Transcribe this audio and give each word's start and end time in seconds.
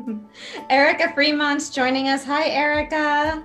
Erica 0.70 1.12
Fremont's 1.14 1.70
joining 1.70 2.08
us. 2.08 2.24
Hi, 2.24 2.48
Erica. 2.48 3.44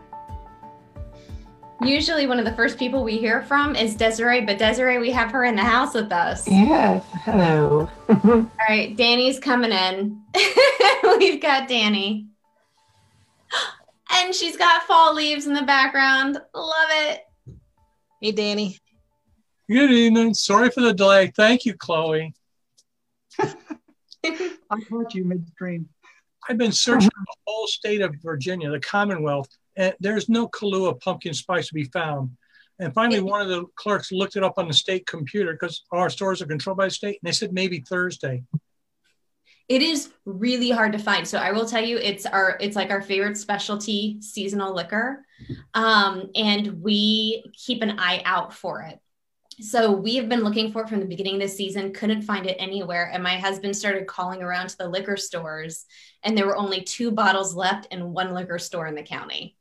Usually, 1.82 2.26
one 2.26 2.40
of 2.40 2.46
the 2.46 2.54
first 2.54 2.80
people 2.80 3.04
we 3.04 3.18
hear 3.18 3.44
from 3.44 3.76
is 3.76 3.96
Desiree, 3.96 4.42
but 4.42 4.58
Desiree, 4.58 4.98
we 4.98 5.12
have 5.12 5.32
her 5.32 5.44
in 5.44 5.56
the 5.56 5.64
house 5.64 5.94
with 5.94 6.12
us. 6.12 6.48
Yes. 6.48 7.06
Hello. 7.24 7.90
All 8.10 8.52
right, 8.68 8.96
Danny's 8.98 9.40
coming 9.40 9.72
in. 9.72 10.20
We've 11.20 11.42
got 11.42 11.68
Danny. 11.68 12.28
And 14.10 14.34
she's 14.34 14.56
got 14.56 14.84
fall 14.84 15.14
leaves 15.14 15.48
in 15.48 15.54
the 15.54 15.64
background. 15.64 16.40
Love 16.56 16.90
it. 16.92 17.26
Hey, 18.22 18.32
Danny. 18.32 18.80
Good 19.70 19.92
evening. 19.92 20.34
Sorry 20.34 20.70
for 20.70 20.80
the 20.80 20.94
delay. 20.94 21.28
Thank 21.36 21.66
you, 21.66 21.74
Chloe. 21.74 22.34
I 23.38 23.54
caught 24.90 25.14
you 25.14 25.26
midstream. 25.26 25.90
I've 26.50 26.58
been 26.58 26.72
searching 26.72 27.10
the 27.10 27.36
whole 27.46 27.68
state 27.68 28.02
of 28.02 28.16
Virginia, 28.22 28.70
the 28.70 28.80
Commonwealth, 28.80 29.50
and 29.76 29.94
there's 30.00 30.30
no 30.30 30.48
Kahlua 30.48 31.00
pumpkin 31.00 31.34
spice 31.34 31.68
to 31.68 31.74
be 31.74 31.86
found. 31.86 32.32
And 32.80 32.94
finally, 32.94 33.20
one 33.20 33.42
of 33.42 33.50
the 33.50 33.66
clerks 33.76 34.12
looked 34.12 34.36
it 34.36 34.44
up 34.44 34.54
on 34.58 34.68
the 34.68 34.74
state 34.74 35.06
computer 35.08 35.54
because 35.54 35.84
our 35.92 36.10
stores 36.10 36.42
are 36.42 36.46
controlled 36.46 36.78
by 36.78 36.86
the 36.86 36.92
state, 36.92 37.20
and 37.22 37.28
they 37.28 37.34
said 37.34 37.54
maybe 37.54 37.80
Thursday. 37.80 38.44
It 39.68 39.82
is 39.82 40.10
really 40.26 40.70
hard 40.70 40.94
to 40.94 41.00
find. 41.00 41.28
So 41.28 41.40
I 41.40 41.52
will 41.52 41.66
tell 41.66 41.84
you, 41.84 41.98
it's 41.98 42.26
our 42.26 42.58
it's 42.62 42.76
like 42.76 42.90
our 42.90 43.02
favorite 43.02 43.38
specialty 43.38 44.18
seasonal 44.22 44.74
liquor, 44.74 45.26
um, 45.74 46.30
and 46.36 46.82
we 46.82 47.44
keep 47.54 47.82
an 47.82 48.00
eye 48.00 48.22
out 48.24 48.54
for 48.54 48.84
it. 48.84 49.00
So 49.60 49.92
we 49.92 50.16
have 50.18 50.30
been 50.30 50.42
looking 50.44 50.72
for 50.72 50.84
it 50.84 50.90
from 50.90 51.00
the 51.00 51.06
beginning 51.08 51.36
of 51.36 51.42
the 51.42 51.48
season, 51.48 51.92
couldn't 51.92 52.22
find 52.22 52.46
it 52.46 52.58
anywhere. 52.60 53.10
And 53.12 53.24
my 53.24 53.38
husband 53.38 53.76
started 53.76 54.06
calling 54.06 54.44
around 54.44 54.70
to 54.70 54.78
the 54.78 54.88
liquor 54.88 55.18
stores, 55.18 55.86
and 56.22 56.38
there 56.38 56.46
were 56.46 56.56
only 56.56 56.82
two 56.82 57.10
bottles 57.12 57.56
left 57.56 57.88
in 57.92 58.14
one 58.14 58.34
liquor 58.34 58.60
store 58.60 58.86
in 58.86 58.94
the 58.94 59.02
county. 59.02 59.58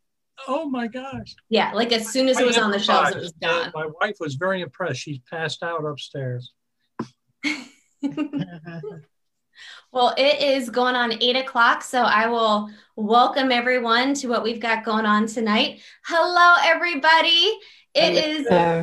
Oh 0.47 0.69
my 0.69 0.87
gosh. 0.87 1.35
Yeah, 1.49 1.73
like 1.73 1.93
as 1.93 2.11
soon 2.11 2.29
as 2.29 2.39
it 2.39 2.47
was 2.47 2.59
on 2.59 2.71
the 2.71 2.79
shelves, 2.79 3.17
it 3.17 3.21
was 3.21 3.33
gone. 3.33 3.73
My 3.75 3.89
wife 4.01 4.17
was 4.21 4.35
very 4.35 4.61
impressed. 4.61 5.01
she 5.01 5.23
passed 5.31 5.63
out 5.63 5.83
upstairs. 5.85 6.53
well, 9.93 10.15
it 10.19 10.41
is 10.43 10.69
going 10.69 10.95
on 10.95 11.23
eight 11.23 11.37
o'clock, 11.37 11.83
so 11.83 12.03
I 12.03 12.27
will 12.27 12.69
welcome 12.97 13.51
everyone 13.51 14.13
to 14.15 14.29
what 14.29 14.43
we've 14.43 14.61
got 14.61 14.85
going 14.85 15.07
on 15.07 15.27
tonight. 15.27 15.81
Hello, 16.05 16.55
everybody. 16.63 17.59
It 17.97 18.15
is 18.15 18.47
a, 18.51 18.83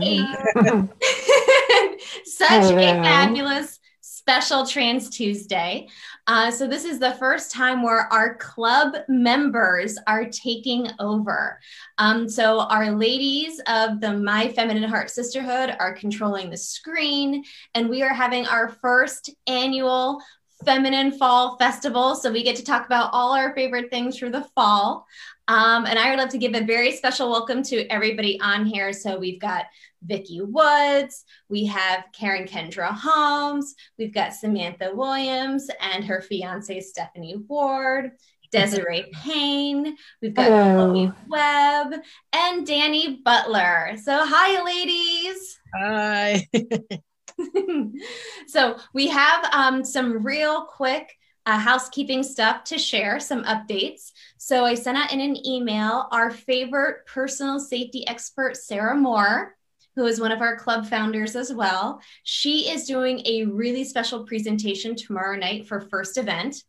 such 2.25 2.49
Hello. 2.49 2.77
a 2.77 3.03
fabulous 3.03 3.79
special 4.01 4.65
Trans 4.65 5.09
Tuesday. 5.09 5.87
Uh, 6.25 6.49
so, 6.49 6.65
this 6.65 6.85
is 6.85 6.97
the 6.97 7.13
first 7.15 7.51
time 7.51 7.83
where 7.83 8.11
our 8.11 8.35
club 8.37 8.95
members 9.07 9.99
are 10.07 10.25
taking 10.25 10.87
over. 10.99 11.59
Um, 11.97 12.27
so, 12.27 12.61
our 12.61 12.91
ladies 12.91 13.61
of 13.67 13.99
the 13.99 14.13
My 14.13 14.49
Feminine 14.49 14.89
Heart 14.89 15.11
Sisterhood 15.11 15.75
are 15.79 15.93
controlling 15.93 16.49
the 16.49 16.57
screen, 16.57 17.43
and 17.75 17.89
we 17.89 18.01
are 18.01 18.13
having 18.13 18.47
our 18.47 18.69
first 18.69 19.29
annual 19.45 20.21
Feminine 20.63 21.11
Fall 21.11 21.57
Festival. 21.57 22.15
So, 22.15 22.31
we 22.31 22.43
get 22.43 22.55
to 22.57 22.63
talk 22.63 22.85
about 22.85 23.09
all 23.13 23.33
our 23.33 23.53
favorite 23.53 23.89
things 23.89 24.17
for 24.17 24.29
the 24.29 24.45
fall. 24.55 25.05
Um, 25.47 25.85
and 25.85 25.99
I 25.99 26.09
would 26.09 26.19
love 26.19 26.29
to 26.29 26.37
give 26.37 26.53
a 26.53 26.63
very 26.63 26.93
special 26.93 27.29
welcome 27.29 27.63
to 27.63 27.85
everybody 27.87 28.39
on 28.39 28.65
here. 28.65 28.93
So 28.93 29.19
we've 29.19 29.41
got 29.41 29.65
Vicki 30.05 30.41
Woods, 30.41 31.25
we 31.49 31.65
have 31.65 32.05
Karen 32.13 32.47
Kendra 32.47 32.91
Holmes, 32.91 33.75
we've 33.97 34.13
got 34.13 34.33
Samantha 34.33 34.91
Williams 34.93 35.69
and 35.81 36.03
her 36.05 36.21
fiance 36.21 36.79
Stephanie 36.79 37.35
Ward, 37.47 38.11
Desiree 38.51 39.11
Payne, 39.23 39.97
we've 40.21 40.33
got 40.33 40.47
Chloe 40.47 41.11
Webb, 41.27 41.93
and 42.31 42.65
Danny 42.65 43.21
Butler. 43.23 43.97
So 44.01 44.25
hi, 44.25 44.63
ladies. 44.63 45.59
Hi. 45.73 46.47
so 48.47 48.77
we 48.93 49.07
have 49.07 49.45
um, 49.53 49.83
some 49.83 50.23
real 50.25 50.65
quick 50.65 51.17
uh, 51.45 51.57
housekeeping 51.57 52.23
stuff 52.23 52.63
to 52.65 52.77
share, 52.77 53.19
some 53.19 53.43
updates. 53.43 54.11
So 54.37 54.65
I 54.65 54.75
sent 54.75 54.97
out 54.97 55.11
in 55.11 55.19
an 55.19 55.45
email 55.45 56.07
our 56.11 56.31
favorite 56.31 57.05
personal 57.05 57.59
safety 57.59 58.07
expert, 58.07 58.55
Sarah 58.57 58.95
Moore, 58.95 59.55
who 59.95 60.05
is 60.05 60.19
one 60.19 60.31
of 60.31 60.41
our 60.41 60.57
club 60.57 60.87
founders 60.87 61.35
as 61.35 61.53
well. 61.53 62.01
She 62.23 62.69
is 62.69 62.87
doing 62.87 63.21
a 63.25 63.45
really 63.45 63.83
special 63.83 64.25
presentation 64.25 64.95
tomorrow 64.95 65.37
night 65.37 65.67
for 65.67 65.81
First 65.81 66.17
Event. 66.17 66.63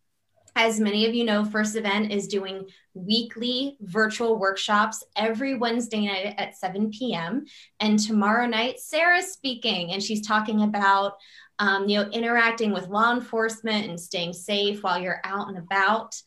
As 0.57 0.79
many 0.79 1.07
of 1.07 1.15
you 1.15 1.25
know, 1.25 1.45
First 1.45 1.75
Event 1.75 2.13
is 2.13 2.29
doing 2.29 2.69
weekly 2.95 3.77
virtual 3.81 4.39
workshops 4.39 5.03
every 5.17 5.57
Wednesday 5.57 6.07
night 6.07 6.35
at 6.39 6.57
7 6.57 6.91
p.m. 6.91 7.45
And 7.81 7.99
tomorrow 7.99 8.47
night, 8.47 8.79
Sarah's 8.79 9.33
speaking, 9.33 9.93
and 9.93 10.03
she's 10.03 10.25
talking 10.25 10.63
about 10.63 11.15
um, 11.59 11.89
you 11.89 12.03
know, 12.03 12.11
interacting 12.11 12.73
with 12.73 12.89
law 12.89 13.13
enforcement 13.13 13.89
and 13.89 13.99
staying 13.99 14.33
safe 14.33 14.83
while 14.83 15.01
you're 15.01 15.21
out 15.25 15.49
and 15.49 15.59
about. 15.59 16.21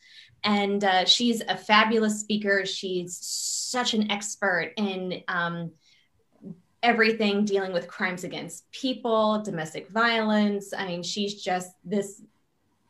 And 0.43 0.83
uh, 0.83 1.05
she's 1.05 1.41
a 1.41 1.57
fabulous 1.57 2.19
speaker. 2.19 2.65
She's 2.65 3.17
such 3.17 3.93
an 3.93 4.09
expert 4.11 4.73
in 4.77 5.23
um, 5.27 5.71
everything 6.81 7.43
dealing 7.43 7.73
with 7.73 7.87
crimes 7.87 8.23
against 8.23 8.71
people, 8.71 9.41
domestic 9.41 9.89
violence. 9.89 10.73
I 10.77 10.87
mean, 10.87 11.03
she's 11.03 11.43
just 11.43 11.71
this 11.83 12.21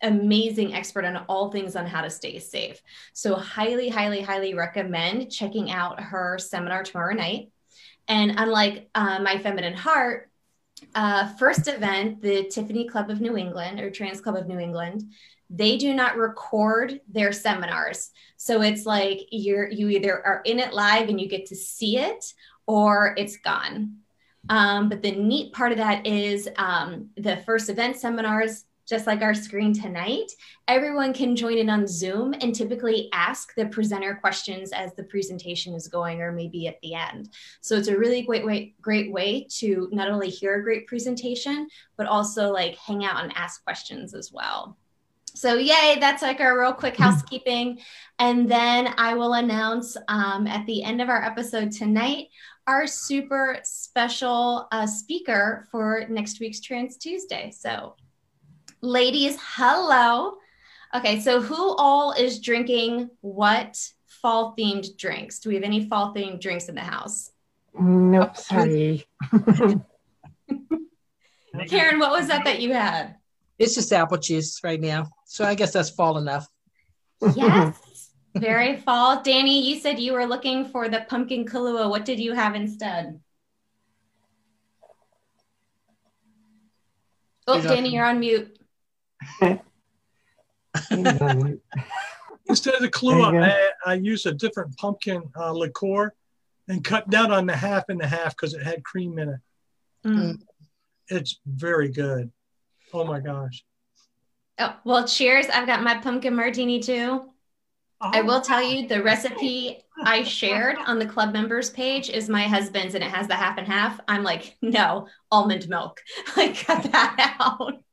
amazing 0.01 0.73
expert 0.73 1.05
on 1.05 1.17
all 1.27 1.51
things 1.51 1.75
on 1.75 1.85
how 1.85 2.01
to 2.01 2.09
stay 2.09 2.39
safe. 2.39 2.81
So, 3.13 3.35
highly, 3.35 3.89
highly, 3.89 4.21
highly 4.21 4.53
recommend 4.53 5.31
checking 5.31 5.71
out 5.71 5.99
her 5.99 6.37
seminar 6.37 6.83
tomorrow 6.83 7.13
night. 7.13 7.51
And 8.07 8.33
unlike 8.37 8.89
uh, 8.95 9.19
My 9.19 9.37
Feminine 9.37 9.75
Heart, 9.75 10.29
uh, 10.95 11.33
first 11.35 11.67
event, 11.67 12.21
the 12.21 12.43
Tiffany 12.45 12.87
Club 12.87 13.09
of 13.09 13.21
New 13.21 13.35
England 13.35 13.79
or 13.79 13.89
Trans 13.89 14.21
Club 14.21 14.35
of 14.35 14.47
New 14.47 14.59
England, 14.59 15.11
they 15.49 15.77
do 15.77 15.93
not 15.93 16.17
record 16.17 16.99
their 17.07 17.31
seminars. 17.31 18.11
So 18.37 18.61
it's 18.61 18.85
like 18.85 19.19
you're 19.31 19.69
you 19.69 19.89
either 19.89 20.25
are 20.25 20.41
in 20.45 20.59
it 20.59 20.73
live 20.73 21.09
and 21.09 21.19
you 21.19 21.27
get 21.27 21.47
to 21.47 21.55
see 21.55 21.97
it 21.97 22.33
or 22.65 23.15
it's 23.17 23.37
gone. 23.37 23.97
Um, 24.49 24.89
but 24.89 25.01
the 25.01 25.11
neat 25.11 25.53
part 25.53 25.71
of 25.71 25.77
that 25.77 26.05
is 26.05 26.47
um, 26.57 27.09
the 27.17 27.37
first 27.37 27.69
event 27.69 27.97
seminars 27.97 28.65
just 28.87 29.05
like 29.05 29.21
our 29.21 29.33
screen 29.33 29.73
tonight, 29.73 30.31
everyone 30.67 31.13
can 31.13 31.35
join 31.35 31.57
in 31.57 31.69
on 31.69 31.85
Zoom 31.85 32.33
and 32.41 32.55
typically 32.55 33.09
ask 33.11 33.53
the 33.55 33.65
presenter 33.65 34.15
questions 34.15 34.71
as 34.71 34.93
the 34.93 35.03
presentation 35.03 35.73
is 35.73 35.87
going 35.87 36.21
or 36.21 36.31
maybe 36.31 36.67
at 36.67 36.79
the 36.81 36.93
end. 36.93 37.29
So 37.61 37.75
it's 37.75 37.89
a 37.89 37.97
really 37.97 38.21
great 38.21 38.45
way, 38.45 38.73
great 38.81 39.11
way 39.11 39.45
to 39.57 39.89
not 39.91 40.09
only 40.09 40.29
hear 40.29 40.55
a 40.55 40.63
great 40.63 40.87
presentation, 40.87 41.67
but 41.97 42.07
also 42.07 42.51
like 42.51 42.77
hang 42.77 43.03
out 43.03 43.23
and 43.23 43.33
ask 43.35 43.63
questions 43.63 44.13
as 44.13 44.31
well. 44.31 44.77
So 45.35 45.55
yay, 45.55 45.97
that's 45.99 46.23
like 46.23 46.39
our 46.39 46.59
real 46.59 46.73
quick 46.73 46.97
housekeeping. 46.97 47.79
And 48.17 48.49
then 48.49 48.93
I 48.97 49.13
will 49.13 49.33
announce 49.33 49.95
um, 50.07 50.47
at 50.47 50.65
the 50.65 50.81
end 50.81 50.99
of 50.99 51.09
our 51.09 51.23
episode 51.23 51.71
tonight, 51.71 52.29
our 52.65 52.87
super 52.87 53.59
special 53.63 54.67
uh, 54.71 54.87
speaker 54.87 55.67
for 55.71 56.05
next 56.09 56.39
week's 56.39 56.59
Trans 56.59 56.97
Tuesday. 56.97 57.51
So 57.51 57.95
ladies, 58.81 59.37
hello. 59.39 60.37
Okay, 60.95 61.19
so 61.19 61.41
who 61.41 61.75
all 61.75 62.13
is 62.13 62.39
drinking 62.39 63.09
what 63.21 63.77
fall 64.05 64.55
themed 64.57 64.97
drinks? 64.97 65.39
Do 65.39 65.49
we 65.49 65.55
have 65.55 65.63
any 65.63 65.87
fall 65.87 66.13
themed 66.13 66.39
drinks 66.41 66.69
in 66.69 66.75
the 66.75 66.81
house? 66.81 67.31
Nope, 67.79 68.37
sorry. 68.37 69.05
Karen, 71.67 71.99
what 71.99 72.11
was 72.11 72.27
that 72.27 72.45
that 72.45 72.61
you 72.61 72.73
had? 72.73 73.15
It's 73.59 73.75
just 73.75 73.91
apple 73.91 74.17
juice 74.17 74.61
right 74.63 74.79
now. 74.79 75.09
So 75.25 75.43
I 75.43 75.55
guess 75.55 75.73
that's 75.73 75.89
fall 75.89 76.17
enough. 76.17 76.47
Yes, 77.35 78.11
very 78.35 78.77
fall. 78.77 79.21
Danny, 79.23 79.67
you 79.67 79.79
said 79.79 79.99
you 79.99 80.13
were 80.13 80.25
looking 80.25 80.65
for 80.65 80.87
the 80.87 81.05
pumpkin 81.09 81.45
Kahlua. 81.45 81.89
What 81.89 82.05
did 82.05 82.19
you 82.19 82.33
have 82.33 82.55
instead? 82.55 83.19
Oh, 87.47 87.61
Danny, 87.61 87.89
you're 87.89 88.05
on 88.05 88.19
mute. 88.19 88.57
Instead 92.49 92.75
of 92.75 92.81
the 92.81 92.89
Kahlua, 92.89 93.43
I, 93.43 93.71
I 93.85 93.93
used 93.95 94.25
a 94.25 94.31
different 94.31 94.75
pumpkin 94.77 95.23
uh, 95.37 95.51
liqueur 95.51 96.13
and 96.67 96.83
cut 96.83 97.09
down 97.09 97.31
on 97.31 97.45
the 97.45 97.55
half 97.55 97.89
and 97.89 97.99
the 97.99 98.07
half 98.07 98.35
because 98.35 98.53
it 98.53 98.63
had 98.63 98.83
cream 98.83 99.19
in 99.19 99.29
it. 99.29 99.39
Mm. 100.05 100.41
It's 101.09 101.39
very 101.45 101.89
good. 101.89 102.31
Oh 102.93 103.05
my 103.05 103.19
gosh. 103.19 103.63
Oh, 104.59 104.75
well, 104.83 105.07
cheers. 105.07 105.47
I've 105.47 105.67
got 105.67 105.83
my 105.83 105.97
pumpkin 105.97 106.35
martini 106.35 106.79
too. 106.79 107.29
Oh. 107.99 108.11
I 108.13 108.21
will 108.21 108.41
tell 108.41 108.61
you 108.61 108.87
the 108.87 109.01
recipe 109.01 109.79
I 110.03 110.23
shared 110.23 110.77
on 110.85 110.99
the 110.99 111.05
club 111.05 111.33
members 111.33 111.69
page 111.71 112.09
is 112.09 112.29
my 112.29 112.43
husband's 112.43 112.93
and 112.93 113.03
it 113.03 113.09
has 113.09 113.27
the 113.27 113.35
half 113.35 113.57
and 113.57 113.67
half. 113.67 113.99
I'm 114.07 114.23
like, 114.23 114.55
no, 114.61 115.07
almond 115.31 115.67
milk. 115.67 116.01
Like, 116.37 116.57
cut 116.57 116.83
that 116.91 117.35
out. 117.39 117.83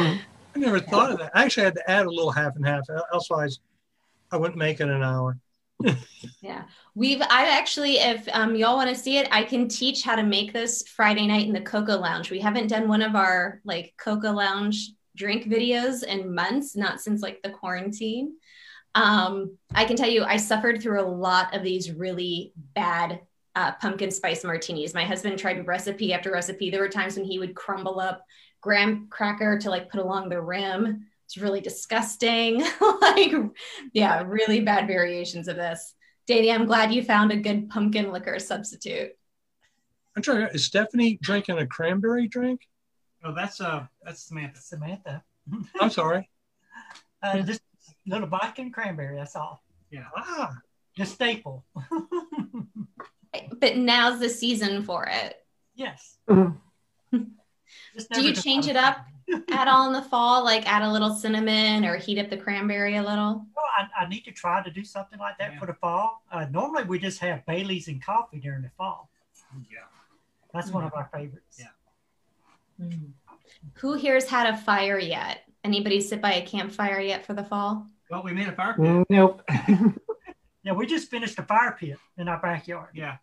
And 0.54 0.64
never 0.64 0.80
thought 0.80 1.12
of 1.12 1.18
that. 1.18 1.30
I 1.34 1.44
actually 1.44 1.64
had 1.64 1.74
to 1.74 1.90
add 1.90 2.06
a 2.06 2.10
little 2.10 2.30
half 2.30 2.56
and 2.56 2.66
half. 2.66 2.88
Otherwise, 2.90 3.60
I 4.32 4.38
wouldn't 4.38 4.58
make 4.58 4.80
it 4.80 4.84
in 4.84 4.90
an 4.90 5.02
hour. 5.02 5.38
yeah, 6.40 6.64
we've. 6.94 7.20
I 7.20 7.56
actually, 7.56 7.98
if 7.98 8.26
um, 8.32 8.56
y'all 8.56 8.76
want 8.76 8.88
to 8.88 8.96
see 8.96 9.18
it, 9.18 9.28
I 9.30 9.44
can 9.44 9.68
teach 9.68 10.02
how 10.02 10.16
to 10.16 10.22
make 10.22 10.52
this 10.52 10.88
Friday 10.88 11.26
night 11.26 11.46
in 11.46 11.52
the 11.52 11.60
Cocoa 11.60 11.98
Lounge. 11.98 12.30
We 12.30 12.40
haven't 12.40 12.68
done 12.68 12.88
one 12.88 13.02
of 13.02 13.14
our 13.14 13.60
like 13.64 13.94
Cocoa 13.98 14.32
Lounge 14.32 14.90
drink 15.16 15.44
videos 15.44 16.02
in 16.02 16.34
months, 16.34 16.74
not 16.74 17.00
since 17.00 17.22
like 17.22 17.40
the 17.42 17.50
quarantine. 17.50 18.36
Um, 18.94 19.56
I 19.74 19.84
can 19.84 19.96
tell 19.96 20.08
you, 20.08 20.24
I 20.24 20.38
suffered 20.38 20.82
through 20.82 21.00
a 21.00 21.06
lot 21.06 21.54
of 21.54 21.62
these 21.62 21.92
really 21.92 22.52
bad 22.74 23.20
uh, 23.54 23.72
pumpkin 23.72 24.10
spice 24.10 24.44
martinis. 24.44 24.94
My 24.94 25.04
husband 25.04 25.38
tried 25.38 25.66
recipe 25.66 26.12
after 26.12 26.32
recipe. 26.32 26.70
There 26.70 26.80
were 26.80 26.88
times 26.88 27.16
when 27.16 27.26
he 27.26 27.38
would 27.38 27.54
crumble 27.54 28.00
up 28.00 28.24
graham 28.60 29.06
cracker 29.10 29.58
to 29.58 29.70
like 29.70 29.90
put 29.90 30.00
along 30.00 30.28
the 30.28 30.40
rim. 30.40 31.06
It's 31.26 31.36
really 31.36 31.60
disgusting. 31.60 32.62
like, 33.00 33.32
yeah, 33.92 34.22
really 34.26 34.60
bad 34.60 34.86
variations 34.86 35.46
of 35.48 35.56
this. 35.56 35.94
Danny, 36.26 36.50
I'm 36.50 36.66
glad 36.66 36.92
you 36.92 37.02
found 37.02 37.32
a 37.32 37.36
good 37.36 37.68
pumpkin 37.70 38.12
liquor 38.12 38.38
substitute. 38.38 39.12
I'm 40.16 40.22
trying. 40.22 40.48
Is 40.52 40.64
Stephanie 40.64 41.18
drinking 41.22 41.58
a 41.58 41.66
cranberry 41.66 42.28
drink? 42.28 42.62
Oh, 43.24 43.34
that's 43.34 43.60
uh, 43.60 43.86
that's 44.02 44.24
Samantha. 44.24 44.60
Samantha. 44.60 45.22
I'm 45.80 45.90
sorry. 45.90 46.28
Uh, 47.22 47.40
just 47.40 47.60
little 48.06 48.28
vodka 48.28 48.62
and 48.62 48.72
cranberry. 48.72 49.16
That's 49.16 49.36
all. 49.36 49.62
Yeah. 49.90 50.04
Ah, 50.16 50.54
Just 50.96 51.14
staple. 51.14 51.64
But 53.60 53.76
now's 53.76 54.20
the 54.20 54.28
season 54.28 54.82
for 54.84 55.06
it. 55.06 55.36
yes. 55.74 56.16
Mhm. 56.28 56.56
Just 57.98 58.12
Do 58.12 58.22
you 58.24 58.32
change 58.32 58.68
it 58.68 58.76
up 58.76 58.98
at 59.50 59.66
all 59.66 59.88
in 59.88 59.92
the 59.92 60.02
fall? 60.02 60.44
Like 60.44 60.66
add 60.70 60.82
a 60.82 60.90
little 60.90 61.12
cinnamon 61.14 61.84
or 61.84 61.96
heat 61.96 62.18
up 62.18 62.30
the 62.30 62.36
cranberry 62.36 62.96
a 62.96 63.02
little? 63.02 63.44
Well, 63.56 63.64
I, 63.76 64.04
I 64.04 64.08
need 64.08 64.20
to 64.26 64.30
try 64.30 64.62
to 64.62 64.70
do 64.70 64.84
something 64.84 65.18
like 65.18 65.36
that 65.38 65.54
Yeah. 65.54 65.58
for 65.58 65.66
the 65.66 65.74
fall. 65.74 66.22
Uh, 66.30 66.46
normally, 66.50 66.84
we 66.84 66.98
just 67.00 67.18
have 67.20 67.44
Bailey's 67.46 67.88
and 67.88 68.00
coffee 68.04 68.38
during 68.38 68.62
the 68.62 68.70
fall. 68.78 69.10
Yeah. 69.70 69.78
That's 70.54 70.70
one 70.70 70.84
of 70.84 70.94
our 70.94 71.10
favorites. 71.12 71.60
Yeah. 72.78 72.86
Who 73.74 73.94
here's 73.94 74.28
had 74.28 74.46
a 74.52 74.56
fire 74.56 74.98
yet? 74.98 75.40
Anybody 75.64 76.00
sit 76.00 76.22
by 76.22 76.34
a 76.34 76.46
campfire 76.46 77.00
yet 77.00 77.26
for 77.26 77.34
the 77.34 77.42
fall? 77.44 77.86
Well, 78.10 78.22
we 78.22 78.32
made 78.32 78.46
a 78.48 78.52
fire 78.52 78.74
pit. 78.74 79.06
Nope. 79.10 79.42
Yeah, 80.64 80.72
we 80.74 80.84
just 80.84 81.08
finished 81.08 81.38
a 81.38 81.42
fire 81.44 81.74
pit 81.78 81.96
in 82.18 82.28
our 82.28 82.38
backyard. 82.38 82.90
Yeah. 82.92 83.16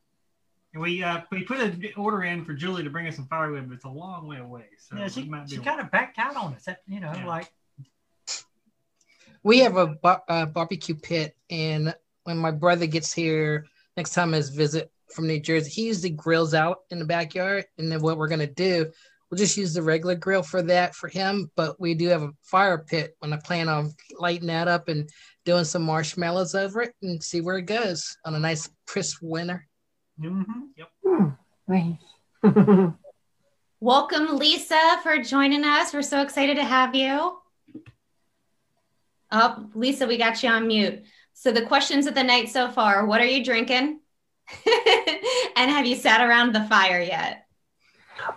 And 0.75 0.83
we 0.83 1.01
uh, 1.01 1.21
we 1.31 1.43
put 1.43 1.61
an 1.61 1.81
order 1.95 2.23
in 2.23 2.43
for 2.43 2.53
Julie 2.53 2.83
to 2.83 2.89
bring 2.89 3.07
us 3.07 3.15
some 3.15 3.27
firewood, 3.27 3.69
but 3.69 3.75
it's 3.75 3.85
a 3.85 3.89
long 3.89 4.27
way 4.27 4.39
away. 4.39 4.65
So 4.77 4.97
yeah, 4.97 5.07
she, 5.07 5.23
might 5.23 5.47
be 5.47 5.55
she 5.55 5.61
kind 5.61 5.79
of 5.79 5.89
backed 5.89 6.19
out 6.19 6.35
on 6.35 6.53
us. 6.53 6.65
That, 6.65 6.79
you 6.85 6.99
know, 6.99 7.13
Yeah. 7.15 7.25
like 7.25 7.49
We 9.41 9.59
have 9.59 9.77
a 9.77 9.87
bar- 9.87 10.23
uh, 10.27 10.47
barbecue 10.47 10.95
pit, 10.95 11.37
and 11.49 11.95
when 12.25 12.37
my 12.37 12.51
brother 12.51 12.87
gets 12.87 13.13
here 13.13 13.65
next 13.95 14.13
time 14.13 14.33
his 14.33 14.49
visit 14.49 14.91
from 15.13 15.27
New 15.27 15.39
Jersey, 15.39 15.71
he 15.71 15.87
usually 15.87 16.09
grills 16.09 16.53
out 16.53 16.79
in 16.89 16.99
the 16.99 17.05
backyard. 17.05 17.63
And 17.77 17.89
then 17.89 18.01
what 18.01 18.17
we're 18.17 18.27
gonna 18.27 18.45
do, 18.45 18.91
we'll 19.31 19.37
just 19.37 19.55
use 19.55 19.73
the 19.73 19.81
regular 19.81 20.15
grill 20.15 20.43
for 20.43 20.61
that 20.63 20.93
for 20.93 21.07
him. 21.07 21.49
But 21.55 21.79
we 21.79 21.93
do 21.93 22.09
have 22.09 22.23
a 22.23 22.33
fire 22.41 22.79
pit, 22.79 23.15
and 23.21 23.33
I 23.33 23.37
plan 23.37 23.69
on 23.69 23.93
lighting 24.19 24.47
that 24.47 24.67
up 24.67 24.89
and 24.89 25.09
doing 25.45 25.63
some 25.63 25.83
marshmallows 25.83 26.53
over 26.53 26.81
it 26.81 26.95
and 27.01 27.23
see 27.23 27.39
where 27.39 27.59
it 27.59 27.65
goes 27.65 28.17
on 28.25 28.35
a 28.35 28.39
nice 28.39 28.69
crisp 28.85 29.19
winter. 29.21 29.65
Mhm. 30.19 30.45
Hmm, 31.03 31.29
nice. 31.67 31.97
Welcome, 33.79 34.37
Lisa, 34.37 34.99
for 35.03 35.17
joining 35.19 35.63
us. 35.63 35.93
We're 35.93 36.01
so 36.01 36.21
excited 36.21 36.55
to 36.55 36.63
have 36.63 36.95
you. 36.95 37.37
Oh, 39.31 39.69
Lisa, 39.75 40.07
we 40.07 40.17
got 40.17 40.41
you 40.41 40.49
on 40.49 40.67
mute. 40.67 41.03
So, 41.33 41.51
the 41.51 41.65
questions 41.65 42.07
of 42.07 42.15
the 42.15 42.23
night 42.23 42.49
so 42.49 42.71
far 42.71 43.05
what 43.05 43.21
are 43.21 43.25
you 43.25 43.43
drinking? 43.43 43.99
and 45.55 45.71
have 45.71 45.85
you 45.85 45.95
sat 45.95 46.21
around 46.21 46.53
the 46.53 46.63
fire 46.65 47.01
yet? 47.01 47.45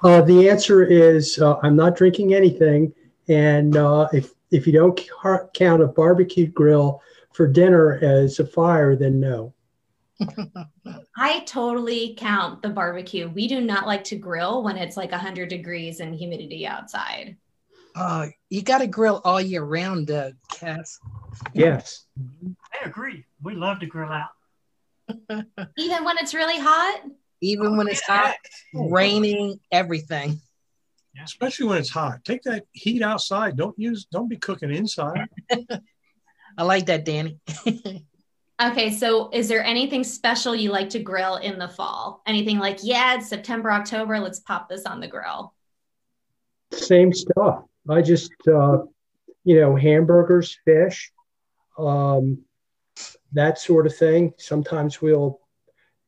Uh, 0.03 0.23
the 0.23 0.49
answer 0.49 0.83
is 0.85 1.39
uh, 1.39 1.57
I'm 1.63 1.77
not 1.77 1.97
drinking 1.97 2.35
anything. 2.35 2.93
And 3.29 3.77
uh, 3.77 4.09
if, 4.13 4.33
if 4.51 4.67
you 4.67 4.73
don't 4.73 4.99
ca- 5.23 5.47
count 5.55 5.83
a 5.83 5.87
barbecue 5.87 6.47
grill 6.47 7.03
for 7.33 7.47
dinner 7.47 7.99
as 8.03 8.39
a 8.39 8.47
fire, 8.47 8.97
then 8.97 9.21
no. 9.21 9.53
I 11.17 11.41
totally 11.41 12.15
count 12.17 12.63
the 12.63 12.71
barbecue. 12.71 13.29
We 13.29 13.47
do 13.49 13.61
not 13.61 13.87
like 13.87 14.05
to 14.05 14.17
grill 14.17 14.63
when 14.63 14.77
it's 14.77 14.97
like 14.97 15.13
100 15.13 15.49
degrees 15.49 16.01
and 16.01 16.15
humidity 16.15 16.67
outside. 16.67 17.37
Uh, 17.95 18.27
you 18.49 18.63
got 18.63 18.79
to 18.79 18.87
grill 18.87 19.21
all 19.25 19.41
year 19.41 19.65
round, 19.65 20.11
uh, 20.11 20.31
Cass. 20.53 20.99
Yes. 21.53 22.07
I 22.73 22.87
agree. 22.89 23.25
We 23.43 23.55
love 23.55 23.81
to 23.81 23.87
grill 23.87 24.11
out. 24.11 24.29
Even 25.77 26.05
when 26.05 26.19
it's 26.19 26.35
really 26.35 26.59
hot? 26.59 27.03
Even 27.41 27.77
when 27.77 27.89
it's 27.89 28.03
hot, 28.03 28.37
raining, 28.75 29.59
everything. 29.73 30.41
especially 31.23 31.67
when 31.67 31.79
it's 31.79 31.91
hot. 31.91 32.25
Take 32.25 32.43
that 32.43 32.65
heat 32.73 33.03
outside. 33.03 33.57
Don't 33.57 33.79
use. 33.79 34.07
Don't 34.11 34.29
be 34.29 34.37
cooking 34.37 34.75
inside. 34.75 35.29
I 36.59 36.63
like 36.63 36.87
that, 36.87 37.05
Danny. 37.05 37.39
Okay, 38.61 38.91
so 38.91 39.31
is 39.33 39.47
there 39.47 39.65
anything 39.65 40.03
special 40.03 40.53
you 40.53 40.73
like 40.73 40.91
to 40.91 40.99
grill 40.99 41.37
in 41.37 41.61
the 41.61 41.69
fall? 41.69 42.23
Anything 42.27 42.59
like, 42.59 42.81
yeah, 42.83 43.15
it's 43.15 43.29
September, 43.29 43.71
October, 43.71 44.19
let's 44.19 44.41
pop 44.41 44.69
this 44.69 44.85
on 44.85 44.99
the 44.99 45.07
grill. 45.07 45.55
Same 46.73 47.13
stuff. 47.13 47.63
I 47.89 48.03
just, 48.03 48.33
uh, 48.49 48.79
you 49.45 49.61
know, 49.61 49.77
hamburgers, 49.77 50.59
fish, 50.65 51.13
um, 51.79 52.39
that 53.33 53.61
sort 53.61 53.87
of 53.87 53.97
thing. 53.97 54.35
Sometimes 54.39 55.01
we'll, 55.01 55.41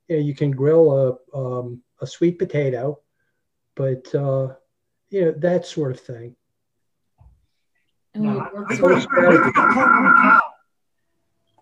you, 0.08 0.16
know, 0.16 0.22
you 0.22 0.34
can 0.34 0.50
grill 0.50 1.20
a, 1.32 1.38
um, 1.38 1.82
a 2.00 2.06
sweet 2.06 2.38
potato, 2.38 2.98
but, 3.76 4.12
uh, 4.12 4.54
you 5.10 5.26
know, 5.26 5.32
that 5.38 5.66
sort 5.66 5.92
of 5.92 6.00
thing. 6.00 6.34
Ooh, 8.16 8.22
No. 8.22 8.50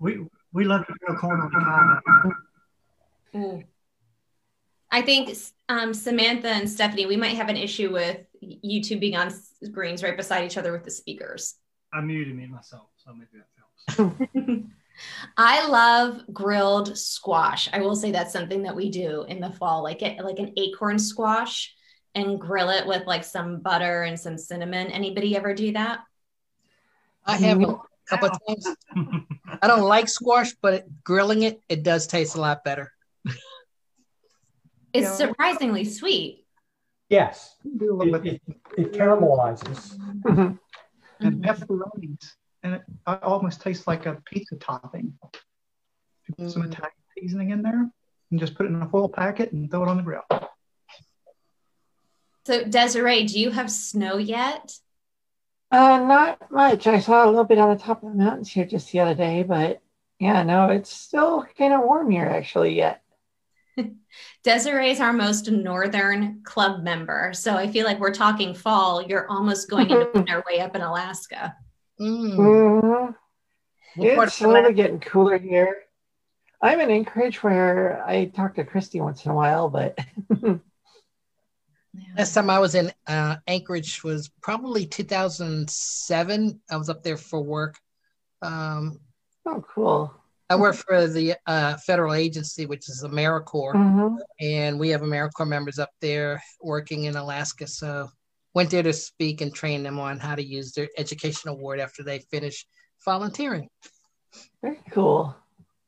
We, 0.00 0.26
we 0.52 0.64
love 0.64 0.86
to 0.86 0.94
grill 1.00 1.18
corn 1.18 1.40
on 1.40 1.50
the 1.50 2.00
cob. 2.04 2.32
ooh. 3.36 3.64
I 4.90 5.02
think 5.02 5.36
um, 5.68 5.92
Samantha 5.92 6.48
and 6.48 6.68
Stephanie, 6.68 7.06
we 7.06 7.16
might 7.16 7.36
have 7.36 7.48
an 7.48 7.56
issue 7.56 7.92
with 7.92 8.20
you 8.40 8.82
two 8.82 8.98
being 8.98 9.16
on 9.16 9.30
screens 9.62 10.02
right 10.02 10.16
beside 10.16 10.44
each 10.44 10.56
other 10.56 10.72
with 10.72 10.84
the 10.84 10.90
speakers. 10.90 11.56
I 11.92 12.00
muted 12.00 12.34
me 12.34 12.46
myself, 12.46 12.88
so 12.96 13.12
maybe 13.12 13.30
that 13.34 13.96
helps. 13.96 14.62
I 15.36 15.66
love 15.68 16.22
grilled 16.32 16.96
squash. 16.96 17.68
I 17.72 17.80
will 17.80 17.96
say 17.96 18.10
that's 18.10 18.32
something 18.32 18.62
that 18.62 18.74
we 18.74 18.90
do 18.90 19.24
in 19.28 19.40
the 19.40 19.52
fall, 19.52 19.82
like 19.82 20.02
it, 20.02 20.22
like 20.24 20.38
an 20.38 20.52
acorn 20.56 20.98
squash, 20.98 21.74
and 22.14 22.40
grill 22.40 22.70
it 22.70 22.86
with 22.86 23.06
like 23.06 23.24
some 23.24 23.60
butter 23.60 24.02
and 24.02 24.18
some 24.18 24.38
cinnamon. 24.38 24.88
Anybody 24.88 25.36
ever 25.36 25.54
do 25.54 25.72
that? 25.72 26.00
I 27.26 27.36
have 27.36 27.60
a 27.60 27.78
couple 28.08 28.30
of 28.30 28.38
times. 28.46 28.76
I 29.62 29.66
don't 29.66 29.82
like 29.88 30.08
squash, 30.08 30.54
but 30.60 30.84
grilling 31.04 31.42
it, 31.42 31.60
it 31.68 31.82
does 31.82 32.06
taste 32.06 32.36
a 32.36 32.40
lot 32.40 32.64
better. 32.64 32.92
It's 34.92 35.16
surprisingly 35.16 35.84
sweet. 35.84 36.46
Yes. 37.08 37.56
do 37.76 37.92
a 37.92 37.96
little 37.96 38.14
It, 38.26 38.40
it, 38.46 38.56
it 38.76 38.92
caramelizes. 38.92 39.96
Mhm. 39.98 40.58
and 41.20 41.34
Mhm. 41.34 41.44
pepperonis, 41.44 42.34
and 42.62 42.74
it 42.74 42.82
almost 43.06 43.60
tastes 43.60 43.86
like 43.86 44.06
a 44.06 44.20
pizza 44.26 44.56
topping. 44.56 45.18
You 46.28 46.34
put 46.36 46.50
some 46.50 46.62
Mm. 46.62 46.72
Italian 46.72 46.92
seasoning 47.18 47.50
in 47.50 47.62
there, 47.62 47.90
and 48.30 48.40
just 48.40 48.54
put 48.54 48.66
it 48.66 48.70
in 48.70 48.80
a 48.82 48.88
foil 48.88 49.08
packet 49.08 49.52
and 49.52 49.70
throw 49.70 49.82
it 49.84 49.88
on 49.88 49.96
the 49.96 50.02
grill. 50.02 50.22
So 52.46 52.64
Desiree, 52.64 53.24
do 53.24 53.38
you 53.38 53.50
have 53.50 53.70
snow 53.70 54.16
yet? 54.16 54.72
Uh, 55.70 55.98
not 55.98 56.50
much. 56.50 56.86
I 56.86 56.98
saw 56.98 57.24
a 57.24 57.28
little 57.28 57.44
bit 57.44 57.58
on 57.58 57.76
the 57.76 57.82
top 57.82 58.02
of 58.02 58.10
the 58.10 58.16
mountains 58.16 58.50
here 58.50 58.64
just 58.64 58.90
the 58.90 59.00
other 59.00 59.14
day, 59.14 59.42
but 59.42 59.80
yeah, 60.18 60.42
no, 60.42 60.70
it's 60.70 60.90
still 60.90 61.46
kind 61.56 61.74
of 61.74 61.80
warm 61.80 62.10
here 62.10 62.24
actually 62.24 62.74
yet. 62.74 63.02
Desiree 64.42 64.90
is 64.90 65.00
our 65.00 65.12
most 65.12 65.50
northern 65.50 66.40
club 66.42 66.82
member. 66.82 67.32
So 67.34 67.54
I 67.54 67.68
feel 67.68 67.84
like 67.84 68.00
we're 68.00 68.14
talking 68.14 68.54
fall. 68.54 69.02
You're 69.02 69.28
almost 69.30 69.68
going 69.68 69.90
into 69.90 70.10
winter 70.14 70.42
way 70.50 70.60
up 70.60 70.74
in 70.74 70.82
Alaska. 70.82 71.54
Mm. 72.00 72.36
Mhm. 72.36 73.14
It's 73.96 74.34
slowly 74.34 74.72
getting 74.72 75.00
cooler 75.00 75.38
here. 75.38 75.76
I'm 76.60 76.80
in 76.80 76.90
Anchorage 76.90 77.42
where 77.42 78.02
I 78.06 78.26
talk 78.26 78.54
to 78.54 78.64
Christy 78.64 79.00
once 79.00 79.24
in 79.24 79.30
a 79.30 79.34
while, 79.34 79.68
but 79.68 79.98
Last 82.16 82.34
time 82.34 82.50
I 82.50 82.58
was 82.58 82.74
in 82.74 82.92
uh, 83.06 83.36
Anchorage 83.46 84.02
was 84.02 84.28
probably 84.42 84.86
2007. 84.86 86.60
I 86.70 86.76
was 86.76 86.88
up 86.88 87.02
there 87.02 87.16
for 87.16 87.40
work. 87.42 87.78
Um, 88.42 89.00
oh, 89.46 89.64
cool. 89.68 90.12
I 90.50 90.56
work 90.56 90.74
for 90.76 91.06
the 91.06 91.36
uh, 91.46 91.76
federal 91.76 92.14
agency, 92.14 92.66
which 92.66 92.88
is 92.88 93.04
AmeriCorps, 93.04 93.74
Mhm. 93.74 94.16
and 94.40 94.78
we 94.80 94.88
have 94.88 95.02
AmeriCorps 95.02 95.46
members 95.46 95.78
up 95.78 95.90
there 96.00 96.42
working 96.60 97.04
in 97.04 97.16
Alaska. 97.16 97.66
So 97.66 98.08
went 98.54 98.70
there 98.70 98.82
to 98.82 98.92
speak 98.92 99.40
and 99.40 99.54
train 99.54 99.82
them 99.82 99.98
on 100.00 100.18
how 100.18 100.34
to 100.34 100.42
use 100.42 100.72
their 100.72 100.88
education 100.96 101.50
award 101.50 101.80
after 101.80 102.02
they 102.02 102.20
finish 102.30 102.66
volunteering. 103.04 103.68
Very 104.62 104.80
cool. 104.90 105.36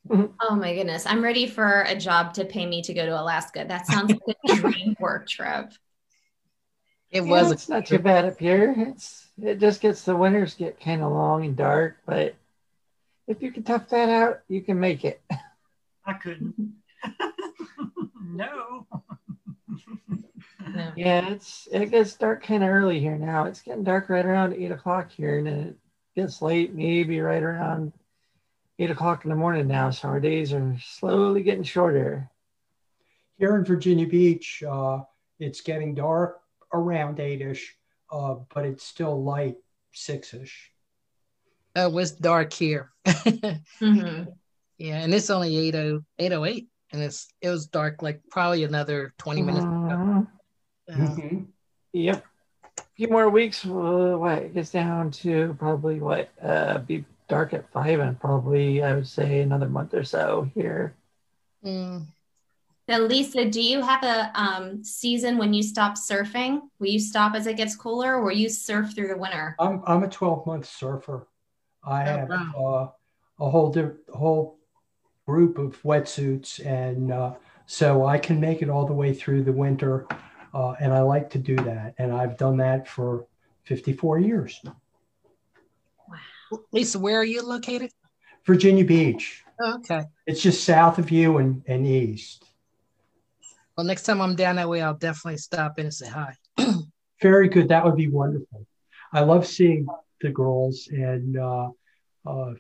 Oh 0.42 0.56
my 0.56 0.74
goodness. 0.74 1.04
I'm 1.06 1.22
ready 1.22 1.46
for 1.46 1.82
a 1.82 1.94
job 1.94 2.32
to 2.34 2.46
pay 2.46 2.64
me 2.64 2.80
to 2.82 2.94
go 2.94 3.04
to 3.04 3.20
Alaska. 3.20 3.64
That 3.68 3.86
sounds 3.86 4.10
like 4.26 4.36
a 4.48 4.54
dream 4.54 4.96
work 4.98 5.28
trip. 5.28 5.70
It 7.10 7.24
Yeah, 7.24 7.30
was 7.30 7.52
it's 7.52 7.68
not 7.68 7.86
too 7.86 7.98
bad 7.98 8.24
up 8.24 8.38
here. 8.38 8.74
It's 8.76 9.28
it 9.42 9.58
just 9.58 9.80
gets 9.80 10.04
the 10.04 10.16
winters 10.16 10.54
get 10.54 10.80
kind 10.80 11.02
of 11.02 11.12
long 11.12 11.44
and 11.44 11.56
dark, 11.56 11.98
but 12.06 12.34
if 13.26 13.42
you 13.42 13.52
can 13.52 13.62
tough 13.62 13.88
that 13.88 14.08
out, 14.08 14.40
you 14.48 14.60
can 14.60 14.78
make 14.78 15.04
it. 15.04 15.20
I 16.06 16.14
couldn't. 16.14 16.72
no. 18.24 18.86
No. 18.88 19.02
Yeah, 20.96 21.30
it's 21.30 21.66
it 21.72 21.90
gets 21.90 22.14
dark 22.14 22.44
kind 22.44 22.62
of 22.62 22.68
early 22.68 23.00
here 23.00 23.16
now. 23.16 23.44
It's 23.44 23.62
getting 23.62 23.82
dark 23.82 24.08
right 24.08 24.24
around 24.24 24.54
eight 24.54 24.70
o'clock 24.70 25.10
here, 25.10 25.38
and 25.38 25.46
then 25.46 25.58
it 25.60 25.76
gets 26.14 26.42
late, 26.42 26.74
maybe 26.74 27.20
right 27.20 27.42
around 27.42 27.92
eight 28.78 28.90
o'clock 28.90 29.24
in 29.24 29.30
the 29.30 29.36
morning 29.36 29.66
now. 29.66 29.90
So 29.90 30.08
our 30.08 30.20
days 30.20 30.52
are 30.52 30.76
slowly 30.80 31.42
getting 31.42 31.64
shorter. 31.64 32.30
Here 33.38 33.56
in 33.56 33.64
Virginia 33.64 34.06
Beach, 34.06 34.62
uh, 34.62 35.00
it's 35.40 35.60
getting 35.60 35.94
dark 35.94 36.39
around 36.72 37.20
eight-ish, 37.20 37.76
uh, 38.10 38.36
but 38.54 38.64
it's 38.64 38.84
still 38.84 39.22
light 39.22 39.56
six-ish. 39.92 40.70
uh, 41.76 41.82
it 41.88 41.92
was 41.92 42.12
dark 42.12 42.52
here. 42.52 42.90
Mhm. 43.80 44.26
yeah, 44.78 45.00
and 45.02 45.14
it's 45.14 45.30
only 45.30 45.56
80, 45.56 46.00
808 46.18 46.68
and 46.92 47.02
it's 47.02 47.28
it 47.40 47.48
was 47.48 47.66
dark 47.66 48.02
like 48.02 48.20
probably 48.30 48.64
another 48.64 49.14
20 49.18 49.42
minutes 49.42 49.64
ago. 49.64 49.72
Mhm. 49.80 50.26
Uh, 50.88 50.92
Mhm. 50.92 51.46
Yep. 51.92 52.24
A 52.78 52.82
few 52.96 53.08
more 53.08 53.30
weeks. 53.30 53.64
Uh, 53.64 54.16
what 54.18 54.38
it 54.38 54.54
gets 54.54 54.70
down 54.70 55.10
to 55.22 55.54
probably 55.58 56.00
what 56.00 56.30
uh, 56.42 56.78
be 56.78 57.04
dark 57.28 57.52
at 57.54 57.70
five, 57.72 58.00
and 58.00 58.18
probably 58.20 58.82
I 58.82 58.94
would 58.94 59.06
say 59.06 59.40
another 59.40 59.68
month 59.68 59.94
or 59.94 60.04
so 60.04 60.50
here. 60.54 60.94
mm, 61.64 62.06
Now, 62.90 62.98
Lisa, 62.98 63.44
do 63.44 63.62
you 63.62 63.82
have 63.82 64.02
a 64.02 64.32
um, 64.34 64.82
season 64.82 65.38
when 65.38 65.54
you 65.54 65.62
stop 65.62 65.94
surfing? 65.94 66.62
Will 66.80 66.88
you 66.88 66.98
stop 66.98 67.36
as 67.36 67.46
it 67.46 67.56
gets 67.56 67.76
cooler 67.76 68.16
or 68.16 68.24
will 68.24 68.32
you 68.32 68.48
surf 68.48 68.96
through 68.96 69.06
the 69.06 69.16
winter? 69.16 69.54
I'm 69.60 69.80
I'm 69.86 70.02
a 70.02 70.08
12-month 70.08 70.66
surfer. 70.66 71.28
I 71.84 72.02
Oh, 72.02 72.16
have 72.16 72.30
uh, 72.32 72.88
a 73.38 73.48
whole 73.48 73.70
di- 73.70 73.96
whole 74.12 74.58
group 75.24 75.56
of 75.58 75.80
wetsuits, 75.84 76.66
and 76.66 77.12
uh, 77.12 77.34
so 77.66 78.06
I 78.06 78.18
can 78.18 78.40
make 78.40 78.60
it 78.60 78.68
all 78.68 78.86
the 78.86 78.92
way 78.92 79.14
through 79.14 79.44
the 79.44 79.52
winter, 79.52 80.08
uh, 80.52 80.72
and 80.80 80.92
I 80.92 81.02
like 81.02 81.30
to 81.30 81.38
do 81.38 81.54
that, 81.54 81.94
and 81.98 82.12
I've 82.12 82.36
done 82.36 82.56
that 82.56 82.88
for 82.88 83.24
54 83.66 84.18
years. 84.18 84.60
Wow, 86.08 86.58
Lisa, 86.72 86.98
where 86.98 87.20
are 87.20 87.24
you 87.24 87.46
located? 87.46 87.92
Virginia 88.44 88.84
Beach. 88.84 89.44
Oh, 89.62 89.74
okay. 89.76 90.06
It's 90.26 90.42
just 90.42 90.64
south 90.64 90.98
of 90.98 91.12
you 91.12 91.38
and, 91.38 91.62
and 91.68 91.86
east. 91.86 92.49
Well, 93.80 93.86
next 93.86 94.02
time 94.02 94.20
I'm 94.20 94.36
down 94.36 94.56
that 94.56 94.68
way, 94.68 94.82
I'll 94.82 94.92
definitely 94.92 95.38
stop 95.38 95.78
in 95.78 95.86
and 95.86 95.94
say 95.94 96.06
hi. 96.06 96.36
Very 97.22 97.48
good. 97.48 97.68
That 97.68 97.82
would 97.82 97.96
be 97.96 98.08
wonderful. 98.08 98.66
I 99.10 99.20
love 99.20 99.46
seeing 99.46 99.86
the 100.20 100.28
girls, 100.28 100.86
and 100.92 101.38
uh, 101.38 101.70
uh, 102.26 102.52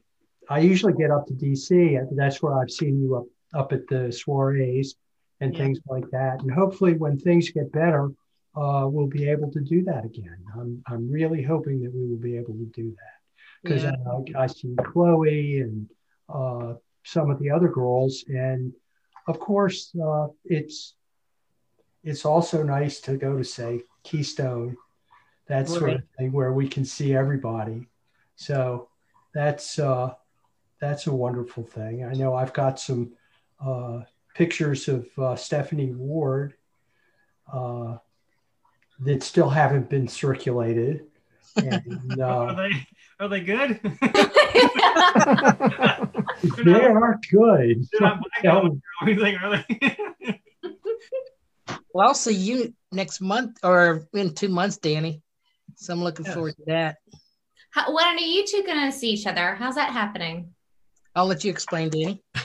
I 0.48 0.60
usually 0.60 0.94
get 0.94 1.10
up 1.10 1.26
to 1.26 1.34
DC. 1.34 2.00
That's 2.16 2.42
where 2.42 2.58
I've 2.58 2.70
seen 2.70 3.02
you 3.02 3.16
up 3.16 3.26
up 3.52 3.74
at 3.74 3.86
the 3.88 4.10
soirees 4.10 4.94
and 5.42 5.52
Yeah. 5.52 5.58
things 5.64 5.80
like 5.86 6.08
that. 6.10 6.40
And 6.40 6.50
hopefully, 6.50 6.94
when 6.94 7.18
things 7.18 7.50
get 7.50 7.70
better, 7.70 8.10
uh, 8.56 8.86
we'll 8.90 9.06
be 9.06 9.28
able 9.28 9.52
to 9.52 9.60
do 9.60 9.84
that 9.84 10.06
again. 10.06 10.38
I'm 10.58 10.82
I'm 10.86 11.10
really 11.10 11.42
hoping 11.42 11.82
that 11.82 11.92
we 11.94 12.08
will 12.08 12.16
be 12.30 12.38
able 12.38 12.54
to 12.54 12.70
do 12.74 12.96
that 12.96 13.18
because 13.62 13.82
Yeah. 13.84 13.92
I, 14.38 14.44
I 14.44 14.46
see 14.46 14.74
Chloe 14.82 15.58
and 15.58 15.86
uh, 16.30 16.76
some 17.04 17.30
of 17.30 17.38
the 17.40 17.50
other 17.50 17.68
girls, 17.68 18.24
and 18.28 18.72
of 19.28 19.38
course, 19.38 19.94
uh, 20.02 20.28
it's 20.46 20.94
it's 22.02 22.24
also 22.24 22.62
nice 22.62 23.00
to 23.00 23.16
go 23.16 23.36
to 23.36 23.44
say 23.44 23.82
Keystone, 24.02 24.76
that 25.46 25.68
sort 25.68 25.90
of 25.90 26.02
thing, 26.16 26.32
where 26.32 26.52
we 26.52 26.68
can 26.68 26.84
see 26.84 27.14
everybody. 27.14 27.88
So 28.36 28.88
that's 29.34 29.78
uh, 29.78 30.14
that's 30.80 31.06
a 31.06 31.14
wonderful 31.14 31.64
thing. 31.64 32.04
I 32.04 32.12
know 32.14 32.34
I've 32.34 32.52
got 32.52 32.80
some 32.80 33.12
uh, 33.64 34.00
pictures 34.34 34.88
of 34.88 35.06
uh, 35.18 35.36
Stephanie 35.36 35.92
Ward 35.92 36.54
uh, 37.52 37.98
that 39.00 39.22
still 39.22 39.50
haven't 39.50 39.90
been 39.90 40.08
circulated. 40.08 41.06
And, 41.56 42.18
are 42.22 42.48
uh, 42.48 42.54
they 42.54 42.70
are 43.18 43.28
they 43.28 43.40
good? 43.40 43.80
they 46.64 46.86
are 46.86 47.18
good. 47.30 47.86
They're 47.92 48.00
not 48.00 48.20
black 48.42 48.54
or 48.54 48.80
anything, 49.02 49.36
are 49.36 49.64
they? 49.68 50.40
Well, 51.92 52.08
I'll 52.08 52.14
see 52.14 52.34
you 52.34 52.74
next 52.92 53.20
month 53.20 53.58
or 53.62 54.06
in 54.14 54.34
two 54.34 54.48
months, 54.48 54.78
Danny. 54.78 55.22
So 55.76 55.92
I'm 55.92 56.02
looking 56.02 56.24
Yes. 56.24 56.34
forward 56.34 56.56
to 56.56 56.64
that. 56.66 56.96
How, 57.70 57.94
when 57.94 58.04
are 58.06 58.16
you 58.18 58.44
two 58.46 58.62
going 58.64 58.90
to 58.90 58.96
see 58.96 59.10
each 59.10 59.26
other? 59.26 59.54
How's 59.54 59.76
that 59.76 59.92
happening? 59.92 60.54
I'll 61.14 61.26
let 61.26 61.44
you 61.44 61.50
explain, 61.50 61.90
Danny. 61.90 62.22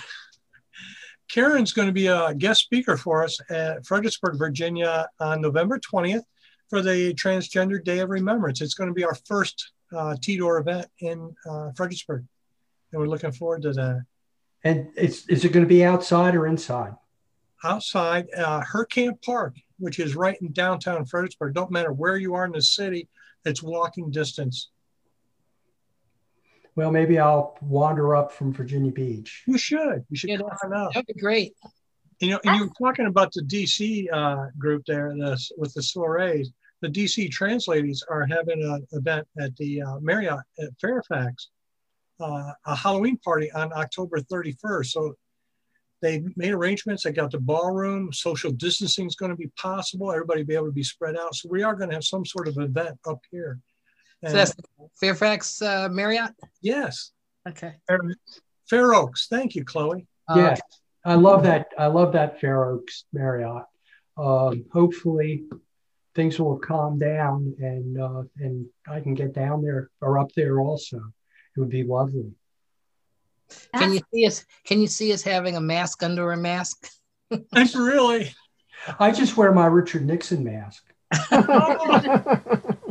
Karen's 1.32 1.74
going 1.74 1.88
to 1.88 1.92
be 1.94 2.08
a 2.08 2.34
guest 2.36 2.62
speaker 2.62 2.98
for 2.98 3.24
us 3.24 3.38
at 3.50 3.86
Fredericksburg, 3.86 4.38
Virginia 4.38 5.08
on 5.20 5.42
November 5.42 5.80
20th 5.80 6.24
for 6.70 6.82
the 6.82 7.14
Transgender 7.16 7.84
Day 7.84 8.00
of 8.00 8.10
Remembrance. 8.10 8.62
It's 8.62 8.76
going 8.76 8.90
to 8.90 8.94
be 8.94 9.04
our 9.04 9.16
first 9.26 9.72
uh, 9.92 10.16
TDOR 10.20 10.62
event 10.62 10.88
in 11.00 11.36
uh, 11.50 11.72
Fredericksburg. 11.76 12.26
And 12.92 13.02
we're 13.02 13.08
looking 13.08 13.32
forward 13.32 13.64
to 13.64 13.74
that. 13.74 14.06
And 14.64 14.90
it's 14.96 15.28
is 15.28 15.46
it 15.46 15.50
going 15.52 15.66
to 15.66 15.70
be 15.70 15.84
outside 15.84 16.36
or 16.36 16.48
inside? 16.48 16.94
Outside 17.66 18.28
uh, 18.38 18.62
Hurkamp 18.62 19.22
Park, 19.24 19.56
which 19.80 20.00
is 20.00 20.16
right 20.16 20.38
in 20.42 20.52
downtown 20.52 21.06
Fredericksburg. 21.06 21.56
Don't 21.56 21.72
matter 21.72 21.92
where 21.92 22.16
you 22.18 22.36
are 22.36 22.46
in 22.46 22.52
the 22.52 22.62
city, 22.62 23.10
it's 23.44 23.64
walking 23.64 24.12
distance. 24.12 24.70
Well, 26.76 26.92
maybe 26.92 27.18
I'll 27.20 27.58
wander 27.62 28.16
up 28.16 28.32
from 28.32 28.54
Virginia 28.54 28.92
Beach. 28.92 29.44
You 29.48 29.58
should. 29.58 30.06
You 30.10 30.18
should 30.18 30.30
Yeah, 30.30 30.38
come 30.38 30.74
on 30.74 30.74
out. 30.74 30.94
That'd 30.94 31.08
be 31.08 31.14
great. 31.14 31.54
You 32.20 32.32
know, 32.32 32.40
and 32.44 32.58
you 32.58 32.66
were 32.66 32.88
talking 32.88 33.08
about 33.08 33.32
the 33.34 33.42
DC 33.42 34.08
uh, 34.12 34.48
group 34.58 34.84
there 34.86 35.14
the, 35.16 35.40
with 35.58 35.74
the 35.74 35.82
soirees. 35.82 36.52
The 36.82 36.90
DC 36.90 37.32
trans 37.32 37.68
ladies 37.68 38.04
are 38.10 38.26
having 38.26 38.62
an 38.62 38.86
event 38.92 39.28
at 39.40 39.56
the 39.56 39.82
uh, 39.82 40.00
Marriott 40.02 40.40
at 40.60 40.70
Fairfax, 40.80 41.50
uh, 42.20 42.52
a 42.66 42.76
Halloween 42.76 43.18
party 43.18 43.52
on 43.54 43.72
October 43.74 44.20
31st. 44.20 44.88
So 44.88 45.16
they 46.02 46.24
made 46.36 46.52
arrangements. 46.52 47.04
They 47.04 47.12
got 47.12 47.32
the 47.32 47.40
ballroom. 47.40 48.12
Social 48.14 48.52
distancing 48.52 49.08
is 49.08 49.16
going 49.16 49.32
to 49.32 49.36
be 49.38 49.48
possible. 49.60 50.12
Everybody 50.12 50.44
be 50.44 50.56
able 50.56 50.68
to 50.68 50.72
be 50.72 50.84
spread 50.84 51.16
out. 51.18 51.34
So 51.36 51.50
we 51.50 51.64
are 51.64 51.76
going 51.76 51.90
to 51.90 51.96
have 51.96 52.04
some 52.04 52.26
sort 52.26 52.48
of 52.48 52.58
event 52.58 52.98
up 53.08 53.20
here. 53.32 53.60
So 54.24 54.30
And- 54.30 54.38
that's 54.38 54.54
Fairfax 55.00 55.62
uh, 55.62 55.90
Marriott. 55.90 56.32
yes, 56.62 57.12
Okay. 57.48 57.76
Fair, 57.88 58.00
Fair 58.70 58.94
Oaks. 58.96 59.28
Thank 59.28 59.56
you, 59.56 59.64
Chloe. 59.64 60.08
Uh, 60.28 60.36
yes, 60.38 60.62
I 61.06 61.14
love 61.16 61.44
that. 61.44 61.68
I 61.78 61.86
love 61.88 62.14
that 62.14 62.40
Fair 62.42 62.66
Oaks 62.66 63.06
Marriott. 63.14 63.64
Um, 64.18 64.66
hopefully, 64.74 65.44
things 66.16 66.40
will 66.40 66.58
calm 66.58 66.98
down 66.98 67.54
and 67.60 68.00
uh, 68.02 68.24
and 68.38 68.66
I 68.88 69.02
can 69.02 69.14
get 69.14 69.34
down 69.34 69.62
there 69.62 69.92
or 70.02 70.18
up 70.18 70.32
there 70.36 70.60
also. 70.60 70.98
It 70.98 71.60
would 71.60 71.70
be 71.70 71.84
lovely. 71.84 72.32
Can 73.76 73.94
you 73.94 74.02
see 74.14 74.26
us? 74.26 74.46
Can 74.64 74.80
you 74.80 74.88
see 74.88 75.14
us 75.14 75.22
having 75.22 75.56
a 75.56 75.62
mask 75.62 76.04
under 76.04 76.32
a 76.32 76.38
mask? 76.38 76.90
That's 77.52 77.76
really. 77.76 78.34
I 79.00 79.12
just 79.12 79.38
wear 79.38 79.52
my 79.52 79.66
Richard 79.66 80.06
Nixon 80.06 80.44
mask. 80.44 80.84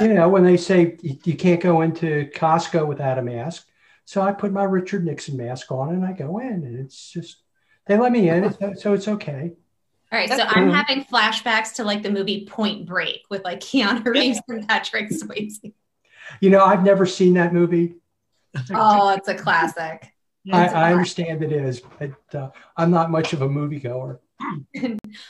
You 0.00 0.14
know, 0.14 0.28
when 0.28 0.44
they 0.44 0.56
say 0.56 0.96
you, 1.02 1.18
you 1.24 1.36
can't 1.36 1.60
go 1.60 1.82
into 1.82 2.30
Costco 2.34 2.86
without 2.86 3.18
a 3.18 3.22
mask, 3.22 3.68
so 4.04 4.22
I 4.22 4.32
put 4.32 4.52
my 4.52 4.64
Richard 4.64 5.04
Nixon 5.04 5.36
mask 5.36 5.70
on 5.70 5.90
and 5.94 6.04
I 6.04 6.12
go 6.12 6.38
in, 6.38 6.64
and 6.64 6.78
it's 6.78 7.10
just 7.10 7.42
they 7.86 7.98
let 7.98 8.12
me 8.12 8.28
in, 8.28 8.52
so, 8.54 8.72
so 8.74 8.92
it's 8.94 9.08
okay. 9.08 9.52
All 10.10 10.18
right, 10.18 10.28
so 10.28 10.42
I'm 10.42 10.70
having 10.70 11.04
flashbacks 11.04 11.74
to 11.74 11.84
like 11.84 12.02
the 12.02 12.10
movie 12.10 12.46
Point 12.46 12.86
Break 12.86 13.22
with 13.30 13.44
like 13.44 13.60
Keanu 13.60 14.04
Reeves 14.04 14.40
and 14.48 14.66
Patrick 14.68 15.10
Swayze. 15.10 15.72
You 16.40 16.50
know, 16.50 16.64
I've 16.64 16.84
never 16.84 17.06
seen 17.06 17.34
that 17.34 17.52
movie. 17.52 17.96
Oh, 18.74 19.10
it's 19.10 19.28
a 19.28 19.34
classic. 19.34 20.08
I, 20.52 20.64
It's 20.64 20.72
a 20.72 20.76
I 20.76 20.80
classic. 20.80 20.92
understand 20.92 21.42
it 21.44 21.52
is, 21.52 21.80
but 21.98 22.34
uh, 22.38 22.50
I'm 22.76 22.90
not 22.90 23.10
much 23.10 23.32
of 23.32 23.42
a 23.42 23.48
moviegoer. 23.48 24.18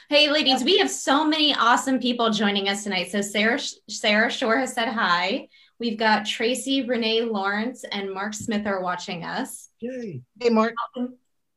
Hey, 0.08 0.30
ladies, 0.30 0.64
we 0.64 0.78
have 0.78 0.90
so 0.90 1.24
many 1.24 1.54
awesome 1.54 1.98
people 2.00 2.30
joining 2.30 2.68
us 2.68 2.82
tonight. 2.84 3.10
So 3.10 3.20
Sarah 3.20 3.60
Sarah 3.88 4.30
Shore 4.30 4.56
has 4.56 4.72
said 4.72 4.88
hi. 4.88 5.48
We've 5.78 5.98
got 5.98 6.24
Tracy, 6.26 6.82
Renee 6.86 7.22
Lawrence, 7.22 7.84
and 7.90 8.12
Mark 8.12 8.34
Smith 8.34 8.66
are 8.66 8.80
watching 8.82 9.24
us. 9.24 9.68
Yay. 9.80 10.22
Hey, 10.40 10.48
Mark. 10.50 10.74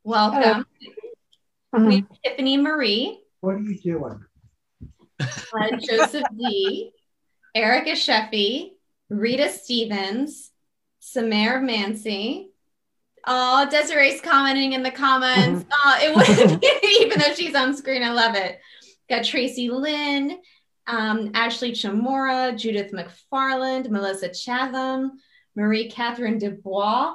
Welcome. 0.03 0.65
We 1.73 1.95
have 1.97 2.05
Tiffany 2.23 2.57
Marie, 2.57 3.19
What 3.41 3.55
are 3.55 3.59
you 3.59 3.77
doing? 3.79 4.23
uh, 5.19 5.77
Joseph 5.77 6.23
D, 6.37 6.91
Erica 7.55 7.91
Sheffy, 7.91 8.71
Rita 9.09 9.49
Stevens, 9.49 10.51
Samir 11.05 11.61
Mancy. 11.61 12.49
Oh, 13.27 13.67
Desiree's 13.69 14.21
commenting 14.21 14.73
in 14.73 14.83
the 14.83 14.91
comments. 14.91 15.65
Oh, 15.71 15.97
it 16.01 16.15
would 16.15 16.63
even 17.01 17.19
though 17.19 17.33
she's 17.33 17.55
on 17.55 17.75
screen. 17.75 18.03
I 18.03 18.11
love 18.11 18.35
it. 18.35 18.59
Got 19.09 19.23
Tracy 19.23 19.69
Lynn, 19.69 20.39
um, 20.87 21.31
Ashley 21.33 21.71
Chamora, 21.71 22.57
Judith 22.57 22.91
McFarland, 22.91 23.89
Melissa 23.89 24.29
Chatham, 24.29 25.13
Marie 25.55 25.89
Catherine 25.89 26.37
Dubois. 26.37 27.13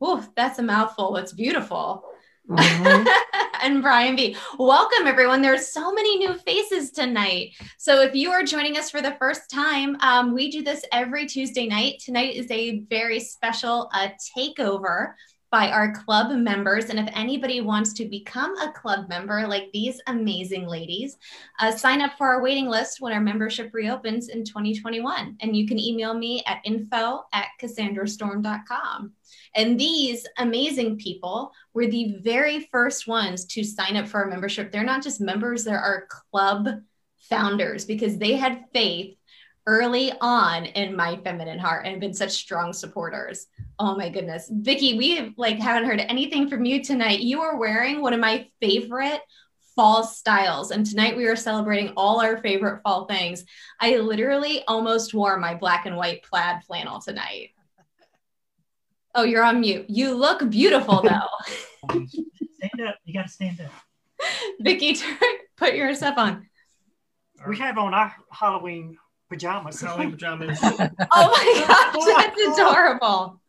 Oh, 0.00 0.26
that's 0.36 0.58
a 0.58 0.62
mouthful. 0.62 1.16
It's 1.16 1.32
beautiful. 1.32 2.04
Mhm. 2.48 3.06
and 3.62 3.82
Brian 3.82 4.16
B. 4.16 4.36
Welcome, 4.58 5.06
everyone. 5.06 5.42
There's 5.42 5.68
so 5.68 5.92
many 5.92 6.16
new 6.16 6.34
faces 6.34 6.90
tonight. 6.90 7.52
So, 7.76 8.00
if 8.00 8.14
you 8.14 8.30
are 8.30 8.42
joining 8.42 8.78
us 8.78 8.90
for 8.90 9.02
the 9.02 9.16
first 9.18 9.50
time, 9.50 9.96
um, 10.00 10.32
we 10.32 10.50
do 10.50 10.62
this 10.62 10.82
every 10.92 11.26
Tuesday 11.26 11.66
night. 11.66 12.00
Tonight 12.04 12.34
is 12.34 12.50
a 12.50 12.80
very 12.88 13.20
special 13.20 13.90
uh, 13.92 14.08
takeover 14.36 15.12
by 15.50 15.70
our 15.70 15.92
club 15.92 16.30
members. 16.36 16.86
And 16.86 16.98
if 16.98 17.08
anybody 17.14 17.60
wants 17.60 17.92
to 17.94 18.04
become 18.04 18.56
a 18.58 18.72
club 18.72 19.08
member 19.08 19.46
like 19.46 19.70
these 19.72 20.00
amazing 20.06 20.66
ladies, 20.66 21.16
uh, 21.60 21.72
sign 21.72 22.02
up 22.02 22.12
for 22.18 22.26
our 22.28 22.42
waiting 22.42 22.66
list 22.66 23.00
when 23.00 23.12
our 23.12 23.20
membership 23.20 23.70
reopens 23.72 24.28
in 24.28 24.44
2021. 24.44 25.36
And 25.40 25.56
you 25.56 25.66
can 25.66 25.78
email 25.78 26.12
me 26.12 26.42
at 26.46 26.60
info 26.64 27.22
at 27.32 27.46
cassandrastorm.com. 27.60 29.12
And 29.54 29.80
these 29.80 30.26
amazing 30.38 30.98
people 30.98 31.52
were 31.78 31.86
the 31.86 32.16
very 32.22 32.68
first 32.72 33.06
ones 33.06 33.44
to 33.44 33.62
sign 33.62 33.96
up 33.96 34.08
for 34.08 34.24
our 34.24 34.28
membership. 34.28 34.72
They're 34.72 34.82
not 34.82 35.00
just 35.00 35.20
members, 35.20 35.62
they're 35.62 35.78
our 35.78 36.08
club 36.32 36.68
founders 37.30 37.84
because 37.84 38.18
they 38.18 38.34
had 38.34 38.64
faith 38.72 39.16
early 39.64 40.12
on 40.20 40.64
in 40.64 40.96
my 40.96 41.16
feminine 41.18 41.60
heart 41.60 41.86
and 41.86 42.00
been 42.00 42.14
such 42.14 42.32
strong 42.32 42.72
supporters. 42.72 43.46
Oh 43.78 43.94
my 43.94 44.08
goodness. 44.08 44.50
Vicki, 44.52 44.98
we 44.98 45.34
like 45.36 45.60
haven't 45.60 45.88
heard 45.88 46.00
anything 46.00 46.48
from 46.48 46.64
you 46.64 46.82
tonight. 46.82 47.20
You 47.20 47.42
are 47.42 47.58
wearing 47.58 48.02
one 48.02 48.12
of 48.12 48.18
my 48.18 48.48
favorite 48.60 49.20
fall 49.76 50.02
styles 50.02 50.72
and 50.72 50.84
tonight 50.84 51.16
we 51.16 51.26
are 51.26 51.36
celebrating 51.36 51.92
all 51.96 52.20
our 52.20 52.38
favorite 52.38 52.82
fall 52.82 53.06
things. 53.06 53.44
I 53.78 53.98
literally 53.98 54.64
almost 54.66 55.14
wore 55.14 55.36
my 55.36 55.54
black 55.54 55.86
and 55.86 55.96
white 55.96 56.24
plaid 56.24 56.64
flannel 56.64 57.00
tonight. 57.00 57.50
Oh, 59.18 59.24
you're 59.24 59.42
on 59.42 59.60
mute. 59.60 59.84
You 59.88 60.14
look 60.14 60.48
beautiful 60.48 61.02
though. 61.02 61.88
Stand 62.54 62.88
up. 62.88 62.94
You 63.04 63.12
got 63.12 63.26
to 63.26 63.32
stand 63.32 63.60
up. 63.60 63.72
Vicki, 64.60 64.94
turn, 64.94 65.18
put 65.56 65.74
your 65.74 65.92
stuff 65.96 66.16
on. 66.16 66.46
We 67.48 67.58
have 67.58 67.78
on 67.78 67.94
our 67.94 68.14
Halloween 68.30 68.96
pajamas. 69.28 69.80
Halloween 69.80 70.12
pajamas. 70.12 70.60
Oh 70.62 70.76
my 71.10 71.64
gosh, 71.66 72.34
that's 72.36 72.58
adorable. 72.60 73.40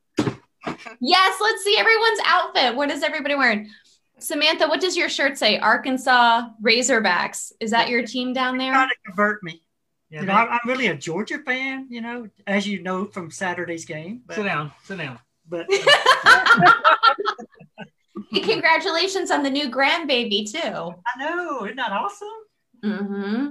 Yes, 0.99 1.39
let's 1.39 1.63
see 1.63 1.77
everyone's 1.77 2.19
outfit. 2.25 2.75
What 2.75 2.89
is 2.89 3.03
everybody 3.03 3.35
wearing? 3.35 3.69
Samantha, 4.17 4.67
what 4.67 4.81
does 4.81 4.97
your 4.97 5.07
shirt 5.07 5.37
say? 5.37 5.59
Arkansas 5.59 6.49
Razorbacks. 6.63 7.51
Is 7.59 7.69
that 7.69 7.89
your 7.89 8.07
team 8.07 8.33
down 8.33 8.57
there? 8.57 8.73
Trying 8.73 8.89
to 8.89 8.95
convert 9.05 9.43
me. 9.43 9.61
Yeah, 10.09 10.21
You 10.21 10.25
know, 10.25 10.33
I'm, 10.33 10.49
I'm 10.49 10.59
really 10.65 10.87
a 10.87 10.95
Georgia 10.95 11.37
fan. 11.45 11.85
You 11.91 12.01
know, 12.01 12.27
as 12.47 12.67
you 12.67 12.81
know 12.81 13.05
from 13.05 13.29
Saturday's 13.29 13.85
game. 13.85 14.23
sit 14.31 14.45
down. 14.45 14.71
Sit 14.83 14.97
down. 14.97 15.19
But 15.49 15.67
Hey, 18.31 18.41
congratulations 18.41 19.31
on 19.31 19.41
the 19.43 19.49
new 19.49 19.71
grandbaby 19.71 20.51
too. 20.51 20.59
I 20.59 20.93
know, 21.17 21.65
isn't 21.65 21.77
that 21.77 21.91
awesome? 21.91 22.27
Mm-hmm. 22.83 23.47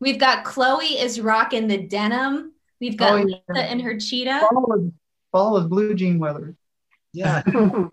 We've 0.00 0.18
got 0.18 0.44
Chloe 0.44 0.98
is 0.98 1.20
rocking 1.20 1.66
the 1.66 1.78
denim. 1.78 2.52
We've 2.80 2.96
got 2.96 3.12
Oh, 3.12 3.16
yeah. 3.16 3.36
Lisa 3.48 3.72
in 3.72 3.80
her 3.80 3.98
cheetah. 3.98 4.46
Fall 4.50 4.72
is, 4.74 4.92
fall 5.32 5.56
is 5.58 5.66
blue 5.66 5.94
jean 5.94 6.18
weather. 6.18 6.54
Yeah. 7.12 7.42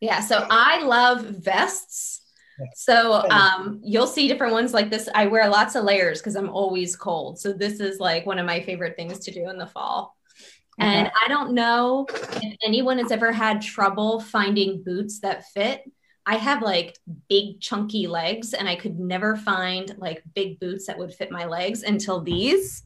Yeah, 0.00 0.18
so 0.18 0.44
I 0.50 0.82
love 0.82 1.22
vests. 1.22 2.22
So 2.74 3.22
um, 3.30 3.80
you'll 3.84 4.08
see 4.08 4.26
different 4.26 4.52
ones 4.52 4.74
like 4.74 4.90
this. 4.90 5.08
I 5.14 5.26
wear 5.28 5.48
lots 5.48 5.76
of 5.76 5.84
layers 5.84 6.18
because 6.18 6.34
I'm 6.34 6.48
always 6.48 6.96
cold. 6.96 7.38
So 7.38 7.52
this 7.52 7.78
is 7.78 8.00
like 8.00 8.26
one 8.26 8.40
of 8.40 8.44
my 8.44 8.60
favorite 8.62 8.96
things 8.96 9.20
to 9.20 9.30
do 9.30 9.48
in 9.48 9.58
the 9.58 9.66
fall. 9.68 10.16
And 10.78 11.10
I 11.22 11.28
don't 11.28 11.52
know 11.52 12.06
if 12.10 12.56
anyone 12.64 12.98
has 12.98 13.12
ever 13.12 13.30
had 13.30 13.62
trouble 13.62 14.20
finding 14.20 14.82
boots 14.82 15.20
that 15.20 15.44
fit. 15.50 15.82
I 16.24 16.36
have 16.36 16.62
like 16.62 16.96
big 17.28 17.60
chunky 17.60 18.06
legs 18.06 18.54
and 18.54 18.68
I 18.68 18.76
could 18.76 18.98
never 18.98 19.36
find 19.36 19.94
like 19.98 20.22
big 20.34 20.58
boots 20.60 20.86
that 20.86 20.98
would 20.98 21.12
fit 21.12 21.30
my 21.30 21.44
legs 21.44 21.82
until 21.82 22.20
these. 22.20 22.82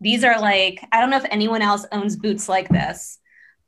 These 0.00 0.24
are 0.24 0.40
like, 0.40 0.84
I 0.92 1.00
don't 1.00 1.10
know 1.10 1.16
if 1.16 1.26
anyone 1.30 1.62
else 1.62 1.86
owns 1.90 2.16
boots 2.16 2.48
like 2.48 2.68
this. 2.68 3.18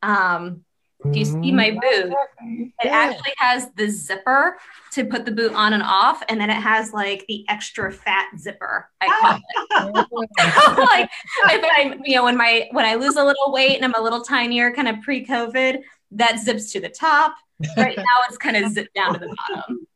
Um, 0.03 0.65
do 1.13 1.19
you 1.19 1.25
see 1.25 1.53
my 1.53 1.71
mm-hmm. 1.71 1.79
boot? 1.79 2.17
It 2.41 2.73
Yeah. 2.85 2.91
actually 2.93 3.35
has 3.37 3.71
the 3.77 3.89
zipper 3.89 4.59
to 4.93 5.05
put 5.05 5.25
the 5.25 5.31
boot 5.31 5.53
on 5.53 5.73
and 5.73 5.83
off, 5.83 6.23
and 6.29 6.41
then 6.41 6.51
it 6.51 6.55
has 6.55 6.93
like 6.93 7.25
the 7.29 7.45
extra 7.49 7.93
fat 7.93 8.31
zipper. 8.37 8.91
I 9.01 9.41
call 9.71 9.87
it. 9.87 10.79
like 10.79 11.11
if 11.51 11.65
I, 11.65 11.99
you 12.05 12.17
know, 12.17 12.25
when 12.25 12.37
my 12.37 12.69
when 12.73 12.85
I 12.85 12.97
lose 12.97 13.17
a 13.17 13.25
little 13.25 13.53
weight 13.53 13.77
and 13.77 13.85
I'm 13.85 13.95
a 13.95 14.03
little 14.03 14.23
tinier, 14.23 14.73
kind 14.73 14.89
of 14.89 15.01
pre-COVID, 15.03 15.79
that 16.13 16.39
zips 16.41 16.73
to 16.73 16.81
the 16.81 16.89
top. 16.89 17.35
Right 17.77 17.97
now, 17.97 18.05
it's 18.29 18.39
kind 18.39 18.57
of 18.57 18.73
zipped 18.73 18.95
down 18.95 19.15
to 19.15 19.21
the 19.21 19.37
bottom. 19.49 19.87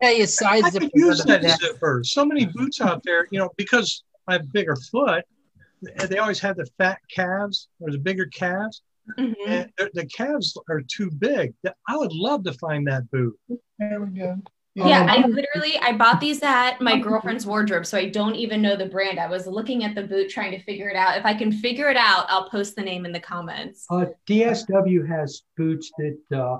Hey, 0.00 0.16
it's 0.18 0.36
side 0.36 0.64
I 0.64 0.70
zipper. 0.70 0.84
could 0.86 0.92
use 0.94 1.18
the 1.18 1.28
that 1.28 1.42
back. 1.42 1.60
zipper. 1.60 2.02
So 2.04 2.26
many 2.26 2.44
boots 2.44 2.82
out 2.82 3.02
there, 3.02 3.26
you 3.30 3.38
know, 3.38 3.50
because 3.56 4.04
I 4.28 4.34
have 4.34 4.42
a 4.42 4.46
bigger 4.46 4.76
foot, 4.76 5.24
they 6.08 6.18
always 6.18 6.40
have 6.40 6.56
the 6.56 6.66
fat 6.76 6.98
calves 7.10 7.68
or 7.80 7.90
the 7.90 7.98
bigger 7.98 8.26
calves. 8.26 8.82
Mhm. 9.18 9.34
And 9.46 9.72
the- 9.78 9.90
the 9.94 10.06
calves 10.06 10.56
are 10.68 10.80
too 10.82 11.10
big. 11.10 11.54
I 11.88 11.96
would 11.96 12.12
love 12.12 12.44
to 12.44 12.52
find 12.54 12.86
that 12.88 13.10
boot. 13.10 13.38
There 13.78 14.00
we 14.00 14.18
go. 14.18 14.36
Yeah, 14.74 15.00
Um, 15.02 15.08
I 15.08 15.26
literally 15.26 15.78
I 15.78 15.92
bought 15.96 16.20
these 16.20 16.42
at 16.42 16.80
my 16.82 16.98
girlfriend's 17.00 17.46
wardrobe, 17.46 17.86
so 17.86 17.96
I 17.96 18.10
don't 18.10 18.34
even 18.34 18.60
know 18.60 18.76
the 18.76 18.84
brand. 18.86 19.18
I 19.18 19.26
was 19.26 19.46
looking 19.46 19.84
at 19.84 19.94
the 19.94 20.02
boot 20.02 20.28
trying 20.28 20.50
to 20.52 20.62
figure 20.64 20.90
it 20.90 20.96
out. 20.96 21.16
If 21.16 21.24
I 21.24 21.32
can 21.32 21.50
figure 21.50 21.88
it 21.88 21.96
out, 21.96 22.26
I'll 22.28 22.50
post 22.50 22.76
the 22.76 22.82
name 22.82 23.06
in 23.06 23.12
the 23.12 23.20
comments. 23.20 23.86
Uh, 23.88 24.06
DSW 24.26 25.06
has 25.08 25.42
boots 25.56 25.90
that 25.98 26.18
uh, 26.38 26.58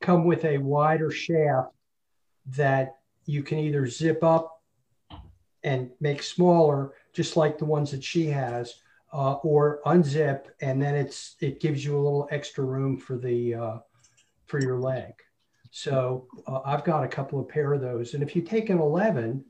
come 0.00 0.24
with 0.24 0.44
a 0.44 0.58
wider 0.58 1.10
shaft 1.12 1.70
that 2.56 2.96
you 3.24 3.42
can 3.44 3.58
either 3.58 3.86
zip 3.86 4.24
up 4.24 4.60
and 5.62 5.90
make 6.00 6.22
smaller, 6.22 6.92
just 7.12 7.36
like 7.36 7.56
the 7.58 7.64
ones 7.64 7.92
that 7.92 8.02
she 8.04 8.26
has, 8.26 8.74
uh, 9.14 9.34
or 9.44 9.80
unzip, 9.86 10.46
and 10.60 10.82
then 10.82 10.96
it's 10.96 11.36
it 11.40 11.60
gives 11.60 11.84
you 11.84 11.96
a 11.96 12.02
little 12.02 12.28
extra 12.32 12.64
room 12.64 12.98
for 12.98 13.16
the 13.16 13.54
uh, 13.54 13.78
for 14.46 14.60
your 14.60 14.78
leg. 14.78 15.12
So 15.70 16.26
uh, 16.48 16.60
I've 16.64 16.84
got 16.84 17.04
a 17.04 17.08
couple 17.08 17.38
of 17.38 17.48
pair 17.48 17.72
of 17.72 17.80
those, 17.80 18.14
and 18.14 18.22
if 18.22 18.34
you 18.34 18.42
take 18.42 18.70
an 18.70 18.80
eleven, 18.80 19.44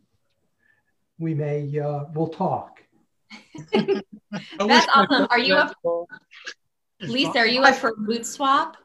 we 1.19 1.33
may 1.35 1.79
uh, 1.79 2.05
we'll 2.13 2.29
talk. 2.29 2.83
That's 3.73 4.87
awesome. 4.95 5.27
Are 5.31 5.39
you 5.39 5.55
up. 5.55 5.75
Lisa? 7.01 7.39
Are 7.39 7.47
you 7.47 7.63
up 7.63 7.75
for 7.75 7.95
boot 7.97 8.27
swap? 8.27 8.77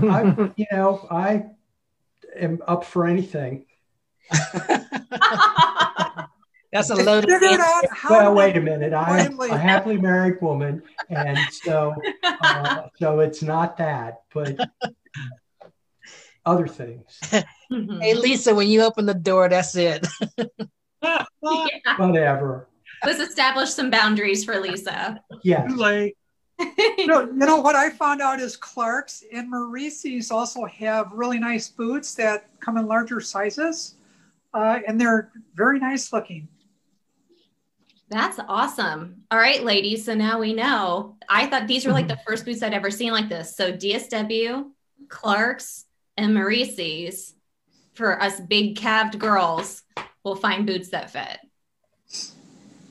I, 0.00 0.52
you 0.56 0.66
know, 0.70 1.06
I 1.10 1.46
am 2.36 2.62
up 2.68 2.84
for 2.84 3.06
anything. 3.06 3.66
That's 6.72 6.90
a 6.90 6.94
loaded 6.94 7.30
Figure 7.30 7.48
it 7.48 7.52
answer. 7.52 7.62
out 7.64 7.84
how 7.90 8.10
Well, 8.10 8.34
wait 8.34 8.56
a 8.56 8.60
minute. 8.60 8.92
I'm 8.92 9.40
a 9.40 9.56
happily 9.56 9.96
married 9.96 10.40
woman, 10.42 10.82
and 11.08 11.38
so 11.50 11.94
uh, 12.22 12.82
so 12.98 13.20
it's 13.20 13.42
not 13.42 13.78
that, 13.78 14.22
but 14.34 14.58
other 16.44 16.66
things. 16.66 17.18
Mhm. 17.72 18.02
Hey, 18.02 18.14
Lisa, 18.14 18.54
when 18.54 18.68
you 18.68 18.82
open 18.82 19.06
the 19.06 19.14
door, 19.14 19.48
that's 19.48 19.76
it. 19.76 20.06
Yeah. 21.02 21.24
Whatever. 21.96 22.68
Let's 23.04 23.20
establish 23.20 23.70
some 23.70 23.90
boundaries 23.90 24.44
for 24.44 24.58
Lisa. 24.58 25.22
Yeah. 25.42 25.66
Too 25.66 25.76
late. 25.76 26.16
You 26.58 27.06
know, 27.06 27.20
you 27.20 27.32
know 27.32 27.58
what 27.60 27.76
I 27.76 27.88
found 27.90 28.20
out 28.20 28.40
is 28.40 28.56
Clark's 28.56 29.22
and 29.32 29.48
Maurice's 29.48 30.32
also 30.32 30.64
have 30.64 31.12
really 31.12 31.38
nice 31.38 31.68
boots 31.68 32.14
that 32.16 32.48
come 32.58 32.76
in 32.76 32.86
larger 32.86 33.20
sizes, 33.20 33.94
uh, 34.54 34.80
and 34.86 35.00
they're 35.00 35.30
very 35.54 35.78
nice 35.78 36.12
looking. 36.12 36.48
That's 38.10 38.38
awesome. 38.48 39.24
All 39.30 39.38
right, 39.38 39.62
ladies. 39.62 40.04
So 40.04 40.14
now 40.14 40.38
we 40.38 40.54
know. 40.54 41.16
I 41.28 41.46
thought 41.46 41.68
these 41.68 41.84
were 41.84 41.92
like 41.92 42.08
the 42.08 42.18
first 42.26 42.44
boots 42.44 42.62
I'd 42.62 42.72
ever 42.72 42.90
seen 42.90 43.12
like 43.12 43.28
this. 43.28 43.56
So 43.56 43.72
DSW, 43.72 44.70
Clark's, 45.08 45.84
and 46.16 46.34
Maurice's 46.34 47.34
for 47.94 48.20
us 48.20 48.40
big 48.40 48.76
calved 48.76 49.18
girls 49.18 49.82
will 50.24 50.36
find 50.36 50.66
boots 50.66 50.90
that 50.90 51.10
fit. 51.10 51.38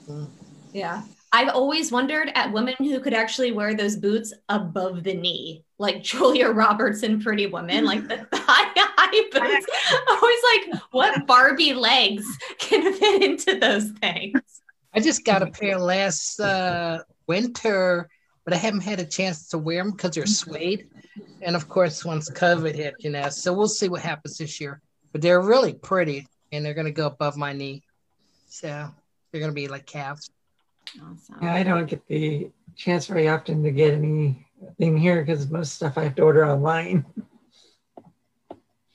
Mm. 0.10 0.28
Yeah. 0.74 1.02
I've 1.34 1.50
always 1.50 1.92
wondered 1.92 2.32
at 2.36 2.54
women 2.54 2.76
who 2.78 3.00
could 3.00 3.14
actually 3.14 3.52
wear 3.52 3.76
those 3.76 3.98
boots 3.98 4.34
above 4.48 5.04
the 5.04 5.14
knee, 5.14 5.66
like 5.78 6.02
Julia 6.02 6.50
Roberts 6.50 7.04
in 7.04 7.20
Pretty 7.22 7.48
Woman, 7.48 7.84
like 7.84 8.08
the 8.08 8.18
high, 8.34 8.72
high 8.76 9.30
boots. 9.32 9.68
Always 10.10 10.72
like, 10.74 10.82
what 10.92 11.28
Barbie 11.28 11.74
legs 11.74 12.26
can 12.60 12.94
fit 12.94 13.24
into 13.24 13.60
those 13.60 13.92
things? 13.92 14.62
I 14.98 15.00
just 15.00 15.24
got 15.24 15.44
a 15.44 15.48
pair 15.52 15.78
last 15.78 16.40
uh, 16.40 17.04
winter, 17.28 18.10
but 18.46 18.54
I 18.56 18.58
haven't 18.58 18.82
had 18.82 19.00
a 19.00 19.06
chance 19.06 19.50
to 19.50 19.60
wear 19.60 19.84
them 19.84 19.92
because 19.92 20.12
they're 20.12 20.26
suede. 20.26 20.88
And 21.44 21.56
of 21.56 21.70
course, 21.70 22.04
once 22.04 22.32
COVID 22.32 22.74
hit, 22.74 22.96
you 22.98 23.12
know, 23.12 23.30
so 23.30 23.54
we'll 23.54 23.68
see 23.68 23.90
what 23.90 24.02
happens 24.02 24.40
this 24.40 24.60
year. 24.60 24.82
But 25.12 25.22
they're 25.22 25.40
really 25.40 25.74
pretty, 25.74 26.26
and 26.52 26.66
they're 26.66 26.74
going 26.74 26.88
to 26.88 26.92
go 26.92 27.06
above 27.06 27.38
my 27.38 27.54
knee, 27.54 27.84
so 28.48 28.90
they're 29.32 29.40
going 29.40 29.52
to 29.52 29.56
be 29.56 29.68
like 29.68 29.86
calves. 29.86 30.32
Awesome. 30.96 31.38
Yeah, 31.44 31.54
I 31.54 31.62
don't 31.62 31.86
get 31.86 32.08
the 32.08 32.50
chance 32.76 33.06
very 33.06 33.28
often 33.28 33.62
to 33.64 33.72
get 33.72 33.94
anything 33.94 34.98
here 34.98 35.24
because 35.24 35.48
most 35.52 35.76
stuff 35.76 35.96
I 35.96 36.06
have 36.06 36.16
to 36.16 36.24
order 36.24 36.44
online. 36.44 37.06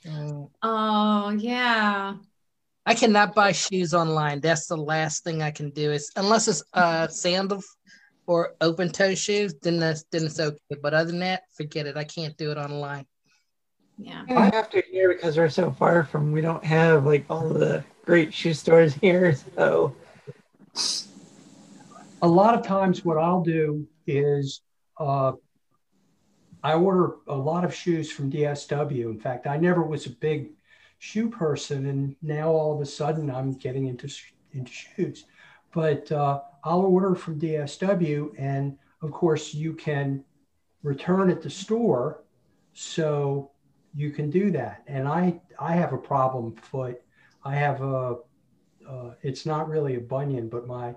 Mm. 0.05 0.51
Oh 0.65 1.31
yeah. 1.31 2.15
I 2.85 2.95
cannot 2.95 3.35
buy 3.35 3.53
shoes 3.53 3.95
online. 3.95 4.40
That's 4.40 4.66
the 4.66 4.77
last 4.77 5.25
thing 5.25 5.42
I 5.42 5.51
can 5.51 5.71
do. 5.71 5.92
Is 5.92 6.11
unless 6.16 6.49
it's 6.49 6.62
uh 6.73 7.09
sandals 7.09 7.66
or 8.27 8.55
open 8.61 8.90
toe 8.90 9.14
shoes, 9.14 9.55
then 9.62 9.79
that's 9.79 10.05
then 10.11 10.25
it's 10.27 10.40
okay. 10.40 10.59
But 10.83 10.95
other 10.95 11.11
than 11.11 11.21
that, 11.21 11.42
forget 11.57 11.87
it. 11.87 11.97
I 11.97 12.05
can't 12.05 12.37
do 12.37 12.51
it 12.51 12.59
online. 12.59 13.07
Yeah. 13.99 14.25
I 14.29 14.47
have 14.47 14.71
to 14.71 14.83
here 14.90 15.12
because 15.12 15.37
we're 15.37 15.49
so 15.49 15.71
far 15.71 16.05
from. 16.05 16.33
We 16.33 16.40
don't 16.40 16.64
have 16.64 17.07
like 17.07 17.25
all 17.31 17.49
the 17.49 17.85
great 18.05 18.35
shoe 18.35 18.55
stores 18.55 18.95
here. 18.95 19.37
So 19.57 19.95
a 22.23 22.29
lot 22.29 22.55
of 22.55 22.66
times 22.66 23.05
what 23.05 23.18
I'll 23.18 23.42
do 23.42 23.87
is 24.07 24.61
uh, 24.99 25.33
I 26.62 26.75
order 26.75 27.16
a 27.29 27.37
lot 27.37 27.64
of 27.64 27.75
shoes 27.75 28.11
from 28.11 28.31
DSW. 28.31 29.05
In 29.05 29.21
fact, 29.21 29.47
I 29.47 29.57
never 29.57 29.83
was 29.83 30.07
a 30.07 30.11
big 30.11 30.51
shoe 31.03 31.29
person, 31.29 31.87
and 31.87 32.15
now 32.23 32.49
all 32.49 32.73
of 32.73 32.81
a 32.81 32.87
sudden 32.87 33.29
I'm 33.29 33.55
getting 33.55 33.88
into 33.88 34.09
into 34.53 34.71
shoes. 34.71 35.25
But 35.75 36.12
uh, 36.12 36.43
I'll 36.62 36.83
order 36.83 37.17
from 37.17 37.41
DSW, 37.41 38.31
and 38.38 38.79
of 39.03 39.11
course 39.11 39.53
you 39.53 39.73
can 39.73 40.25
return 40.85 41.29
at 41.29 41.43
the 41.43 41.51
store, 41.51 42.23
so 42.73 43.51
you 43.93 44.12
can 44.12 44.31
do 44.31 44.53
that. 44.53 44.85
And 44.87 45.09
I 45.09 45.41
I 45.59 45.73
have 45.75 45.93
a 45.93 45.99
problem 45.99 46.55
foot. 46.55 47.03
I 47.45 47.57
have 47.57 47.83
a 47.83 48.19
uh, 48.88 49.11
it's 49.23 49.45
not 49.45 49.69
really 49.69 49.97
a 49.97 50.01
bunion, 50.01 50.49
but 50.49 50.69
my 50.69 50.95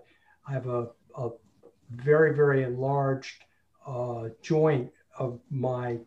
I 0.48 0.54
have 0.54 0.68
a, 0.68 0.90
a 1.18 1.30
very 1.90 2.36
very 2.36 2.62
enlarged 2.62 3.44
uh, 3.88 4.30
joint 4.44 4.92
of 5.18 5.40
my 5.50 5.98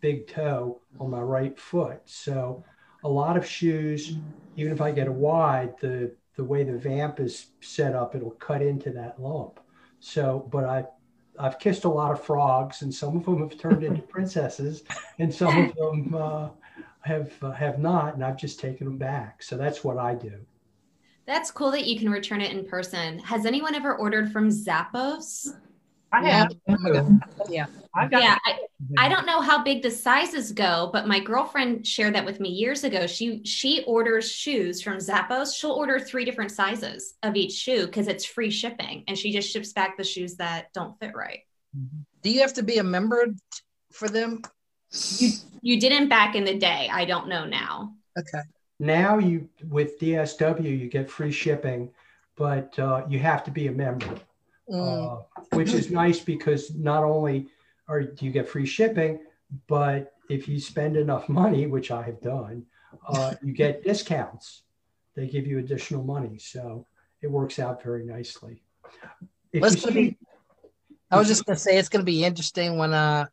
big 0.00 0.26
toe 0.26 0.80
on 0.98 1.10
my 1.10 1.20
right 1.20 1.58
foot. 1.58 2.00
So 2.06 2.64
a 3.04 3.08
lot 3.08 3.36
of 3.36 3.46
shoes, 3.46 4.16
even 4.56 4.72
if 4.72 4.80
I 4.80 4.90
get 4.90 5.08
a 5.08 5.12
wide, 5.12 5.74
the 5.80 6.14
the 6.36 6.44
way 6.44 6.64
the 6.64 6.76
vamp 6.76 7.20
is 7.20 7.48
set 7.60 7.94
up, 7.94 8.14
it'll 8.14 8.30
cut 8.30 8.62
into 8.62 8.90
that 8.92 9.20
lump. 9.20 9.60
So, 10.00 10.48
but 10.50 10.64
I 10.64 10.84
I've 11.38 11.58
kissed 11.58 11.84
a 11.84 11.88
lot 11.88 12.12
of 12.12 12.22
frogs, 12.22 12.82
and 12.82 12.94
some 12.94 13.16
of 13.16 13.24
them 13.24 13.40
have 13.40 13.58
turned 13.58 13.82
into 13.82 14.02
princesses, 14.14 14.82
and 15.18 15.32
some 15.32 15.56
of 15.56 15.74
them 15.74 16.14
uh, 16.14 16.48
have 17.02 17.32
uh, 17.42 17.52
have 17.52 17.78
not, 17.78 18.14
and 18.14 18.24
I've 18.24 18.36
just 18.36 18.60
taken 18.60 18.86
them 18.86 18.98
back. 18.98 19.42
So 19.42 19.56
that's 19.56 19.82
what 19.82 19.98
I 19.98 20.14
do. 20.14 20.34
That's 21.26 21.50
cool 21.50 21.70
that 21.70 21.86
you 21.86 21.98
can 21.98 22.10
return 22.10 22.40
it 22.40 22.52
in 22.52 22.66
person. 22.66 23.18
Has 23.20 23.46
anyone 23.46 23.74
ever 23.74 23.96
ordered 23.96 24.32
from 24.32 24.48
Zappos? 24.48 25.48
I 26.12 26.28
have. 26.28 26.52
My 26.66 26.90
God. 26.90 27.20
Yeah. 27.48 27.66
I've 27.94 28.10
got 28.10 28.22
Yeah, 28.22 28.38
I, 28.44 28.58
I 28.98 29.08
don't 29.08 29.26
know 29.26 29.40
how 29.40 29.62
big 29.62 29.82
the 29.82 29.90
sizes 29.90 30.52
go, 30.52 30.90
but 30.92 31.06
my 31.06 31.20
girlfriend 31.20 31.86
shared 31.86 32.14
that 32.14 32.24
with 32.24 32.40
me 32.40 32.48
years 32.48 32.82
ago. 32.84 33.06
She 33.06 33.42
she 33.44 33.84
orders 33.84 34.30
shoes 34.30 34.80
from 34.80 34.96
Zappos. 34.98 35.54
She'll 35.54 35.72
order 35.72 35.98
three 35.98 36.24
different 36.24 36.50
sizes 36.50 37.14
of 37.22 37.36
each 37.36 37.52
shoe 37.52 37.86
because 37.86 38.08
it's 38.08 38.24
free 38.24 38.50
shipping, 38.50 39.04
and 39.06 39.16
she 39.18 39.32
just 39.32 39.50
ships 39.50 39.72
back 39.72 39.96
the 39.96 40.04
shoes 40.04 40.36
that 40.36 40.72
don't 40.72 40.98
fit 40.98 41.12
right. 41.14 41.40
Do 42.22 42.30
you 42.30 42.40
have 42.40 42.54
to 42.54 42.62
be 42.62 42.78
a 42.78 42.84
member 42.84 43.26
for 43.92 44.08
them? 44.08 44.42
You 45.18 45.30
you 45.62 45.80
didn't 45.80 46.08
back 46.08 46.34
in 46.34 46.44
the 46.44 46.58
day. 46.58 46.88
I 46.92 47.04
don't 47.04 47.28
know 47.28 47.44
now. 47.44 47.94
Okay. 48.18 48.42
Now 48.78 49.18
you 49.18 49.48
with 49.68 50.00
DSW 50.00 50.78
you 50.78 50.88
get 50.88 51.10
free 51.10 51.32
shipping, 51.32 51.90
but 52.36 52.76
uh, 52.78 53.04
you 53.08 53.18
have 53.18 53.44
to 53.44 53.50
be 53.50 53.66
a 53.66 53.72
member, 53.72 54.16
Mm. 54.70 55.18
uh, 55.18 55.22
which 55.52 55.72
is 55.74 55.90
nice 55.90 56.20
because 56.20 56.72
not 56.74 57.02
only 57.04 57.48
are 57.90 58.02
do 58.02 58.24
you 58.24 58.30
get 58.30 58.48
free 58.48 58.64
shipping, 58.64 59.18
but 59.66 60.12
if 60.30 60.46
you 60.48 60.60
spend 60.60 60.96
enough 60.96 61.28
money, 61.28 61.66
which 61.66 61.90
I 61.90 62.02
have 62.02 62.20
done, 62.22 62.64
uh, 63.06 63.34
you 63.42 63.52
get 63.52 63.82
discounts. 63.90 64.62
They 65.16 65.26
give 65.26 65.46
you 65.46 65.58
additional 65.58 66.04
money, 66.04 66.38
so 66.38 66.86
it 67.20 67.26
works 67.30 67.58
out 67.58 67.82
very 67.82 68.06
nicely. 68.06 68.62
If 69.52 69.62
Let's 69.62 69.84
you 69.84 69.90
see- 69.92 70.08
it- 70.08 70.16
I 71.10 71.18
was 71.18 71.26
just 71.26 71.44
gonna 71.44 71.58
say 71.58 71.76
it's 71.76 71.88
gonna 71.88 72.04
be 72.04 72.24
interesting 72.24 72.78
when 72.78 72.92
uh 72.94 73.26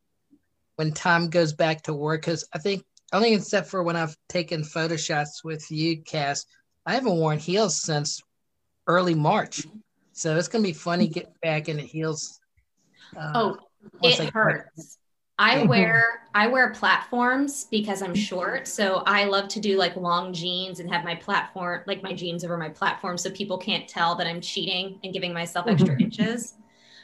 when 0.78 0.92
Tom 0.94 1.30
goes 1.30 1.54
back 1.54 1.84
to 1.84 1.94
work 1.94 2.22
because 2.22 2.44
I 2.54 2.58
think 2.58 2.84
only 3.14 3.34
except 3.36 3.70
for 3.70 3.84
when 3.84 3.96
I've 3.96 4.18
taken 4.28 4.64
photo 4.64 4.96
shots 4.96 5.44
with 5.44 5.70
you, 5.70 6.02
Cass, 6.02 6.46
I 6.88 6.96
haven't 6.96 7.18
worn 7.18 7.38
heels 7.38 7.80
since 7.82 8.20
early 8.88 9.14
March. 9.14 9.68
So 10.14 10.36
it's 10.36 10.48
gonna 10.48 10.64
be 10.64 10.74
funny 10.74 11.08
getting 11.08 11.34
back 11.44 11.70
in 11.70 11.78
the 11.78 11.84
heels. 11.84 12.40
Uh, 13.16 13.32
Oh, 13.36 13.48
once 13.50 13.62
it 14.04 14.20
I- 14.20 14.26
hurts. 14.34 14.98
I 15.40 15.66
wear 15.66 16.22
I 16.34 16.48
wear 16.48 16.72
platforms 16.72 17.66
because 17.70 18.02
I'm 18.02 18.16
short, 18.16 18.68
so 18.68 19.04
I 19.06 19.26
love 19.26 19.48
to 19.50 19.60
do 19.60 19.78
like 19.78 19.96
long 19.96 20.34
jeans 20.34 20.80
and 20.80 20.92
have 20.92 21.04
my 21.04 21.14
platform 21.14 21.84
like 21.86 22.02
my 22.02 22.14
jeans 22.14 22.44
over 22.44 22.58
my 22.58 22.70
platform 22.70 23.20
so 23.20 23.30
people 23.30 23.58
can't 23.60 23.88
tell 23.88 24.16
that 24.16 24.26
I'm 24.26 24.42
cheating 24.42 25.00
and 25.04 25.14
giving 25.14 25.34
myself 25.34 25.68
extra 25.68 26.00
inches. 26.02 26.56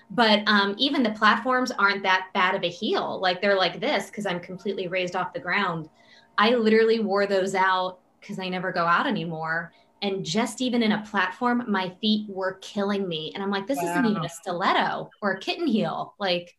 But 0.10 0.44
um, 0.48 0.76
even 0.78 1.04
the 1.04 1.12
platforms 1.12 1.72
aren't 1.72 2.04
that 2.04 2.30
bad 2.34 2.56
of 2.56 2.64
a 2.64 2.70
heel. 2.70 3.20
Like 3.22 3.42
they're 3.42 3.56
like 3.58 3.80
this 3.80 4.08
because 4.08 4.26
I'm 4.26 4.40
completely 4.40 4.88
raised 4.88 5.16
off 5.16 5.34
the 5.34 5.40
ground. 5.40 5.90
I 6.38 6.52
literally 6.56 7.00
wore 7.00 7.28
those 7.28 7.56
out 7.56 8.00
because 8.20 8.40
I 8.40 8.50
never 8.50 8.72
go 8.72 8.86
out 8.86 9.08
anymore. 9.08 9.74
And 10.02 10.26
just 10.26 10.60
even 10.62 10.84
in 10.84 10.92
a 10.92 11.04
platform, 11.10 11.64
my 11.68 11.90
feet 12.02 12.28
were 12.30 12.56
killing 12.62 13.08
me. 13.08 13.32
And 13.34 13.44
I'm 13.44 13.52
like, 13.52 13.68
this 13.68 13.82
isn't 13.82 14.06
even 14.06 14.26
a 14.26 14.30
stiletto 14.30 15.10
or 15.22 15.32
a 15.34 15.40
kitten 15.40 15.66
heel. 15.66 16.14
Like, 16.20 16.58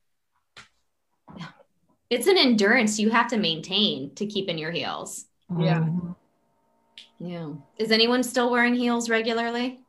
it's 2.11 2.27
an 2.27 2.37
endurance 2.39 2.99
you 2.99 3.11
have 3.11 3.29
to 3.29 3.37
maintain 3.37 4.15
to 4.15 4.27
keep 4.27 4.49
in 4.49 4.59
your 4.59 4.71
heels. 4.71 5.27
Yeah. 5.59 5.79
um, 5.79 6.17
Yeah. 7.19 7.51
Is 7.79 7.91
anyone 7.91 8.23
still 8.23 8.51
wearing 8.51 8.75
heels 8.75 9.09
regularly? 9.09 9.81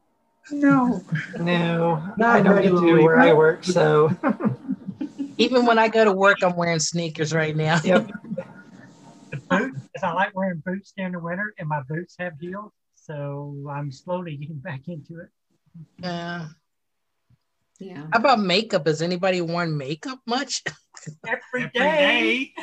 No. 0.52 1.02
no, 1.40 2.14
Not 2.18 2.36
I 2.36 2.42
don't 2.42 2.62
get 2.62 2.70
to 2.70 2.76
regularly. 2.76 3.04
where 3.04 3.20
I 3.20 3.34
work. 3.34 3.64
So 3.64 4.16
Even 5.38 5.66
when 5.66 5.78
I 5.80 5.88
go 5.90 6.06
to 6.06 6.14
work, 6.14 6.38
I'm 6.44 6.56
wearing 6.56 6.80
sneakers 6.80 7.34
right 7.34 7.56
now. 7.56 7.80
yep. 7.84 8.08
the 9.32 9.38
boot, 9.50 9.74
'cause 9.74 10.04
I 10.04 10.14
like 10.14 10.36
wearing 10.36 10.62
boots 10.66 10.94
during 10.96 11.12
the 11.14 11.20
winter, 11.20 11.54
and 11.60 11.68
my 11.68 11.82
boots 11.90 12.16
have 12.20 12.34
heels, 12.40 12.72
so 12.96 13.56
I'm 13.70 13.92
slowly 13.92 14.38
getting 14.38 14.60
back 14.60 14.88
into 14.88 15.20
it. 15.20 15.30
Uh, 16.06 16.48
Yeah. 17.80 18.08
how 18.14 18.20
about 18.20 18.40
makeup? 18.40 18.88
Has 18.88 19.02
anybody 19.02 19.42
worn 19.42 19.78
makeup 19.78 20.20
much? 20.26 20.64
Every 21.28 21.66
Every 21.66 21.70
day, 21.72 22.54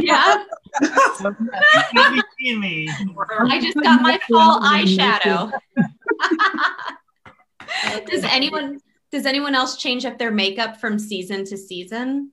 Yeah. 0.00 0.44
you 0.80 2.12
be 2.12 2.22
seeing 2.40 2.60
me. 2.60 2.88
I 3.28 3.60
just 3.60 3.76
got 3.76 4.00
my 4.02 4.18
fall 4.28 4.60
eyeshadow. 4.60 5.52
does 8.06 8.24
anyone 8.24 8.78
does 9.10 9.26
anyone 9.26 9.54
else 9.54 9.76
change 9.76 10.04
up 10.06 10.18
their 10.18 10.30
makeup 10.30 10.80
from 10.80 10.98
season 10.98 11.44
to 11.44 11.56
season? 11.56 12.32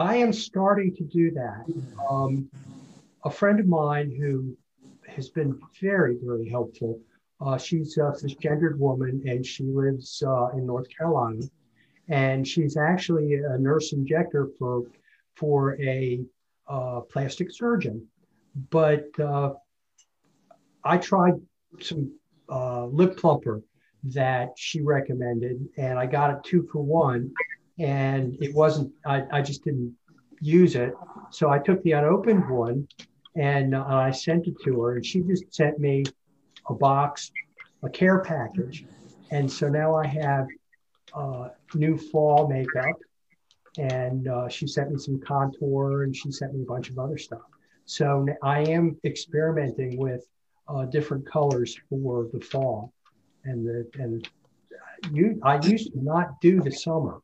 I 0.00 0.16
am 0.16 0.32
starting 0.32 0.94
to 0.96 1.04
do 1.04 1.30
that. 1.32 1.66
Um, 2.10 2.48
a 3.24 3.30
friend 3.30 3.60
of 3.60 3.66
mine 3.66 4.10
who 4.18 4.56
has 5.06 5.28
been 5.28 5.60
very, 5.80 6.16
very 6.22 6.48
helpful. 6.48 6.98
Uh, 7.40 7.58
she's 7.58 7.96
a 7.98 8.12
cisgendered 8.12 8.78
woman 8.78 9.22
and 9.26 9.44
she 9.44 9.64
lives 9.64 10.22
uh, 10.26 10.48
in 10.50 10.66
North 10.66 10.86
Carolina. 10.96 11.42
And 12.08 12.46
she's 12.46 12.76
actually 12.76 13.34
a 13.34 13.58
nurse 13.58 13.92
injector 13.92 14.48
for, 14.58 14.84
for 15.36 15.80
a 15.80 16.20
uh, 16.68 17.00
plastic 17.00 17.50
surgeon. 17.50 18.06
But 18.70 19.08
uh, 19.18 19.54
I 20.84 20.98
tried 20.98 21.34
some 21.80 22.12
uh, 22.48 22.86
lip 22.86 23.16
plumper 23.16 23.62
that 24.04 24.50
she 24.56 24.82
recommended, 24.82 25.66
and 25.78 25.98
I 25.98 26.06
got 26.06 26.30
it 26.30 26.44
two 26.44 26.68
for 26.70 26.82
one 26.82 27.32
and 27.78 28.36
it 28.40 28.54
wasn't 28.54 28.92
I, 29.04 29.24
I 29.32 29.42
just 29.42 29.64
didn't 29.64 29.94
use 30.40 30.76
it 30.76 30.92
so 31.30 31.50
i 31.50 31.58
took 31.58 31.82
the 31.82 31.92
unopened 31.92 32.48
one 32.48 32.86
and 33.36 33.74
uh, 33.74 33.84
i 33.86 34.10
sent 34.10 34.46
it 34.46 34.54
to 34.64 34.82
her 34.82 34.96
and 34.96 35.04
she 35.04 35.20
just 35.22 35.52
sent 35.52 35.78
me 35.78 36.04
a 36.68 36.74
box 36.74 37.30
a 37.82 37.88
care 37.88 38.20
package 38.20 38.84
and 39.30 39.50
so 39.50 39.68
now 39.68 39.94
i 39.94 40.06
have 40.06 40.46
uh, 41.14 41.48
new 41.74 41.96
fall 41.96 42.48
makeup 42.48 42.96
and 43.78 44.28
uh, 44.28 44.48
she 44.48 44.66
sent 44.66 44.90
me 44.90 44.98
some 44.98 45.20
contour 45.20 46.04
and 46.04 46.14
she 46.14 46.30
sent 46.30 46.54
me 46.54 46.62
a 46.62 46.66
bunch 46.66 46.90
of 46.90 46.98
other 46.98 47.18
stuff 47.18 47.42
so 47.86 48.26
I 48.42 48.60
am 48.60 48.96
experimenting 49.04 49.98
with 49.98 50.26
uh, 50.68 50.86
different 50.86 51.26
colors 51.26 51.78
for 51.88 52.28
the 52.32 52.40
fall 52.40 52.92
and 53.44 53.66
the 53.66 53.86
and 53.98 54.26
you, 55.12 55.38
I 55.42 55.60
used 55.60 55.92
to 55.92 56.02
not 56.02 56.40
do 56.40 56.62
the 56.62 56.70
summer. 56.70 57.20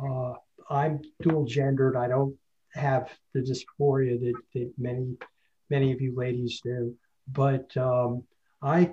Uh, 0.00 0.34
I'm 0.70 1.00
dual 1.22 1.44
gendered. 1.44 1.96
I 1.96 2.06
don't 2.06 2.36
have 2.74 3.10
the 3.32 3.40
dysphoria 3.40 4.20
that, 4.20 4.34
that 4.54 4.72
many 4.78 5.16
many 5.68 5.92
of 5.92 6.00
you 6.00 6.14
ladies 6.14 6.60
do. 6.62 6.94
But 7.32 7.76
um, 7.76 8.22
I, 8.64 8.92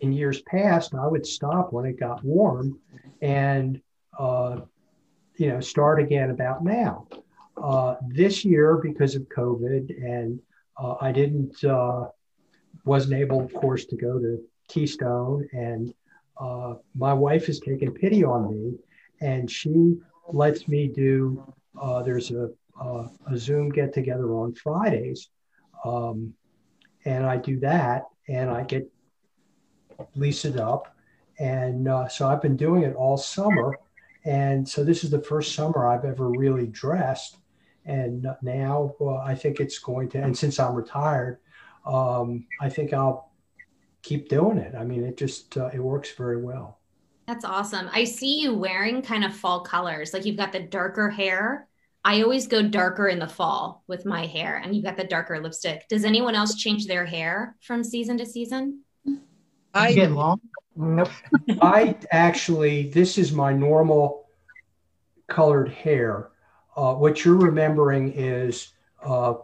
in 0.00 0.12
years 0.12 0.40
past, 0.42 0.94
I 0.94 1.06
would 1.06 1.26
stop 1.26 1.72
when 1.72 1.84
it 1.84 2.00
got 2.00 2.24
warm, 2.24 2.80
and 3.20 3.80
uh, 4.18 4.60
you 5.36 5.48
know 5.48 5.60
start 5.60 6.00
again 6.00 6.30
about 6.30 6.64
now. 6.64 7.06
Uh, 7.62 7.96
this 8.08 8.44
year, 8.44 8.78
because 8.78 9.14
of 9.14 9.28
COVID, 9.28 9.90
and 10.02 10.40
uh, 10.78 10.94
I 11.00 11.12
didn't 11.12 11.62
uh, 11.62 12.06
wasn't 12.84 13.14
able, 13.14 13.42
of 13.42 13.52
course, 13.52 13.84
to 13.86 13.96
go 13.96 14.18
to 14.18 14.42
Keystone, 14.68 15.46
and 15.52 15.92
uh, 16.40 16.74
my 16.96 17.12
wife 17.12 17.46
has 17.46 17.60
taken 17.60 17.92
pity 17.92 18.24
on 18.24 18.50
me, 18.50 18.78
and 19.20 19.50
she 19.50 19.96
lets 20.28 20.66
me 20.66 20.88
do. 20.88 21.54
Uh, 21.80 22.02
there's 22.02 22.30
a 22.30 22.50
a 22.80 23.36
Zoom 23.36 23.68
get 23.68 23.92
together 23.92 24.34
on 24.34 24.54
Fridays, 24.54 25.28
um, 25.84 26.34
and 27.04 27.24
I 27.24 27.36
do 27.36 27.60
that, 27.60 28.06
and 28.28 28.50
I 28.50 28.64
get 28.64 28.90
lease 30.14 30.44
it 30.44 30.58
up, 30.58 30.94
and 31.38 31.88
uh, 31.88 32.08
so 32.08 32.28
I've 32.28 32.42
been 32.42 32.56
doing 32.56 32.82
it 32.82 32.94
all 32.94 33.16
summer, 33.16 33.78
and 34.24 34.68
so 34.68 34.84
this 34.84 35.04
is 35.04 35.10
the 35.10 35.22
first 35.22 35.54
summer 35.54 35.86
I've 35.86 36.04
ever 36.04 36.28
really 36.28 36.66
dressed, 36.66 37.38
and 37.84 38.26
now 38.42 38.94
I 39.24 39.34
think 39.34 39.60
it's 39.60 39.78
going 39.78 40.08
to, 40.10 40.22
and 40.22 40.36
since 40.36 40.60
I'm 40.60 40.74
retired, 40.74 41.38
um, 41.86 42.46
I 42.60 42.68
think 42.68 42.92
I'll 42.92 43.32
keep 44.02 44.28
doing 44.28 44.58
it. 44.58 44.74
I 44.74 44.84
mean, 44.84 45.04
it 45.04 45.16
just 45.16 45.56
uh, 45.56 45.70
it 45.72 45.80
works 45.80 46.12
very 46.12 46.42
well. 46.42 46.78
That's 47.26 47.44
awesome. 47.44 47.88
I 47.92 48.04
see 48.04 48.40
you 48.40 48.54
wearing 48.54 49.00
kind 49.00 49.24
of 49.24 49.34
fall 49.34 49.60
colors. 49.60 50.12
Like 50.12 50.24
you've 50.24 50.36
got 50.36 50.52
the 50.52 50.60
darker 50.60 51.08
hair. 51.08 51.68
I 52.04 52.22
always 52.22 52.48
go 52.48 52.62
darker 52.62 53.06
in 53.06 53.20
the 53.20 53.28
fall 53.28 53.84
with 53.86 54.04
my 54.04 54.26
hair, 54.26 54.60
and 54.62 54.74
you've 54.74 54.84
got 54.84 54.96
the 54.96 55.04
darker 55.04 55.40
lipstick. 55.40 55.86
Does 55.88 56.04
anyone 56.04 56.34
else 56.34 56.56
change 56.56 56.86
their 56.86 57.06
hair 57.06 57.56
from 57.60 57.84
season 57.84 58.18
to 58.18 58.26
season? 58.26 58.82
I 59.74 59.92
get 59.92 60.12
long. 60.12 60.40
Nope. 60.76 61.08
I 61.62 61.96
actually, 62.10 62.88
this 62.90 63.18
is 63.18 63.32
my 63.32 63.52
normal 63.52 64.26
colored 65.28 65.68
hair. 65.68 66.30
Uh, 66.76 66.94
what 66.94 67.24
you're 67.24 67.36
remembering 67.36 68.12
is 68.12 68.72
uh, 69.04 69.34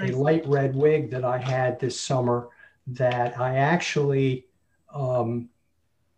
a 0.00 0.12
light 0.12 0.46
red 0.46 0.74
wig 0.74 1.10
that 1.10 1.24
I 1.24 1.38
had 1.38 1.78
this 1.78 2.00
summer 2.00 2.48
that 2.88 3.38
I 3.38 3.56
actually 3.56 4.46
um, 4.92 5.48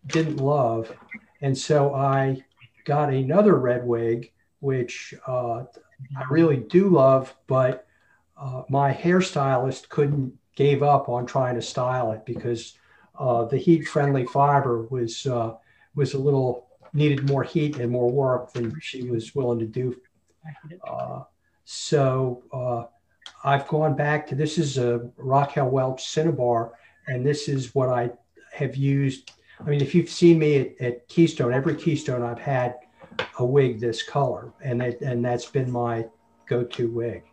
didn't 0.06 0.36
love. 0.36 0.92
And 1.40 1.56
so 1.56 1.94
I 1.94 2.44
got 2.84 3.10
another 3.10 3.56
red 3.56 3.84
wig, 3.84 4.32
which 4.60 5.14
uh, 5.26 5.64
I 6.16 6.24
really 6.30 6.56
do 6.56 6.88
love, 6.88 7.34
but 7.46 7.86
uh, 8.36 8.62
my 8.68 8.92
hairstylist 8.92 9.88
couldn't 9.88 10.32
gave 10.56 10.82
up 10.82 11.08
on 11.08 11.26
trying 11.26 11.56
to 11.56 11.62
style 11.62 12.12
it 12.12 12.24
because 12.24 12.74
uh, 13.18 13.44
the 13.44 13.56
heat 13.56 13.86
friendly 13.86 14.26
fiber 14.26 14.82
was 14.82 15.26
uh, 15.26 15.54
was 15.94 16.14
a 16.14 16.18
little 16.18 16.68
needed 16.92 17.28
more 17.28 17.42
heat 17.42 17.78
and 17.78 17.90
more 17.90 18.10
work 18.10 18.52
than 18.52 18.78
she 18.80 19.08
was 19.10 19.34
willing 19.34 19.58
to 19.58 19.66
do. 19.66 19.96
Uh, 20.86 21.22
so 21.64 22.42
uh, 22.52 22.84
I've 23.44 23.66
gone 23.68 23.96
back 23.96 24.26
to 24.28 24.34
this 24.34 24.58
is 24.58 24.78
a 24.78 25.10
Raquel 25.16 25.68
Welch 25.68 26.04
Cinnabar, 26.04 26.72
and 27.08 27.26
this 27.26 27.48
is 27.48 27.74
what 27.74 27.88
I 27.88 28.10
have 28.52 28.76
used. 28.76 29.32
I 29.60 29.64
mean, 29.64 29.80
if 29.80 29.94
you've 29.94 30.10
seen 30.10 30.38
me 30.38 30.58
at, 30.58 30.80
at 30.80 31.08
Keystone, 31.08 31.52
every 31.52 31.74
Keystone 31.74 32.22
I've 32.22 32.38
had 32.38 32.76
a 33.38 33.44
wig 33.44 33.80
this 33.80 34.02
color, 34.02 34.52
and 34.62 34.82
it, 34.82 35.00
and 35.00 35.24
that's 35.24 35.46
been 35.46 35.70
my 35.70 36.06
go-to 36.46 36.90
wig. 36.90 37.24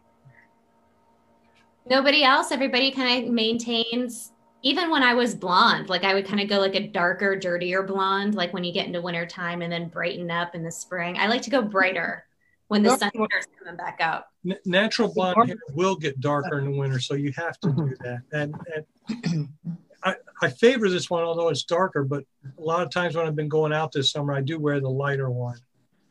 Nobody 1.89 2.23
else. 2.23 2.51
Everybody 2.51 2.91
kind 2.91 3.27
of 3.27 3.33
maintains. 3.33 4.31
Even 4.63 4.91
when 4.91 5.04
I 5.04 5.13
was 5.13 5.34
blonde, 5.34 5.89
like 5.89 6.04
I 6.04 6.13
would 6.13 6.26
kind 6.26 6.39
of 6.39 6.47
go 6.47 6.60
like 6.60 6.76
a 6.76 6.88
darker, 6.88 7.36
dirtier 7.36 7.84
blonde, 7.84 8.36
like 8.36 8.54
when 8.54 8.63
you 8.63 8.71
get 8.71 8.86
into 8.86 9.02
winter 9.02 9.26
time 9.26 9.62
and 9.62 9.71
then 9.71 9.88
brighten 9.88 10.30
up 10.30 10.54
in 10.54 10.63
the 10.63 10.71
spring. 10.71 11.17
I 11.17 11.28
like 11.28 11.41
to 11.43 11.50
go 11.50 11.62
brighter 11.62 12.26
when 12.67 12.84
the 12.84 12.95
sun 12.95 13.12
starts 13.13 13.47
coming 13.60 13.76
back 13.76 14.00
up. 14.02 14.32
Natural 14.65 15.13
blonde 15.13 15.47
hair 15.47 15.58
will 15.74 15.95
get 15.95 16.19
darker 16.21 16.60
in 16.60 16.71
the 16.71 16.78
winter, 16.78 17.00
so 17.00 17.15
you 17.15 17.34
have 17.36 17.60
to 17.60 17.71
do 17.71 17.95
that. 18.02 18.21
And, 18.32 18.56
and 18.76 19.50
I, 20.04 20.15
I 20.41 20.50
favor 20.50 20.89
this 20.89 21.10
one, 21.10 21.24
although 21.24 21.50
it's 21.50 21.63
darker. 21.63 22.04
But 22.04 22.24
a 22.58 22.62
lot 22.62 22.84
of 22.84 22.91
times 22.91 23.15
when 23.15 23.28
I've 23.28 23.36
been 23.36 23.50
going 23.50 23.74
out 23.74 23.91
this 23.91 24.12
summer, 24.12 24.34
I 24.34 24.41
do 24.41 24.60
wear 24.60 24.80
the 24.80 24.89
lighter 24.89 25.30
one. 25.30 25.60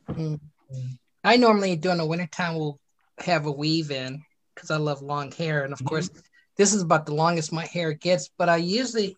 Mm. 0.08 0.40
I 1.24 1.36
normally 1.36 1.76
during 1.76 1.98
the 1.98 2.06
wintertime 2.06 2.56
will 2.56 2.78
have 3.18 3.46
a 3.46 3.52
weave 3.52 3.90
in 3.90 4.22
because 4.54 4.70
I 4.70 4.76
love 4.76 5.02
long 5.02 5.32
hair. 5.32 5.64
And 5.64 5.72
of 5.72 5.84
course, 5.84 6.10
this 6.60 6.74
is 6.74 6.82
about 6.82 7.06
the 7.06 7.14
longest 7.14 7.54
my 7.54 7.64
hair 7.64 7.94
gets, 7.94 8.28
but 8.36 8.50
I 8.50 8.56
usually, 8.56 9.16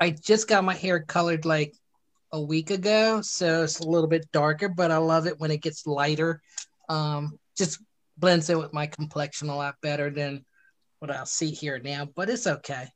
I 0.00 0.08
just 0.08 0.48
got 0.48 0.64
my 0.64 0.72
hair 0.72 1.00
colored 1.00 1.44
like 1.44 1.74
a 2.32 2.40
week 2.40 2.70
ago. 2.70 3.20
So 3.20 3.64
it's 3.64 3.80
a 3.80 3.86
little 3.86 4.08
bit 4.08 4.32
darker, 4.32 4.70
but 4.70 4.90
I 4.90 4.96
love 4.96 5.26
it 5.26 5.38
when 5.38 5.50
it 5.50 5.60
gets 5.60 5.86
lighter. 5.86 6.40
Um, 6.88 7.38
just 7.58 7.82
blends 8.16 8.48
in 8.48 8.56
with 8.56 8.72
my 8.72 8.86
complexion 8.86 9.50
a 9.50 9.56
lot 9.56 9.74
better 9.82 10.08
than 10.08 10.46
what 11.00 11.10
I'll 11.10 11.26
see 11.26 11.50
here 11.50 11.78
now, 11.78 12.08
but 12.16 12.30
it's 12.30 12.46
okay. 12.46 12.88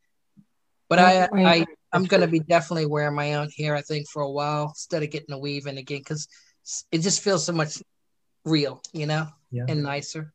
But 0.89 0.99
I, 0.99 1.29
I, 1.31 1.67
I'm 1.93 2.05
going 2.05 2.23
to 2.23 2.29
be 2.29 2.41
definitely 2.41 2.87
wearing 2.87 3.15
my 3.15 3.35
own 3.35 3.51
hair, 3.59 3.77
I 3.77 3.83
think, 3.83 4.09
for 4.09 4.23
a 4.23 4.31
while 4.31 4.69
instead 4.69 5.03
of 5.03 5.11
getting 5.11 5.35
a 5.35 5.39
weave 5.39 5.67
in 5.67 5.77
again 5.77 5.99
because 5.99 6.29
it 6.91 7.01
just 7.01 7.23
feels 7.23 7.45
so 7.45 7.53
much 7.53 7.83
real, 8.47 8.81
you 8.95 9.05
know, 9.05 9.27
yeah. 9.51 9.67
and 9.69 9.83
nicer. 9.83 10.33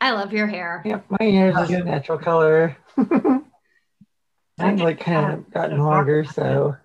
I 0.00 0.12
love 0.12 0.32
your 0.32 0.46
hair. 0.46 0.82
Yep, 0.84 1.06
my 1.10 1.24
hair 1.24 1.50
is 1.62 1.70
a 1.70 1.84
natural 1.84 2.18
color. 2.18 2.76
I've 4.60 4.80
like 4.80 5.00
kind 5.00 5.32
of 5.32 5.50
gotten 5.50 5.78
longer, 5.78 6.24
so. 6.24 6.76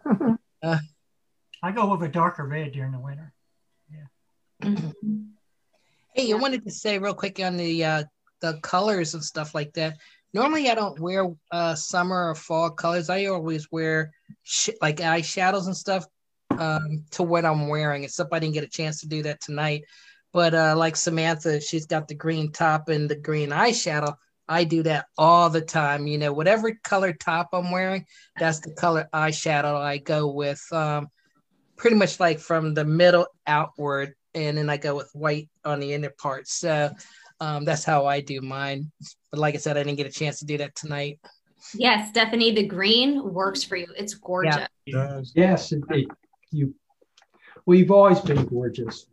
uh, 0.62 0.78
I 1.64 1.72
go 1.72 1.96
with 1.96 2.04
a 2.04 2.12
darker 2.12 2.46
red 2.46 2.72
during 2.74 2.92
the 2.92 3.00
winter. 3.00 3.34
Yeah. 3.92 4.68
Mm-hmm. 4.70 5.22
Hey, 6.14 6.32
I 6.32 6.36
wanted 6.36 6.64
to 6.66 6.72
say 6.72 7.00
real 7.00 7.14
quick 7.14 7.40
on 7.40 7.58
the 7.58 7.84
uh, 7.84 8.04
the 8.42 8.60
colors 8.62 9.14
and 9.14 9.24
stuff 9.24 9.56
like 9.56 9.74
that. 9.74 9.98
Normally, 10.34 10.70
I 10.70 10.76
don't 10.76 11.00
wear 11.00 11.28
uh, 11.52 11.76
summer 11.76 12.30
or 12.30 12.36
fall 12.36 12.72
colors. 12.72 13.10
I 13.10 13.26
always 13.26 13.72
wear 13.72 14.12
sh- 14.44 14.70
like 14.82 14.98
eyeshadows 14.98 15.68
and 15.68 15.78
stuff 15.78 16.06
um, 16.52 17.06
to 17.12 17.24
what 17.24 17.46
I'm 17.46 17.68
wearing. 17.68 18.04
Except 18.04 18.34
I 18.34 18.40
didn't 18.40 18.56
get 18.56 18.64
a 18.64 18.70
chance 18.70 19.00
to 19.02 19.08
do 19.08 19.24
that 19.24 19.42
tonight. 19.42 19.84
But 20.34 20.56
uh, 20.56 20.76
like 20.76 20.96
Samantha, 20.96 21.62
she's 21.62 21.86
got 21.86 22.08
the 22.08 22.16
green 22.16 22.52
top 22.52 22.90
and 22.90 23.08
the 23.08 23.16
green 23.16 23.50
eyeshadow. 23.50 24.16
I 24.50 24.66
do 24.66 24.84
that 24.84 25.06
all 25.18 25.50
the 25.50 25.62
time. 25.62 26.08
You 26.08 26.18
know, 26.18 26.34
whatever 26.34 26.78
color 26.84 27.14
top 27.14 27.50
I'm 27.54 27.72
wearing, 27.72 28.06
that's 28.38 28.60
the 28.60 28.72
color 28.72 29.08
eyeshadow 29.14 29.80
I 29.80 30.00
go 30.00 30.32
with. 30.32 30.62
Um, 30.72 31.08
pretty 31.78 31.96
much 31.96 32.20
like 32.20 32.40
from 32.40 32.74
the 32.74 32.84
middle 32.84 33.28
outward, 33.48 34.16
and 34.34 34.58
then 34.58 34.70
I 34.70 34.78
go 34.78 34.96
with 34.96 35.10
white 35.14 35.50
on 35.64 35.80
the 35.80 35.94
inner 35.94 36.10
part. 36.10 36.48
So 36.48 36.92
um, 37.40 37.64
that's 37.64 37.84
how 37.84 38.06
I 38.06 38.22
do 38.22 38.42
mine. 38.42 38.92
But 39.32 39.40
like 39.40 39.56
I 39.56 39.60
said, 39.60 39.78
I 39.78 39.84
didn't 39.84 39.98
get 39.98 40.08
a 40.08 40.12
chance 40.12 40.40
to 40.40 40.46
do 40.46 40.58
that 40.58 40.76
tonight. 40.76 41.20
Yes, 41.74 42.10
Stephanie, 42.10 42.54
the 42.54 42.68
green 42.68 43.24
works 43.34 43.64
for 43.64 43.76
you. 43.76 43.88
It's 43.98 44.16
gorgeous. 44.16 44.68
Yeah. 44.86 45.22
Yes, 45.36 45.72
indeed. 45.72 46.10
You, 46.52 46.76
well, 47.66 47.78
you've 47.78 47.92
always 47.92 48.20
been 48.20 48.46
gorgeous. 48.46 49.06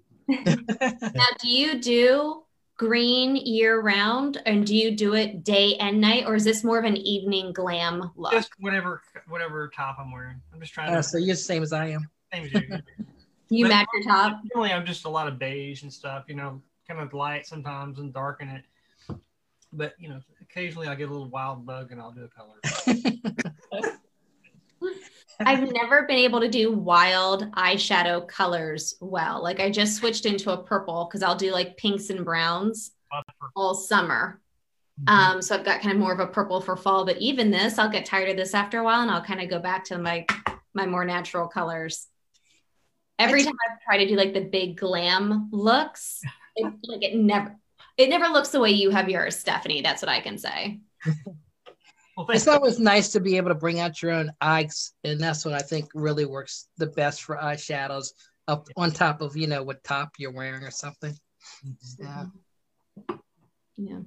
Now, 1.15 1.27
do 1.41 1.49
you 1.49 1.81
do 1.81 2.43
green 2.77 3.37
year 3.37 3.81
round, 3.81 4.41
and 4.47 4.67
do 4.67 4.75
you 4.75 4.97
do 4.97 5.15
it 5.15 5.45
day 5.45 5.77
and 5.77 6.01
night, 6.01 6.25
or 6.27 6.35
is 6.35 6.45
this 6.45 6.65
more 6.65 6.79
of 6.79 6.85
an 6.85 6.97
evening 6.97 7.53
glam 7.53 8.11
look? 8.17 8.33
Just 8.33 8.51
whatever, 8.59 9.03
whatever 9.29 9.69
top 9.69 9.97
I'm 9.99 10.11
wearing. 10.11 10.41
I'm 10.53 10.61
just 10.61 10.73
trying. 10.73 10.91
Uh, 10.91 10.97
to, 10.97 11.03
so 11.03 11.19
you're 11.19 11.35
the 11.35 11.41
same 11.41 11.63
as 11.63 11.73
I 11.73 11.89
am. 11.89 12.09
Same 12.33 12.45
as 12.45 12.53
you. 12.55 12.79
you 13.51 13.65
But 13.67 13.69
match 13.69 13.87
your 13.95 14.05
top. 14.05 14.41
Generally, 14.49 14.73
I'm 14.73 14.87
just 14.87 15.05
a 15.05 15.11
lot 15.11 15.29
of 15.29 15.39
beige 15.39 15.83
and 15.83 15.93
stuff. 15.93 16.25
You 16.29 16.37
know, 16.37 16.63
kind 16.89 17.01
of 17.01 17.13
light 17.13 17.47
sometimes 17.47 17.99
and 17.99 18.13
darken 18.13 18.49
it. 18.49 18.65
But 19.73 19.95
you 19.99 20.09
know, 20.09 20.21
occasionally 20.41 20.89
I 20.89 20.95
get 20.95 21.09
a 21.09 21.13
little 21.13 21.29
wild 21.29 21.67
bug 21.67 21.93
and 21.93 22.01
I'll 22.01 22.13
do 22.13 22.25
a 22.25 22.29
color. 22.29 22.57
I've 25.47 25.73
never 25.73 26.03
been 26.07 26.19
able 26.19 26.41
to 26.41 26.49
do 26.49 26.73
wild 26.73 27.51
eyeshadow 27.53 28.27
colors 28.29 28.95
well. 29.01 29.43
Like 29.43 29.61
I 29.61 29.71
just 29.71 29.97
switched 29.97 30.27
into 30.27 30.51
a 30.51 30.63
purple 30.63 31.07
because 31.07 31.23
I'll 31.23 31.37
do 31.37 31.53
like 31.53 31.77
pinks 31.77 32.11
and 32.11 32.25
browns 32.25 32.93
all 33.57 33.75
summer. 33.75 34.41
Um, 35.07 35.41
so 35.41 35.55
I've 35.55 35.65
got 35.65 35.81
kind 35.81 35.95
of 35.95 35.99
more 35.99 36.13
of 36.13 36.21
a 36.21 36.27
purple 36.27 36.61
for 36.61 36.77
fall, 36.77 37.07
but 37.07 37.17
even 37.19 37.51
this, 37.51 37.79
I'll 37.79 37.89
get 37.89 38.05
tired 38.05 38.29
of 38.29 38.37
this 38.37 38.53
after 38.53 38.81
a 38.81 38.85
while 38.85 39.01
and 39.01 39.11
I'll 39.11 39.23
kind 39.23 39.41
of 39.41 39.49
go 39.49 39.59
back 39.59 39.85
to 39.87 39.99
my 39.99 40.27
my 40.75 40.87
more 40.87 41.05
natural 41.05 41.49
colors. 41.49 42.07
Every 43.19 43.43
time 43.43 43.55
I 43.55 43.75
try 43.85 43.99
to 43.99 44.07
do 44.07 44.17
like 44.17 44.35
the 44.35 44.41
big 44.43 44.77
glam 44.77 45.49
looks, 45.53 46.21
it, 46.55 46.73
like 46.85 47.03
it 47.03 47.17
never 47.17 47.57
it 47.97 48.09
never 48.09 48.29
looks 48.29 48.51
the 48.51 48.61
way 48.61 48.71
you 48.71 48.91
have 48.91 49.09
yours, 49.09 49.37
Stephanie. 49.37 49.83
That's 49.83 50.03
what 50.03 50.11
I 50.11 50.21
can 50.21 50.37
say. 50.39 50.81
Well, 52.27 52.37
It's 52.37 52.45
thank 52.45 52.55
you. 52.57 52.61
always 52.61 52.79
nice 52.79 53.13
to 53.13 53.21
be 53.21 53.37
able 53.37 53.49
to 53.49 53.55
bring 53.55 53.81
out 53.81 54.03
your 54.03 54.13
own 54.13 54.31
eyes, 54.41 54.93
and 55.05 55.19
that's 55.21 55.45
what 55.45 55.55
I 55.55 55.61
think 55.61 55.89
really 55.95 56.25
works 56.27 56.69
the 56.77 56.87
best 56.87 57.23
for 57.23 57.37
eyeshadows 57.37 58.13
up 58.49 58.67
on 58.77 58.91
top 58.91 59.21
of 59.23 59.37
you 59.37 59.47
know 59.47 59.63
what 59.63 59.83
top 59.85 60.11
you're 60.19 60.33
wearing 60.33 60.63
or 60.63 60.71
something. 60.71 61.15
Mm-hmm. 61.67 62.05
Yeah. 62.05 62.25
Yeah. 63.77 63.99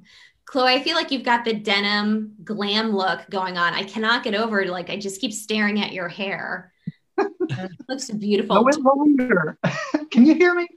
Chloe, 0.45 0.73
I 0.73 0.83
feel 0.83 0.95
like 0.95 1.09
you've 1.11 1.23
got 1.23 1.45
the 1.45 1.53
denim 1.53 2.35
glam 2.43 2.91
look 2.95 3.27
going 3.29 3.57
on. 3.57 3.73
I 3.73 3.83
cannot 3.83 4.23
get 4.23 4.35
over 4.35 4.65
like 4.67 4.89
I 4.89 4.97
just 4.97 5.19
keep 5.21 5.33
staring 5.33 5.81
at 5.81 5.93
your 5.93 6.09
hair. 6.09 6.71
It 7.17 7.71
looks 7.89 8.09
beautiful. 8.11 8.63
No 8.63 8.93
longer. 8.95 9.57
Can 10.11 10.25
you 10.25 10.35
hear 10.35 10.53
me? 10.53 10.67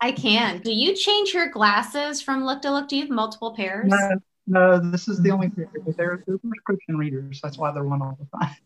I 0.00 0.12
can. 0.12 0.60
Do 0.60 0.72
you 0.72 0.94
change 0.94 1.32
your 1.32 1.48
glasses 1.48 2.20
from 2.22 2.44
look 2.44 2.62
to 2.62 2.70
look? 2.70 2.88
Do 2.88 2.96
you 2.96 3.02
have 3.02 3.10
multiple 3.10 3.54
pairs? 3.54 3.88
No, 3.88 4.18
no, 4.46 4.78
this 4.78 5.08
is 5.08 5.20
the 5.20 5.30
only 5.30 5.48
pair. 5.48 5.68
They're, 5.96 6.22
they're 6.26 6.38
prescription 6.38 6.96
readers. 6.96 7.40
That's 7.42 7.58
why 7.58 7.72
they're 7.72 7.86
on 7.86 8.02
all 8.02 8.18
the 8.18 8.38
time. 8.38 8.56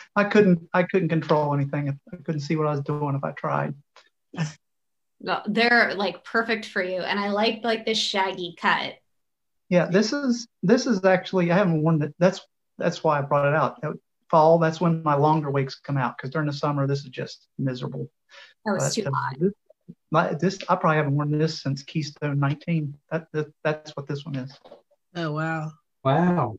I 0.16 0.24
couldn't 0.24 0.68
I 0.72 0.82
couldn't 0.82 1.08
control 1.08 1.54
anything. 1.54 1.98
I 2.12 2.16
couldn't 2.16 2.40
see 2.40 2.56
what 2.56 2.66
I 2.66 2.72
was 2.72 2.80
doing 2.80 3.14
if 3.14 3.22
I 3.22 3.32
tried. 3.32 3.74
No, 5.20 5.42
they're 5.46 5.94
like 5.94 6.24
perfect 6.24 6.66
for 6.66 6.82
you. 6.82 7.00
And 7.00 7.18
I 7.18 7.30
like 7.30 7.60
like 7.62 7.84
this 7.86 7.98
shaggy 7.98 8.54
cut. 8.58 8.94
Yeah, 9.68 9.86
this 9.86 10.12
is 10.12 10.48
this 10.62 10.86
is 10.86 11.04
actually 11.04 11.50
I 11.50 11.56
haven't 11.56 11.82
worn 11.82 11.98
that. 12.00 12.14
That's 12.18 12.40
that's 12.78 13.04
why 13.04 13.18
I 13.18 13.22
brought 13.22 13.48
it 13.48 13.54
out. 13.54 13.80
Fall, 14.30 14.58
that's 14.58 14.80
when 14.80 15.02
my 15.02 15.14
longer 15.14 15.50
wigs 15.50 15.76
come 15.76 15.96
out 15.96 16.16
because 16.16 16.30
during 16.30 16.46
the 16.46 16.52
summer 16.52 16.86
this 16.86 17.00
is 17.00 17.10
just 17.10 17.46
miserable. 17.58 18.10
Oh, 18.66 18.74
it's 18.74 18.94
too 18.94 19.04
uh, 19.04 19.10
hot. 19.12 19.36
This, 19.38 19.52
my- 20.10 20.34
this 20.34 20.58
I 20.68 20.76
probably 20.76 20.96
haven't 20.96 21.14
worn 21.14 21.38
this 21.38 21.62
since 21.62 21.82
Keystone 21.82 22.40
19. 22.40 22.94
That, 23.10 23.28
that 23.32 23.46
that's 23.62 23.96
what 23.96 24.08
this 24.08 24.24
one 24.24 24.36
is. 24.36 24.58
Oh 25.16 25.32
wow. 25.32 25.72
Wow. 26.04 26.58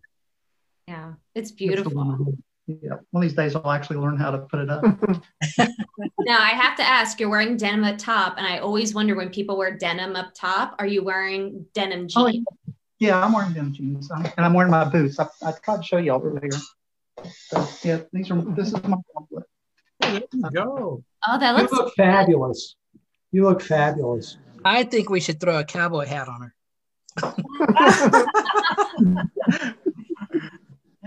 Yeah, 0.88 1.14
it's 1.36 1.52
beautiful. 1.52 1.94
one. 1.94 2.38
Yeah, 2.70 2.96
one 3.12 3.24
of 3.24 3.30
these 3.30 3.34
days 3.38 3.56
I'll 3.56 3.72
actually 3.72 3.96
learn 3.96 4.18
how 4.18 4.30
to 4.30 4.40
put 4.40 4.60
it 4.60 4.70
up. 4.70 4.84
Now 6.20 6.40
I 6.42 6.50
have 6.50 6.76
to 6.78 6.84
ask, 6.84 7.18
you're 7.18 7.30
wearing 7.30 7.56
denim 7.56 7.86
up 7.86 7.98
top, 7.98 8.36
and 8.38 8.46
I 8.46 8.58
always 8.58 8.94
wonder 8.94 9.16
when 9.16 9.30
people 9.30 9.58
wear 9.58 9.78
denim 9.78 10.18
up 10.18 10.34
top, 10.36 10.76
are 10.78 10.86
you 10.86 11.02
wearing 11.02 11.66
denim 11.74 12.08
Oh, 12.18 12.30
jeans? 12.30 12.46
yeah, 13.00 13.24
I'm 13.24 13.32
wearing 13.32 13.54
denim 13.54 13.74
jeans 13.74 14.12
I'm- 14.12 14.26
and 14.36 14.46
I'm 14.46 14.54
wearing 14.54 14.70
my 14.72 14.84
boots. 14.84 15.18
I, 15.18 15.28
I 15.46 15.54
tried 15.64 15.78
to 15.78 15.84
show 15.84 15.98
y'all 15.98 16.22
earlier. 16.22 16.52
So, 17.48 17.66
yeah, 17.84 18.02
these 18.12 18.30
are 18.32 18.42
this 18.54 18.68
is 18.68 18.74
my 18.84 18.98
compliment. 19.14 19.48
There 20.02 20.22
you 20.34 20.50
go. 20.54 21.04
Oh, 21.26 21.40
that 21.40 21.52
You 21.56 21.58
looks 21.62 21.72
look 21.72 21.94
fabulous. 21.96 22.76
You 23.32 23.44
look 23.44 23.62
fabulous. 23.62 24.38
I 24.66 24.84
think 24.84 25.10
we 25.10 25.22
should 25.22 25.40
throw 25.40 25.58
a 25.58 25.64
cowboy 25.64 26.06
hat 26.06 26.28
on 26.28 26.42
her. 26.42 26.54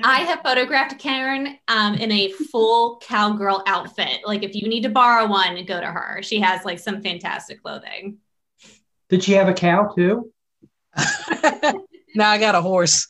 I 0.03 0.21
have 0.21 0.41
photographed 0.43 0.99
Karen 0.99 1.59
um, 1.69 1.95
in 1.95 2.11
a 2.11 2.33
full 2.51 2.99
cowgirl 3.01 3.63
outfit. 3.67 4.21
Like 4.25 4.43
if 4.43 4.55
you 4.55 4.69
need 4.69 4.83
to 4.83 4.89
borrow 4.89 5.27
one, 5.27 5.63
go 5.67 5.81
to 5.81 5.87
her. 5.87 6.23
She 6.23 6.41
has 6.41 6.65
like 6.65 6.79
some 6.79 7.03
fantastic 7.03 7.63
clothing. 7.63 8.19
Did 9.09 9.23
she 9.25 9.33
have 9.33 9.49
a 9.49 9.55
cow 9.55 9.93
too? 9.95 10.33
no, 12.15 12.25
I 12.25 12.39
got 12.39 12.55
a 12.55 12.63
horse. 12.63 13.07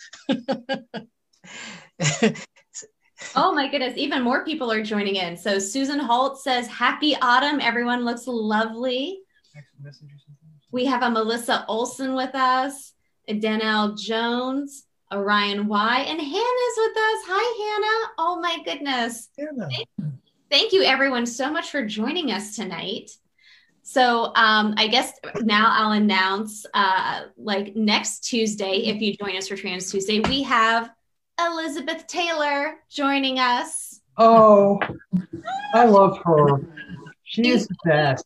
Oh 3.36 3.52
my 3.54 3.68
goodness, 3.68 3.96
even 3.96 4.22
more 4.22 4.44
people 4.44 4.72
are 4.72 4.82
joining 4.82 5.16
in. 5.16 5.36
So 5.36 5.58
Susan 5.58 5.98
Holt 5.98 6.40
says, 6.40 6.66
Happy 6.66 7.14
autumn. 7.20 7.60
Everyone 7.60 8.04
looks 8.04 8.26
lovely. 8.26 9.20
We 10.72 10.84
have 10.86 11.02
a 11.02 11.10
Melissa 11.10 11.64
Olson 11.68 12.14
with 12.14 12.34
us, 12.34 12.92
a 13.26 13.38
Danelle 13.38 13.98
Jones, 13.98 14.84
a 15.10 15.20
Ryan 15.20 15.66
Y, 15.66 15.98
and 16.00 16.20
Hannah's 16.20 16.76
with 16.76 16.96
us. 16.96 17.20
Hi, 17.26 17.64
Hannah. 17.64 18.12
Oh 18.18 18.40
my 18.40 18.58
goodness. 18.64 19.28
Hannah. 19.36 19.68
Thank 20.50 20.72
you, 20.72 20.82
everyone, 20.82 21.26
so 21.26 21.50
much 21.50 21.70
for 21.70 21.84
joining 21.84 22.30
us 22.30 22.54
tonight. 22.54 23.10
So 23.82 24.32
um, 24.36 24.74
I 24.76 24.86
guess 24.86 25.12
now 25.42 25.66
I'll 25.70 25.92
announce 25.92 26.64
uh, 26.74 27.22
like 27.36 27.74
next 27.74 28.20
Tuesday, 28.20 28.84
if 28.86 29.00
you 29.00 29.16
join 29.16 29.36
us 29.36 29.48
for 29.48 29.56
Trans 29.56 29.90
Tuesday, 29.90 30.20
we 30.20 30.42
have 30.44 30.90
Elizabeth 31.40 32.06
Taylor 32.06 32.74
joining 32.88 33.38
us. 33.38 34.00
Oh, 34.16 34.78
I 35.74 35.86
love 35.86 36.18
her. 36.24 36.60
She 37.24 37.48
is 37.48 37.66
the 37.66 37.76
best. 37.84 38.24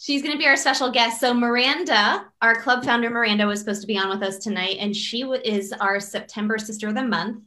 She's 0.00 0.22
going 0.22 0.32
to 0.32 0.38
be 0.38 0.46
our 0.46 0.56
special 0.56 0.90
guest. 0.90 1.20
So 1.20 1.34
Miranda, 1.34 2.24
our 2.40 2.54
club 2.54 2.86
founder 2.86 3.10
Miranda, 3.10 3.46
was 3.46 3.60
supposed 3.60 3.82
to 3.82 3.86
be 3.86 3.98
on 3.98 4.08
with 4.08 4.22
us 4.22 4.38
tonight, 4.38 4.78
and 4.80 4.96
she 4.96 5.24
is 5.44 5.74
our 5.74 6.00
September 6.00 6.56
Sister 6.56 6.88
of 6.88 6.94
the 6.94 7.02
Month. 7.02 7.42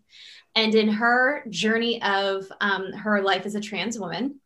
And 0.53 0.75
in 0.75 0.87
her 0.87 1.45
journey 1.49 1.99
of 2.03 2.45
um, 2.61 2.93
her 2.93 3.23
life 3.23 3.47
as 3.47 3.55
a 3.55 3.59
trans 3.59 3.97
woman, 3.97 4.39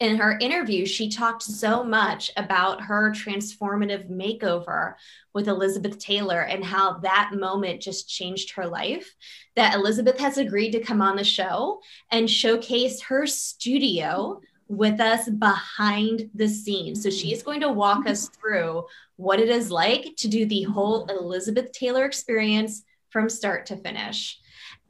in 0.00 0.16
her 0.16 0.36
interview, 0.40 0.84
she 0.84 1.08
talked 1.08 1.44
so 1.44 1.84
much 1.84 2.32
about 2.36 2.82
her 2.82 3.12
transformative 3.12 4.10
makeover 4.10 4.94
with 5.32 5.46
Elizabeth 5.46 5.96
Taylor 6.00 6.40
and 6.40 6.64
how 6.64 6.94
that 6.98 7.30
moment 7.34 7.80
just 7.80 8.08
changed 8.08 8.50
her 8.54 8.66
life. 8.66 9.14
That 9.54 9.76
Elizabeth 9.76 10.18
has 10.18 10.38
agreed 10.38 10.72
to 10.72 10.80
come 10.80 11.00
on 11.00 11.14
the 11.14 11.22
show 11.22 11.82
and 12.10 12.28
showcase 12.28 13.00
her 13.02 13.26
studio 13.28 14.40
with 14.68 15.00
us 15.00 15.28
behind 15.28 16.30
the 16.34 16.48
scenes. 16.48 17.02
So 17.02 17.10
she 17.10 17.32
is 17.32 17.42
going 17.42 17.60
to 17.62 17.72
walk 17.72 18.06
us 18.06 18.28
through 18.28 18.84
what 19.16 19.40
it 19.40 19.48
is 19.48 19.70
like 19.70 20.14
to 20.18 20.28
do 20.28 20.46
the 20.46 20.62
whole 20.62 21.06
Elizabeth 21.06 21.72
Taylor 21.72 22.04
experience 22.04 22.84
from 23.10 23.28
start 23.28 23.66
to 23.66 23.76
finish. 23.76 24.38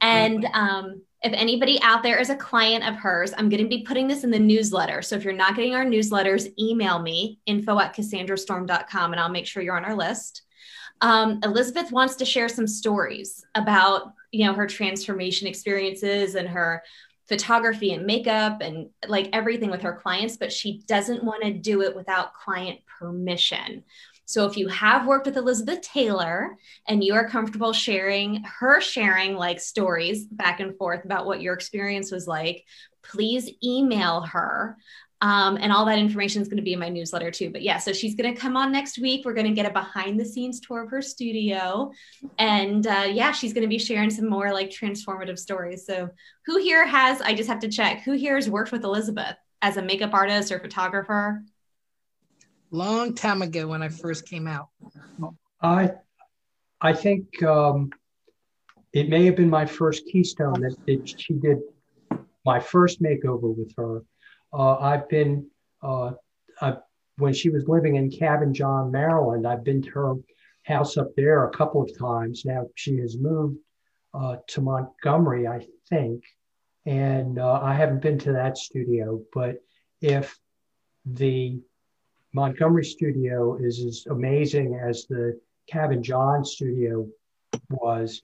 And 0.01 0.45
um, 0.53 1.01
if 1.23 1.33
anybody 1.33 1.81
out 1.81 2.03
there 2.03 2.19
is 2.19 2.29
a 2.29 2.35
client 2.35 2.87
of 2.87 2.95
hers, 2.95 3.33
I'm 3.37 3.49
going 3.49 3.63
to 3.63 3.69
be 3.69 3.83
putting 3.83 4.07
this 4.07 4.23
in 4.23 4.31
the 4.31 4.39
newsletter. 4.39 5.01
So 5.01 5.15
if 5.15 5.23
you're 5.23 5.33
not 5.33 5.55
getting 5.55 5.75
our 5.75 5.85
newsletters, 5.85 6.51
email 6.57 6.99
me 6.99 7.39
info 7.45 7.79
at 7.79 7.95
cassandrastorm.com 7.95 9.11
and 9.11 9.19
I'll 9.19 9.29
make 9.29 9.45
sure 9.45 9.63
you're 9.63 9.77
on 9.77 9.85
our 9.85 9.95
list. 9.95 10.43
Um, 11.01 11.39
Elizabeth 11.43 11.91
wants 11.91 12.15
to 12.17 12.25
share 12.25 12.49
some 12.49 12.67
stories 12.67 13.43
about, 13.55 14.13
you 14.31 14.45
know, 14.45 14.53
her 14.53 14.67
transformation 14.67 15.47
experiences 15.47 16.35
and 16.35 16.47
her 16.47 16.83
photography 17.29 17.93
and 17.93 18.05
makeup 18.05 18.59
and 18.61 18.89
like 19.07 19.29
everything 19.31 19.69
with 19.69 19.83
her 19.83 19.93
clients, 19.93 20.35
but 20.35 20.51
she 20.51 20.81
doesn't 20.87 21.23
want 21.23 21.43
to 21.43 21.53
do 21.53 21.81
it 21.83 21.95
without 21.95 22.33
client 22.33 22.79
permission. 22.99 23.83
So 24.25 24.45
if 24.45 24.57
you 24.57 24.67
have 24.67 25.07
worked 25.07 25.25
with 25.25 25.37
Elizabeth 25.37 25.81
Taylor 25.81 26.57
and 26.87 27.03
you 27.03 27.13
are 27.13 27.29
comfortable 27.29 27.71
sharing 27.71 28.43
her 28.43 28.81
sharing 28.81 29.35
like 29.35 29.59
stories 29.59 30.25
back 30.25 30.59
and 30.59 30.75
forth 30.77 31.05
about 31.05 31.25
what 31.25 31.41
your 31.41 31.53
experience 31.53 32.11
was 32.11 32.27
like, 32.27 32.65
please 33.01 33.49
email 33.63 34.21
her. 34.21 34.77
Um, 35.21 35.57
and 35.59 35.73
all 35.73 35.83
that 35.85 35.99
information 35.99 36.41
is 36.41 36.47
going 36.47 36.57
to 36.57 36.63
be 36.63 36.71
in 36.71 36.79
my 36.79 36.87
newsletter 36.87 37.29
too. 37.29 37.49
But 37.49 37.61
yeah, 37.61 37.77
so 37.77 37.91
she's 37.91 38.15
going 38.15 38.33
to 38.33 38.39
come 38.39 38.55
on 38.55 38.71
next 38.71 38.99
week. 38.99 39.25
We're 39.25 39.33
going 39.33 39.47
to 39.47 39.53
get 39.53 39.65
a 39.65 39.73
behind 39.73 40.17
the 40.17 40.23
scenes 40.23 40.61
tour 40.61 40.83
of 40.83 40.89
her 40.91 41.01
studio. 41.01 41.91
And 42.37 42.87
uh, 42.87 43.07
yeah, 43.11 43.33
she's 43.33 43.51
going 43.51 43.63
to 43.63 43.67
be 43.67 43.79
sharing 43.79 44.09
some 44.09 44.29
more 44.29 44.53
like 44.53 44.69
transformative 44.69 45.37
stories. 45.37 45.85
So 45.85 46.09
who 46.45 46.57
here 46.57 46.87
has, 46.87 47.19
I 47.19 47.33
just 47.33 47.49
have 47.49 47.59
to 47.59 47.67
check, 47.67 48.03
who 48.03 48.13
here 48.13 48.35
has 48.35 48.49
worked 48.49 48.71
with 48.71 48.85
Elizabeth 48.85 49.35
as 49.61 49.75
a 49.75 49.81
makeup 49.81 50.13
artist 50.13 50.53
or 50.53 50.59
photographer? 50.59 51.43
Long 52.71 53.13
time 53.13 53.41
ago 53.41 53.67
when 53.67 53.81
I 53.81 53.89
first 53.89 54.25
came 54.25 54.47
out. 54.47 54.69
I 55.61 55.91
I 56.81 56.93
think 56.93 57.43
um, 57.43 57.89
it 58.93 59.09
may 59.09 59.25
have 59.25 59.35
been 59.35 59.49
my 59.49 59.65
first 59.65 60.05
Keystone 60.05 60.61
that, 60.61 60.75
that 60.85 61.19
she 61.19 61.33
did 61.33 61.57
my 62.45 62.59
first 62.59 63.01
makeover 63.01 63.53
with 63.55 63.73
her. 63.75 64.03
Uh, 64.51 64.77
I've 64.77 65.09
been 65.09 65.47
uh, 65.81 66.11
I, 66.61 66.75
when 67.17 67.33
she 67.33 67.49
was 67.49 67.67
living 67.67 67.95
in 67.95 68.09
Cabin 68.09 68.53
John, 68.53 68.91
Maryland. 68.91 69.47
I've 69.47 69.63
been 69.63 69.81
to 69.83 69.89
her 69.91 70.15
house 70.63 70.97
up 70.97 71.09
there 71.15 71.45
a 71.45 71.51
couple 71.51 71.81
of 71.81 71.97
times. 71.97 72.43
Now 72.45 72.67
she 72.75 72.97
has 72.97 73.17
moved 73.17 73.57
uh, 74.13 74.37
to 74.47 74.61
Montgomery, 74.61 75.47
I 75.47 75.65
think, 75.89 76.23
and 76.85 77.39
uh, 77.39 77.59
I 77.61 77.73
haven't 77.73 78.01
been 78.01 78.19
to 78.19 78.33
that 78.33 78.57
studio. 78.57 79.21
But 79.33 79.57
if 80.01 80.37
the 81.05 81.61
Montgomery 82.33 82.85
studio 82.85 83.57
is 83.57 83.83
as 83.83 84.05
amazing 84.09 84.79
as 84.83 85.05
the 85.09 85.39
Cabin 85.67 86.03
John 86.03 86.45
studio 86.45 87.07
was. 87.69 88.21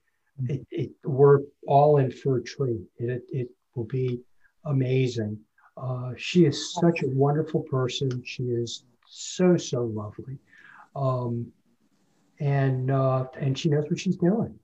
It, 0.49 0.67
it, 0.69 0.91
we're 1.03 1.39
all 1.67 1.97
in 1.97 2.11
for 2.11 2.37
a 2.37 2.43
treat. 2.43 2.81
It, 2.97 3.23
it 3.31 3.49
will 3.73 3.85
be 3.85 4.21
amazing. 4.65 5.39
Uh, 5.77 6.13
she 6.17 6.45
is 6.45 6.73
such 6.73 7.03
a 7.03 7.07
wonderful 7.07 7.61
person. 7.61 8.23
She 8.25 8.43
is 8.43 8.83
so 9.07 9.57
so 9.57 9.83
lovely, 9.83 10.37
um, 10.95 11.51
and 12.39 12.89
uh, 12.89 13.25
and 13.37 13.57
she 13.57 13.69
knows 13.69 13.85
what 13.89 13.99
she's 13.99 14.15
doing. 14.15 14.57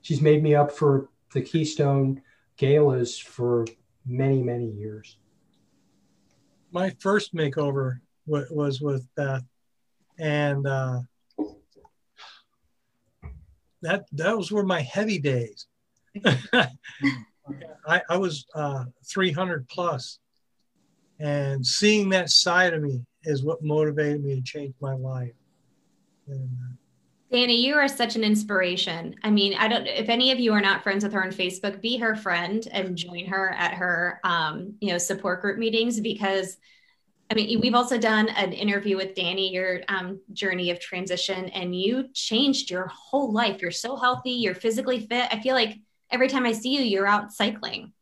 She's 0.00 0.22
made 0.22 0.42
me 0.42 0.54
up 0.54 0.72
for 0.72 1.10
the 1.34 1.42
Keystone 1.42 2.22
galas 2.56 3.18
for 3.18 3.66
many 4.06 4.42
many 4.42 4.70
years. 4.70 5.18
My 6.72 6.90
first 7.00 7.34
makeover 7.34 8.00
wa- 8.26 8.44
was 8.50 8.80
with 8.80 9.06
Beth, 9.14 9.44
and 10.18 10.66
uh, 10.66 11.00
that 13.82 14.06
that 14.12 14.36
was 14.38 14.50
were 14.50 14.64
my 14.64 14.80
heavy 14.80 15.18
days. 15.18 15.66
I, 17.86 18.02
I 18.10 18.16
was 18.16 18.46
uh, 18.54 18.84
300 19.04 19.68
plus, 19.68 20.18
and 21.20 21.64
seeing 21.64 22.08
that 22.10 22.30
side 22.30 22.74
of 22.74 22.82
me 22.82 23.04
is 23.24 23.42
what 23.42 23.62
motivated 23.62 24.24
me 24.24 24.36
to 24.36 24.42
change 24.42 24.74
my 24.80 24.94
life. 24.94 25.32
And, 26.26 26.44
uh, 26.44 26.74
Danny, 27.30 27.56
you 27.66 27.74
are 27.74 27.88
such 27.88 28.16
an 28.16 28.24
inspiration. 28.24 29.14
I 29.22 29.30
mean, 29.30 29.54
I 29.58 29.68
don't 29.68 29.86
if 29.86 30.08
any 30.08 30.32
of 30.32 30.40
you 30.40 30.52
are 30.54 30.62
not 30.62 30.82
friends 30.82 31.04
with 31.04 31.12
her 31.12 31.22
on 31.22 31.30
Facebook, 31.30 31.82
be 31.82 31.98
her 31.98 32.16
friend 32.16 32.66
and 32.72 32.96
join 32.96 33.26
her 33.26 33.50
at 33.50 33.74
her 33.74 34.20
um, 34.24 34.74
you 34.80 34.90
know, 34.92 34.98
support 34.98 35.42
group 35.42 35.58
meetings 35.58 36.00
because 36.00 36.56
I 37.30 37.34
mean, 37.34 37.60
we've 37.60 37.74
also 37.74 37.98
done 37.98 38.30
an 38.30 38.54
interview 38.54 38.96
with 38.96 39.14
Danny, 39.14 39.52
your 39.52 39.82
um, 39.88 40.18
journey 40.32 40.70
of 40.70 40.80
transition, 40.80 41.50
and 41.50 41.78
you 41.78 42.08
changed 42.14 42.70
your 42.70 42.86
whole 42.86 43.30
life. 43.32 43.60
You're 43.60 43.70
so 43.70 43.96
healthy, 43.96 44.30
you're 44.30 44.54
physically 44.54 45.00
fit. 45.00 45.28
I 45.30 45.40
feel 45.40 45.54
like 45.54 45.78
every 46.10 46.28
time 46.28 46.46
I 46.46 46.52
see 46.52 46.76
you, 46.76 46.82
you're 46.82 47.06
out 47.06 47.32
cycling. 47.32 47.92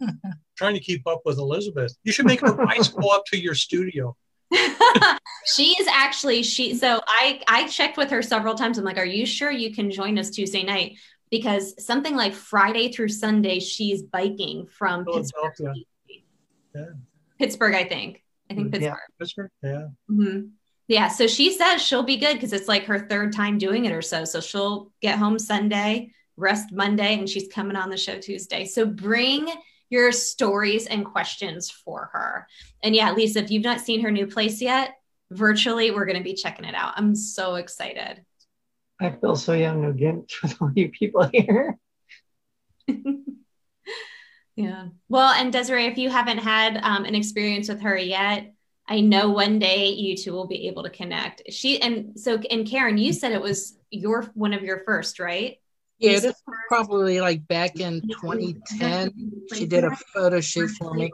trying 0.56 0.74
to 0.74 0.80
keep 0.80 1.06
up 1.06 1.22
with 1.24 1.38
Elizabeth. 1.38 1.96
You 2.04 2.12
should 2.12 2.26
make 2.26 2.40
her 2.40 2.52
bicycle 2.66 3.10
up 3.10 3.24
to 3.26 3.38
your 3.38 3.54
studio. 3.54 4.16
she 5.46 5.70
is 5.80 5.88
actually 5.88 6.42
she 6.42 6.74
so 6.76 7.00
I 7.06 7.40
I 7.48 7.66
checked 7.66 7.96
with 7.96 8.10
her 8.10 8.22
several 8.22 8.54
times. 8.54 8.78
I'm 8.78 8.84
like, 8.84 8.98
are 8.98 9.04
you 9.04 9.26
sure 9.26 9.50
you 9.50 9.74
can 9.74 9.90
join 9.90 10.18
us 10.18 10.30
Tuesday 10.30 10.62
night? 10.62 10.98
Because 11.30 11.84
something 11.84 12.14
like 12.14 12.34
Friday 12.34 12.92
through 12.92 13.08
Sunday, 13.08 13.58
she's 13.58 14.02
biking 14.02 14.66
from 14.66 15.04
Pittsburgh. 15.04 15.76
Yeah. 16.74 16.84
Pittsburgh, 17.38 17.74
I 17.74 17.84
think. 17.84 18.22
I 18.50 18.54
think 18.54 18.70
Pittsburgh. 18.70 18.92
Yeah, 18.92 19.16
Pittsburgh. 19.18 19.50
Yeah. 19.62 19.86
hmm 20.08 20.40
Yeah. 20.86 21.08
So 21.08 21.26
she 21.26 21.52
says 21.52 21.82
she'll 21.82 22.02
be 22.02 22.18
good 22.18 22.34
because 22.34 22.52
it's 22.52 22.68
like 22.68 22.84
her 22.84 23.08
third 23.08 23.32
time 23.32 23.58
doing 23.58 23.86
it 23.86 23.92
or 23.92 24.02
so. 24.02 24.24
So 24.24 24.40
she'll 24.40 24.92
get 25.00 25.18
home 25.18 25.38
Sunday, 25.38 26.12
rest 26.36 26.72
Monday, 26.72 27.18
and 27.18 27.28
she's 27.28 27.48
coming 27.48 27.76
on 27.76 27.90
the 27.90 27.96
show 27.96 28.18
Tuesday. 28.18 28.64
So 28.64 28.86
bring 28.86 29.48
your 29.90 30.12
stories 30.12 30.86
and 30.86 31.04
questions 31.04 31.70
for 31.70 32.10
her. 32.12 32.46
And 32.82 32.94
yeah, 32.94 33.12
Lisa, 33.12 33.40
if 33.40 33.50
you've 33.50 33.62
not 33.62 33.80
seen 33.80 34.00
her 34.02 34.10
new 34.10 34.26
place 34.26 34.60
yet, 34.60 34.94
virtually, 35.30 35.90
we're 35.90 36.06
going 36.06 36.18
to 36.18 36.24
be 36.24 36.34
checking 36.34 36.64
it 36.64 36.74
out. 36.74 36.94
I'm 36.96 37.14
so 37.14 37.56
excited. 37.56 38.24
I 39.00 39.10
feel 39.10 39.36
so 39.36 39.52
young 39.52 39.84
again 39.84 40.26
with 40.42 40.60
all 40.60 40.72
you 40.74 40.90
people 40.90 41.28
here. 41.32 41.78
yeah. 44.56 44.88
Well, 45.08 45.32
and 45.32 45.52
Desiree, 45.52 45.86
if 45.86 45.98
you 45.98 46.10
haven't 46.10 46.38
had 46.38 46.78
um, 46.82 47.04
an 47.04 47.14
experience 47.14 47.68
with 47.68 47.82
her 47.82 47.96
yet, 47.96 48.52
I 48.86 49.00
know 49.00 49.30
one 49.30 49.58
day 49.58 49.88
you 49.88 50.16
two 50.16 50.32
will 50.32 50.46
be 50.46 50.68
able 50.68 50.82
to 50.82 50.90
connect. 50.90 51.42
She 51.50 51.80
and 51.80 52.20
so 52.20 52.38
and 52.50 52.66
Karen, 52.66 52.98
you 52.98 53.14
said 53.14 53.32
it 53.32 53.40
was 53.40 53.78
your 53.90 54.24
one 54.34 54.52
of 54.52 54.62
your 54.62 54.82
first, 54.84 55.18
right? 55.18 55.56
Yeah, 55.98 56.18
this 56.18 56.24
was 56.46 56.56
probably 56.68 57.20
like 57.20 57.46
back 57.46 57.80
in 57.80 58.02
2010. 58.02 59.12
She 59.54 59.66
did 59.66 59.84
a 59.84 59.96
photo 60.12 60.40
shoot 60.40 60.68
for 60.70 60.92
me, 60.94 61.10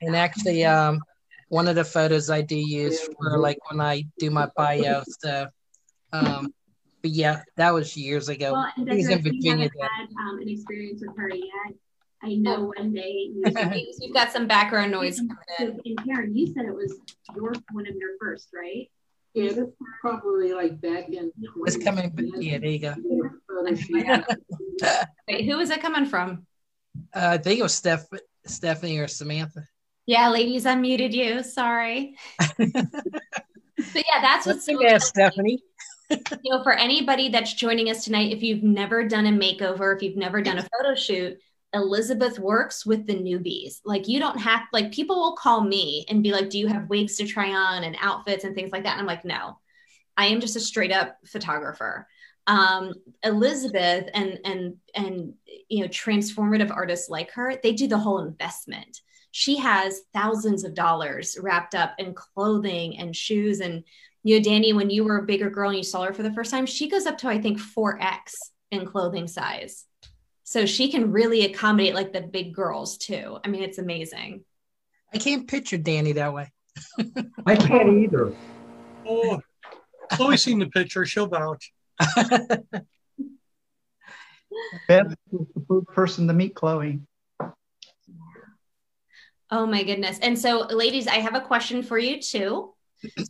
and 0.00 0.14
actually, 0.14 0.64
um, 0.64 1.00
one 1.48 1.68
of 1.68 1.74
the 1.74 1.84
photos 1.84 2.30
I 2.30 2.42
do 2.42 2.56
use 2.56 3.00
for 3.00 3.38
like 3.38 3.58
when 3.70 3.80
I 3.80 4.04
do 4.18 4.30
my 4.30 4.48
bio. 4.56 5.02
So, 5.20 5.48
um, 6.12 6.52
but 7.02 7.10
yeah, 7.10 7.42
that 7.56 7.72
was 7.72 7.96
years 7.96 8.28
ago. 8.28 8.52
Well, 8.52 8.68
and 8.76 8.92
He's 8.92 9.08
in 9.08 9.22
Virginia. 9.22 9.70
haven't 9.80 10.16
had 10.16 10.28
um, 10.28 10.40
an 10.40 10.48
experience 10.48 11.02
with 11.04 11.16
her 11.16 11.30
yet, 11.30 11.74
I 12.24 12.34
know 12.34 12.72
one 12.76 12.92
day 12.92 13.30
you, 13.34 13.92
you've 14.00 14.14
got 14.14 14.32
some 14.32 14.46
background 14.46 14.92
noise 14.92 15.16
coming 15.16 15.36
in. 15.58 15.80
And 15.84 16.04
Karen, 16.04 16.36
you 16.36 16.46
said 16.46 16.64
it 16.66 16.74
was 16.74 16.94
your 17.34 17.52
one 17.72 17.86
of 17.88 17.96
your 17.96 18.10
first, 18.20 18.48
right? 18.54 18.88
Yeah, 19.34 19.52
that's 19.52 19.70
probably 20.00 20.52
like 20.52 20.80
back 20.80 21.08
in. 21.08 21.32
It's 21.66 21.76
coming. 21.78 22.10
back- 22.10 22.24
Yeah, 22.38 22.58
there 22.58 22.68
you 22.68 22.78
go. 22.78 22.94
Wait, 25.28 25.44
who 25.46 25.58
is 25.60 25.70
it 25.70 25.80
coming 25.80 26.04
from? 26.06 26.46
Uh, 27.14 27.28
I 27.32 27.38
think 27.38 27.58
it 27.60 27.62
was 27.62 27.74
Steph, 27.74 28.06
Stephanie 28.46 28.98
or 28.98 29.08
Samantha. 29.08 29.64
Yeah, 30.06 30.28
ladies, 30.28 30.66
I 30.66 30.74
muted 30.74 31.14
you. 31.14 31.42
Sorry. 31.42 32.16
but 32.58 32.58
yeah, 33.94 34.20
that's 34.20 34.46
what's 34.46 34.66
so 34.66 34.80
Yeah, 34.80 34.98
Stephanie. 34.98 35.62
you 36.10 36.18
know, 36.44 36.62
for 36.62 36.72
anybody 36.72 37.28
that's 37.30 37.54
joining 37.54 37.88
us 37.88 38.04
tonight, 38.04 38.32
if 38.32 38.42
you've 38.42 38.62
never 38.62 39.06
done 39.08 39.26
a 39.26 39.30
makeover, 39.30 39.96
if 39.96 40.02
you've 40.02 40.16
never 40.16 40.42
done 40.42 40.58
a 40.58 40.62
photo 40.78 40.94
shoot, 40.94 41.38
Elizabeth 41.74 42.38
works 42.38 42.84
with 42.84 43.06
the 43.06 43.14
newbies. 43.14 43.80
Like 43.84 44.08
you 44.08 44.20
don't 44.20 44.38
have 44.38 44.62
like 44.72 44.92
people 44.92 45.16
will 45.16 45.36
call 45.36 45.62
me 45.62 46.04
and 46.08 46.22
be 46.22 46.32
like, 46.32 46.50
"Do 46.50 46.58
you 46.58 46.66
have 46.66 46.88
wigs 46.88 47.16
to 47.16 47.26
try 47.26 47.50
on 47.50 47.84
and 47.84 47.96
outfits 48.00 48.44
and 48.44 48.54
things 48.54 48.72
like 48.72 48.84
that?" 48.84 48.92
And 48.92 49.00
I'm 49.00 49.06
like, 49.06 49.24
"No, 49.24 49.58
I 50.16 50.26
am 50.26 50.40
just 50.40 50.56
a 50.56 50.60
straight 50.60 50.92
up 50.92 51.18
photographer." 51.26 52.06
Um, 52.46 52.94
Elizabeth 53.22 54.08
and 54.14 54.38
and 54.44 54.76
and 54.94 55.34
you 55.68 55.82
know 55.82 55.88
transformative 55.88 56.70
artists 56.70 57.08
like 57.08 57.30
her, 57.32 57.56
they 57.62 57.72
do 57.72 57.86
the 57.86 57.98
whole 57.98 58.20
investment. 58.20 59.00
She 59.30 59.56
has 59.56 60.02
thousands 60.12 60.64
of 60.64 60.74
dollars 60.74 61.38
wrapped 61.40 61.74
up 61.74 61.94
in 61.98 62.12
clothing 62.12 62.98
and 62.98 63.16
shoes 63.16 63.60
and 63.60 63.84
you 64.24 64.38
know, 64.38 64.44
Danny, 64.44 64.72
when 64.72 64.90
you 64.90 65.04
were 65.04 65.18
a 65.18 65.26
bigger 65.26 65.50
girl 65.50 65.70
and 65.70 65.78
you 65.78 65.82
saw 65.84 66.04
her 66.04 66.14
for 66.14 66.22
the 66.22 66.32
first 66.32 66.50
time, 66.50 66.66
she 66.66 66.88
goes 66.88 67.06
up 67.06 67.18
to 67.18 67.28
I 67.28 67.40
think 67.40 67.58
4X 67.58 68.34
in 68.70 68.86
clothing 68.86 69.26
size. 69.26 69.86
So 70.52 70.66
she 70.66 70.90
can 70.90 71.12
really 71.12 71.46
accommodate 71.46 71.94
like 71.94 72.12
the 72.12 72.20
big 72.20 72.54
girls 72.54 72.98
too. 72.98 73.38
I 73.42 73.48
mean, 73.48 73.62
it's 73.62 73.78
amazing. 73.78 74.44
I 75.14 75.16
can't 75.16 75.48
picture 75.48 75.78
Danny 75.78 76.12
that 76.12 76.34
way. 76.34 76.52
I 77.46 77.56
can't 77.56 77.88
either. 77.88 78.34
Oh, 79.08 79.40
Chloe's 80.10 80.42
seen 80.42 80.58
the 80.58 80.66
picture. 80.66 81.06
She'll 81.06 81.26
vouch. 81.26 81.72
Bev 84.88 85.14
was 85.30 85.46
the 85.54 85.82
person 85.94 86.26
to 86.26 86.34
meet 86.34 86.54
Chloe. 86.54 87.00
Oh 89.50 89.64
my 89.64 89.82
goodness. 89.84 90.18
And 90.18 90.38
so, 90.38 90.66
ladies, 90.66 91.06
I 91.06 91.14
have 91.14 91.34
a 91.34 91.40
question 91.40 91.82
for 91.82 91.96
you 91.96 92.20
too. 92.20 92.74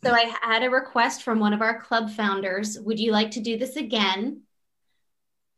So, 0.04 0.12
I 0.12 0.34
had 0.42 0.64
a 0.64 0.70
request 0.70 1.22
from 1.22 1.38
one 1.38 1.52
of 1.52 1.62
our 1.62 1.80
club 1.80 2.10
founders. 2.10 2.80
Would 2.80 2.98
you 2.98 3.12
like 3.12 3.30
to 3.30 3.40
do 3.40 3.56
this 3.56 3.76
again? 3.76 4.40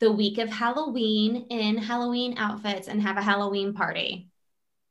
The 0.01 0.13
week 0.13 0.39
of 0.39 0.49
Halloween 0.49 1.47
in 1.51 1.79
Halloween 1.79 2.37
outfits 2.37 2.89
and 2.89 3.01
have 3.03 3.17
a 3.17 3.23
Halloween 3.23 3.75
party. 3.75 4.29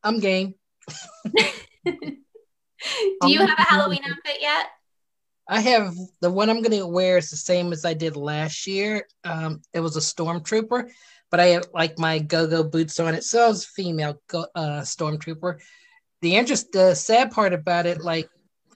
I'm 0.04 0.20
game. 0.20 0.56
Do 3.22 3.32
you 3.32 3.40
have 3.40 3.58
a 3.58 3.62
Halloween 3.62 4.02
outfit 4.06 4.38
yet? 4.42 4.68
I 5.48 5.60
have 5.62 5.94
the 6.22 6.32
one 6.32 6.50
I'm 6.50 6.62
going 6.62 6.78
to 6.80 6.88
wear 6.88 7.18
is 7.18 7.30
the 7.30 7.38
same 7.38 7.74
as 7.74 7.86
I 7.86 7.94
did 7.94 8.16
last 8.16 8.66
year. 8.66 9.08
Um, 9.24 9.62
it 9.74 9.82
was 9.82 9.98
a 9.98 10.00
stormtrooper, 10.00 10.90
but 11.30 11.40
I 11.40 11.48
had 11.48 11.66
like 11.74 12.00
my 12.00 12.20
go-go 12.20 12.64
boots 12.64 13.00
on 13.00 13.14
it, 13.14 13.24
so 13.24 13.46
I 13.46 13.48
was 13.50 13.66
a 13.66 13.68
female 13.68 14.22
go, 14.28 14.46
uh, 14.56 14.82
stormtrooper. 14.82 15.60
The 16.22 16.36
interest, 16.36 16.72
the 16.72 16.96
sad 16.96 17.32
part 17.32 17.54
about 17.54 17.86
it, 17.86 18.02
like 18.02 18.30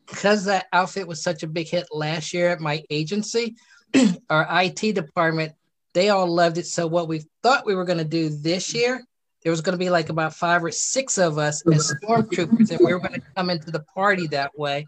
because 0.08 0.46
that 0.46 0.68
outfit 0.74 1.08
was 1.08 1.22
such 1.22 1.44
a 1.44 1.48
big 1.48 1.68
hit 1.68 1.88
last 1.92 2.34
year 2.34 2.50
at 2.50 2.60
my 2.60 2.84
agency, 2.90 3.56
our 4.30 4.48
IT 4.64 4.94
department, 4.96 5.54
they 5.94 6.10
all 6.10 6.28
loved 6.28 6.58
it. 6.58 6.68
So 6.68 6.88
what 6.88 7.08
we 7.08 7.24
thought 7.44 7.66
we 7.66 7.76
were 7.76 7.86
going 7.86 7.98
to 8.00 8.06
do 8.06 8.30
this 8.30 8.74
year, 8.74 9.04
there 9.44 9.52
was 9.52 9.62
going 9.62 9.74
to 9.74 9.84
be 9.84 9.90
like 9.90 10.10
about 10.10 10.34
five 10.34 10.64
or 10.64 10.72
six 10.72 11.18
of 11.18 11.38
us 11.38 11.66
as 11.68 11.94
stormtroopers, 12.04 12.72
and 12.72 12.80
we 12.80 12.94
were 12.94 13.00
going 13.00 13.14
to 13.14 13.24
come 13.36 13.50
into 13.50 13.72
the 13.72 13.84
party 13.96 14.28
that 14.28 14.58
way 14.58 14.86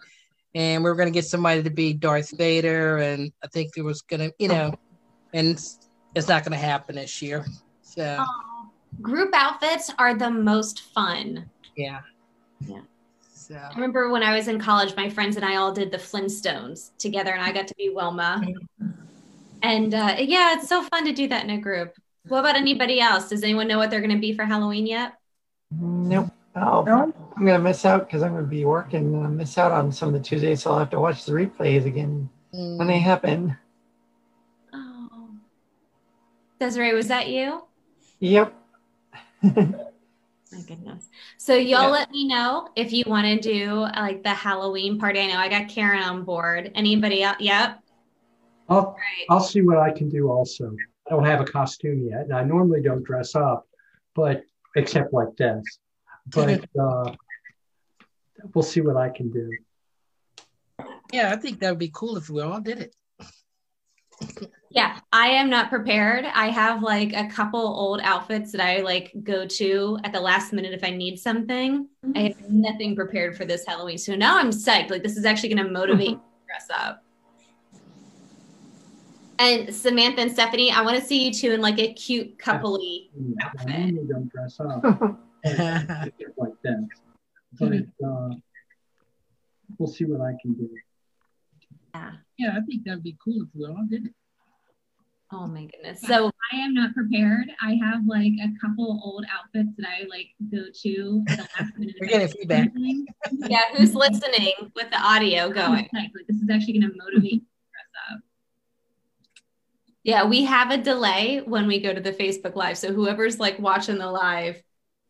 and 0.55 0.83
we 0.83 0.89
were 0.89 0.95
going 0.95 1.07
to 1.07 1.13
get 1.13 1.25
somebody 1.25 1.63
to 1.63 1.69
be 1.69 1.93
Darth 1.93 2.35
Vader, 2.37 2.97
and 2.97 3.31
I 3.43 3.47
think 3.47 3.73
there 3.73 3.83
was 3.83 4.01
going 4.01 4.29
to, 4.29 4.35
you 4.39 4.47
know, 4.47 4.73
and 5.33 5.49
it's, 5.49 5.79
not 6.27 6.43
going 6.43 6.51
to 6.51 6.57
happen 6.57 6.95
this 6.95 7.21
year. 7.21 7.45
So 7.81 8.17
Oh, 8.19 8.69
group 9.01 9.29
outfits 9.33 9.91
are 9.99 10.15
the 10.15 10.29
most 10.29 10.81
fun. 10.93 11.49
yeah, 11.75 11.99
Yeah. 12.67 12.81
So 13.33 13.55
I 13.55 13.73
remember 13.73 14.09
when 14.09 14.21
I 14.21 14.35
was 14.35 14.47
in 14.47 14.59
college, 14.59 14.95
my 14.95 15.09
friends 15.09 15.35
and 15.35 15.43
I 15.43 15.55
all 15.55 15.71
did 15.71 15.91
the 15.91 15.97
Flintstones 15.97 16.91
together, 16.97 17.31
and 17.31 17.41
I 17.41 17.51
got 17.51 17.67
to 17.67 17.75
be 17.75 17.89
Wilma. 17.89 18.41
Mm-hmm. 18.43 18.91
And 19.61 19.93
uh, 19.93 20.15
yeah, 20.19 20.55
it's 20.55 20.67
so 20.69 20.83
fun 20.83 21.05
to 21.05 21.11
do 21.11 21.27
that 21.27 21.43
in 21.43 21.49
a 21.49 21.57
group. 21.59 21.95
What 22.27 22.39
about 22.39 22.55
anybody 22.55 22.99
else? 22.99 23.29
Does 23.29 23.43
anyone 23.43 23.67
know 23.67 23.77
what 23.77 23.89
they're 23.89 24.01
going 24.01 24.15
to 24.15 24.19
be 24.19 24.33
for 24.33 24.45
Halloween 24.45 24.85
yet? 24.85 25.13
Nope. 25.71 26.29
Oh, 26.55 27.13
I'm 27.37 27.45
gonna 27.45 27.59
miss 27.59 27.85
out 27.85 28.07
because 28.07 28.23
I'm 28.23 28.33
gonna 28.33 28.47
be 28.47 28.65
working. 28.65 29.13
and 29.13 29.25
I 29.25 29.29
miss 29.29 29.57
out 29.57 29.71
on 29.71 29.91
some 29.91 30.09
of 30.09 30.13
the 30.13 30.19
Tuesdays, 30.19 30.63
so 30.63 30.71
I'll 30.71 30.79
have 30.79 30.89
to 30.89 30.99
watch 30.99 31.23
the 31.25 31.31
replays 31.31 31.85
again 31.85 32.27
when 32.51 32.87
they 32.87 32.99
happen. 32.99 33.55
Oh, 34.73 35.29
Desiree, 36.59 36.93
was 36.93 37.07
that 37.07 37.29
you? 37.29 37.61
Yep. 38.19 38.53
My 39.43 39.53
goodness. 40.67 41.07
So 41.37 41.53
y'all 41.53 41.83
Yeah. 41.83 41.87
let 41.89 42.11
me 42.11 42.27
know 42.27 42.69
if 42.75 42.91
you 42.91 43.03
want 43.07 43.27
to 43.27 43.39
do 43.39 43.75
like 43.75 44.23
the 44.23 44.33
Halloween 44.33 44.99
party. 44.99 45.19
I 45.19 45.27
know 45.27 45.37
I 45.37 45.47
got 45.47 45.69
Karen 45.69 46.01
on 46.01 46.23
board. 46.23 46.71
Anybody 46.73 47.21
else? 47.23 47.37
Yep. 47.39 47.79
I'll, 48.69 48.95
I'll 49.29 49.39
see 49.39 49.61
what 49.61 49.77
I 49.77 49.91
can 49.91 50.09
do 50.09 50.29
also. 50.29 50.75
I 51.07 51.11
don't 51.11 51.25
have 51.25 51.41
a 51.41 51.45
costume 51.45 52.07
yet, 52.07 52.21
and 52.21 52.33
I 52.33 52.43
normally 52.43 52.81
don't 52.81 53.03
dress 53.03 53.35
up, 53.35 53.67
but 54.15 54.43
except 54.75 55.13
like 55.13 55.35
this. 55.37 55.63
But 56.27 56.65
uh, 56.79 57.13
we'll 58.53 58.63
see 58.63 58.81
what 58.81 58.97
I 58.97 59.09
can 59.09 59.31
do. 59.31 59.51
yeah, 61.11 61.31
I 61.31 61.35
think 61.35 61.59
that 61.59 61.69
would 61.71 61.79
be 61.79 61.91
cool 61.93 62.17
if 62.17 62.29
we 62.29 62.41
all 62.41 62.61
did 62.61 62.79
it. 62.79 62.95
Yeah. 64.69 64.99
I 65.11 65.27
am 65.29 65.49
not 65.49 65.69
prepared. 65.69 66.25
I 66.25 66.49
have 66.49 66.83
like 66.83 67.13
a 67.13 67.27
couple 67.27 67.59
old 67.59 68.01
outfits 68.03 68.51
that 68.51 68.61
I 68.61 68.81
like 68.81 69.11
go 69.23 69.45
to 69.45 69.97
at 70.03 70.13
the 70.13 70.19
last 70.19 70.53
minute 70.53 70.73
if 70.73 70.83
I 70.83 70.91
need 70.91 71.17
something. 71.17 71.87
I 72.15 72.19
have 72.19 72.49
nothing 72.49 72.95
prepared 72.95 73.35
for 73.35 73.45
this 73.45 73.65
Halloween. 73.65 73.97
So 73.97 74.15
now 74.15 74.37
I'm 74.37 74.51
psyched. 74.51 74.91
Like 74.91 75.03
this 75.03 75.17
is 75.17 75.25
actually 75.25 75.49
going 75.53 75.65
to 75.65 75.71
motivate 75.71 76.09
me 76.09 76.15
to 76.15 76.21
dress 76.45 76.67
up. 76.71 77.03
And 79.39 79.73
Samantha 79.73 80.21
and 80.21 80.31
Stephanie, 80.31 80.69
I 80.71 80.81
want 80.81 80.99
to 80.99 81.03
see 81.03 81.25
you 81.25 81.33
two 81.33 81.51
in 81.51 81.61
like 81.61 81.79
a 81.79 81.93
cute 81.93 82.37
coupley 82.37 83.09
I 83.41 83.45
outfit. 83.45 83.67
normally 83.69 84.07
don't 84.07 84.29
dress 84.31 84.59
up 84.59 84.83
like 84.83 84.97
that, 86.63 86.87
but 87.57 87.73
uh, 88.05 88.29
we'll 89.77 89.87
see 89.87 90.03
what 90.03 90.21
I 90.21 90.33
can 90.41 90.53
do. 90.53 90.69
Yeah. 91.95 92.11
Yeah, 92.37 92.51
I 92.57 92.61
think 92.65 92.83
that'd 92.85 93.01
be 93.03 93.17
cool 93.23 93.41
if 93.43 93.47
we 93.53 93.65
all 93.65 93.85
did 93.89 94.07
it. 94.07 94.13
Oh 95.31 95.45
my 95.45 95.65
goodness. 95.65 96.01
So 96.01 96.31
I 96.51 96.57
am 96.57 96.73
not 96.73 96.93
prepared. 96.93 97.51
I 97.61 97.77
have 97.83 98.01
like 98.07 98.33
a 98.41 98.49
couple 98.59 98.99
old 99.03 99.25
outfits 99.31 99.69
that 99.77 99.87
I 99.87 100.05
like 100.09 100.27
go 100.51 100.63
to 100.73 101.23
at 101.29 101.37
the 101.37 101.47
last 101.59 101.77
minute. 101.77 101.95
We're 102.01 102.07
getting 102.07 102.27
feedback. 102.29 102.69
yeah, 103.47 103.61
who's 103.77 103.93
listening 103.93 104.53
with 104.75 104.89
the 104.89 104.99
audio 104.99 105.49
going? 105.51 105.87
Like, 105.93 106.11
this 106.27 106.37
is 106.37 106.49
actually 106.49 106.79
going 106.79 106.91
to 106.91 106.97
motivate 106.97 107.23
me 107.23 107.39
to 107.39 107.45
dress 107.71 107.91
up. 108.11 108.19
Yeah, 110.09 110.23
we 110.23 110.43
have 110.45 110.71
a 110.71 110.77
delay 110.77 111.43
when 111.45 111.67
we 111.67 111.79
go 111.79 111.93
to 111.93 112.01
the 112.01 112.11
Facebook 112.11 112.55
Live. 112.55 112.79
So 112.79 112.91
whoever's 112.91 113.39
like 113.39 113.59
watching 113.59 113.99
the 113.99 114.09
live, 114.09 114.59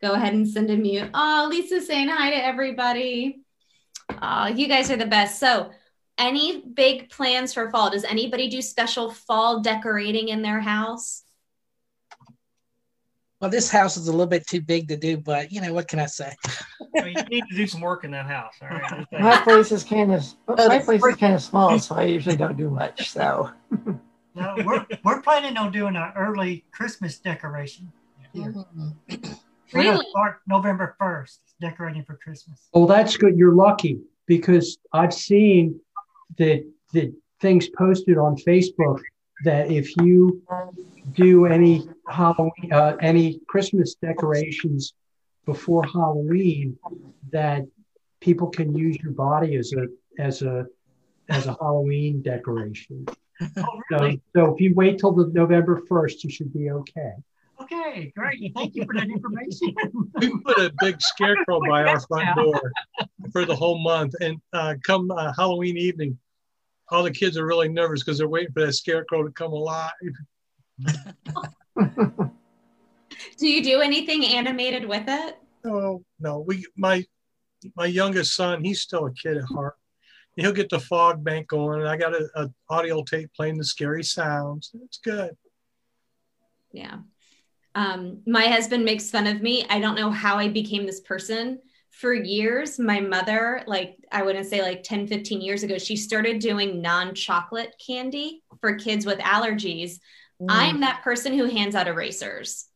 go 0.02 0.12
ahead 0.12 0.34
and 0.34 0.46
send 0.46 0.68
a 0.68 0.76
mute. 0.76 1.08
Oh, 1.14 1.48
Lisa's 1.50 1.86
saying 1.86 2.08
hi 2.08 2.28
to 2.32 2.36
everybody. 2.36 3.40
Oh, 4.20 4.48
you 4.48 4.68
guys 4.68 4.90
are 4.90 4.98
the 4.98 5.06
best. 5.06 5.40
So, 5.40 5.70
any 6.18 6.60
big 6.60 7.08
plans 7.08 7.54
for 7.54 7.70
fall? 7.70 7.88
Does 7.88 8.04
anybody 8.04 8.50
do 8.50 8.60
special 8.60 9.10
fall 9.10 9.60
decorating 9.60 10.28
in 10.28 10.42
their 10.42 10.60
house? 10.60 11.22
Well, 13.40 13.48
this 13.48 13.70
house 13.70 13.96
is 13.96 14.08
a 14.08 14.10
little 14.10 14.26
bit 14.26 14.46
too 14.46 14.60
big 14.60 14.88
to 14.88 14.98
do, 14.98 15.16
but 15.16 15.50
you 15.50 15.62
know 15.62 15.72
what 15.72 15.88
can 15.88 15.98
I 15.98 16.06
say? 16.06 16.34
I 16.94 17.04
mean, 17.04 17.14
you 17.16 17.24
need 17.24 17.44
to 17.48 17.56
do 17.56 17.66
some 17.66 17.80
work 17.80 18.04
in 18.04 18.10
that 18.10 18.26
house. 18.26 18.52
All 18.60 18.68
right. 18.68 19.06
My 19.12 19.40
place 19.40 19.72
is 19.72 19.82
kind 19.82 20.12
of 20.12 20.26
oh, 20.46 20.68
my 20.68 20.78
place 20.78 21.02
is 21.02 21.16
kind 21.16 21.32
of 21.32 21.40
small, 21.40 21.78
so 21.78 21.94
I 21.94 22.02
usually 22.02 22.36
don't 22.36 22.58
do 22.58 22.68
much. 22.68 23.12
So 23.12 23.50
No, 24.34 24.54
we're 24.64 24.86
we're 25.04 25.20
planning 25.22 25.56
on 25.56 25.72
doing 25.72 25.96
an 25.96 26.12
early 26.16 26.64
Christmas 26.72 27.18
decoration. 27.18 27.92
Here. 28.32 28.54
We're 29.72 29.84
gonna 29.84 29.92
Really? 29.92 30.06
start 30.10 30.40
November 30.48 30.96
first, 30.98 31.40
decorating 31.60 32.02
for 32.04 32.16
Christmas. 32.16 32.68
Oh, 32.74 32.86
that's 32.86 33.16
good. 33.16 33.36
You're 33.36 33.54
lucky 33.54 34.00
because 34.26 34.78
I've 34.92 35.14
seen 35.14 35.80
that 36.38 36.64
the 36.92 37.12
things 37.40 37.68
posted 37.68 38.18
on 38.18 38.34
Facebook 38.36 39.00
that 39.44 39.70
if 39.70 39.96
you 39.98 40.42
do 41.12 41.46
any 41.46 41.88
Halloween, 42.08 42.72
uh, 42.72 42.96
any 43.00 43.40
Christmas 43.48 43.94
decorations 43.94 44.94
before 45.46 45.84
Halloween, 45.84 46.76
that 47.30 47.62
people 48.20 48.48
can 48.48 48.76
use 48.76 48.96
your 49.02 49.12
body 49.12 49.54
as 49.56 49.72
a 49.72 49.86
as 50.20 50.42
a 50.42 50.66
as 51.28 51.46
a 51.46 51.56
Halloween 51.60 52.22
decoration. 52.22 53.06
Oh, 53.58 53.80
So, 53.90 53.98
really? 53.98 54.20
so 54.34 54.54
if 54.54 54.60
you 54.60 54.74
wait 54.74 54.98
till 54.98 55.12
the 55.12 55.26
November 55.28 55.82
first, 55.88 56.22
you 56.24 56.30
should 56.30 56.52
be 56.52 56.70
okay. 56.70 57.12
Okay, 57.62 58.12
great. 58.16 58.52
Thank 58.56 58.74
you 58.74 58.84
for 58.86 58.94
that 58.94 59.08
information. 59.08 59.74
we 60.18 60.38
put 60.40 60.58
a 60.58 60.72
big 60.80 61.00
scarecrow 61.02 61.60
by 61.66 61.84
our 61.84 62.00
front 62.00 62.34
door 62.36 62.72
for 63.32 63.44
the 63.44 63.54
whole 63.54 63.78
month. 63.78 64.14
And 64.20 64.40
uh, 64.52 64.74
come 64.84 65.10
uh, 65.10 65.32
Halloween 65.36 65.76
evening, 65.76 66.18
all 66.90 67.02
the 67.02 67.10
kids 67.10 67.36
are 67.36 67.46
really 67.46 67.68
nervous 67.68 68.02
because 68.02 68.18
they're 68.18 68.28
waiting 68.28 68.52
for 68.52 68.64
that 68.66 68.72
scarecrow 68.72 69.22
to 69.24 69.30
come 69.32 69.52
alive. 69.52 69.90
Do 73.38 73.46
you 73.48 73.62
do 73.62 73.80
anything 73.80 74.24
animated 74.24 74.86
with 74.86 75.04
it? 75.06 75.38
No, 75.64 76.02
no, 76.18 76.40
we 76.40 76.66
my 76.76 77.04
my 77.76 77.86
youngest 77.86 78.34
son, 78.34 78.64
he's 78.64 78.80
still 78.80 79.06
a 79.06 79.12
kid 79.12 79.36
at 79.36 79.44
heart. 79.44 79.76
He'll 80.40 80.52
get 80.52 80.70
the 80.70 80.80
fog 80.80 81.22
bank 81.22 81.48
going, 81.48 81.80
and 81.80 81.88
I 81.88 81.96
got 81.96 82.14
a, 82.14 82.28
a 82.36 82.50
audio 82.68 83.02
tape 83.02 83.30
playing 83.34 83.58
the 83.58 83.64
scary 83.64 84.02
sounds. 84.02 84.70
It's 84.84 84.98
good. 84.98 85.36
Yeah. 86.72 86.98
Um, 87.74 88.22
my 88.26 88.46
husband 88.46 88.84
makes 88.84 89.10
fun 89.10 89.26
of 89.26 89.42
me. 89.42 89.66
I 89.68 89.80
don't 89.80 89.94
know 89.94 90.10
how 90.10 90.36
I 90.36 90.48
became 90.48 90.86
this 90.86 91.00
person. 91.00 91.60
For 91.90 92.14
years, 92.14 92.78
my 92.78 93.00
mother, 93.00 93.62
like 93.66 93.96
I 94.10 94.22
wouldn't 94.22 94.46
say 94.46 94.62
like 94.62 94.82
10, 94.82 95.06
15 95.06 95.40
years 95.40 95.62
ago, 95.62 95.76
she 95.76 95.96
started 95.96 96.38
doing 96.38 96.80
non 96.80 97.14
chocolate 97.14 97.74
candy 97.84 98.42
for 98.60 98.76
kids 98.76 99.04
with 99.04 99.18
allergies. 99.18 99.98
I'm 100.48 100.80
that 100.80 101.02
person 101.02 101.36
who 101.36 101.44
hands 101.44 101.74
out 101.74 101.86
erasers. 101.86 102.69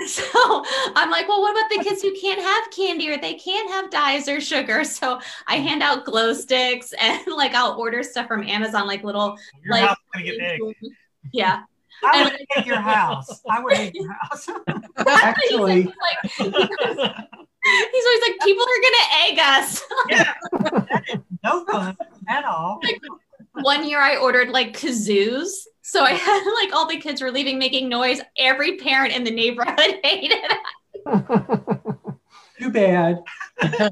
So 0.06 0.64
I'm 0.96 1.10
like, 1.10 1.28
well, 1.28 1.42
what 1.42 1.52
about 1.52 1.68
the 1.70 1.84
kids 1.88 2.02
who 2.02 2.14
can't 2.18 2.40
have 2.40 2.70
candy 2.70 3.10
or 3.10 3.18
they 3.18 3.34
can't 3.34 3.70
have 3.70 3.90
dyes 3.90 4.28
or 4.28 4.40
sugar? 4.40 4.82
So 4.90 5.20
I 5.46 5.56
mm-hmm. 5.56 5.66
hand 5.66 5.82
out 5.82 6.04
glow 6.04 6.32
sticks 6.32 6.92
and 7.00 7.20
like 7.28 7.54
I'll 7.54 7.78
order 7.78 8.02
stuff 8.02 8.26
from 8.26 8.42
Amazon, 8.42 8.86
like 8.86 9.04
little 9.04 9.38
Your 9.62 9.74
like 9.74 9.84
house 9.84 9.96
is 9.96 10.04
gonna 10.12 10.24
get 10.24 10.38
big. 10.38 10.92
yeah. 11.32 11.62
I 12.02 12.24
would 12.24 12.46
hate 12.50 12.66
your 12.66 12.80
house. 12.80 13.42
I 13.48 13.60
would 13.60 13.76
hate 13.76 13.94
your 13.94 14.10
house. 14.10 14.48
Actually, 14.96 15.84
like, 15.84 16.32
he's 16.32 16.46
always 16.48 18.22
like, 18.22 18.38
people 18.42 18.64
are 18.64 18.82
gonna 18.82 19.06
egg 19.26 19.38
us. 19.38 19.82
yeah, 20.08 20.32
that 20.52 21.04
is 21.12 21.20
no 21.44 21.64
fun 21.66 21.94
at 22.26 22.46
all. 22.46 22.80
One 23.52 23.88
year 23.88 24.00
I 24.00 24.16
ordered 24.16 24.50
like 24.50 24.76
kazoos. 24.76 25.50
So 25.82 26.04
I 26.04 26.12
had 26.12 26.44
like 26.62 26.72
all 26.74 26.86
the 26.86 26.98
kids 26.98 27.20
were 27.20 27.32
leaving 27.32 27.58
making 27.58 27.88
noise. 27.88 28.20
Every 28.38 28.76
parent 28.76 29.14
in 29.14 29.24
the 29.24 29.30
neighborhood 29.30 29.98
hated 30.04 30.38
it. 30.42 31.96
Too 32.60 32.70
bad. 32.70 33.22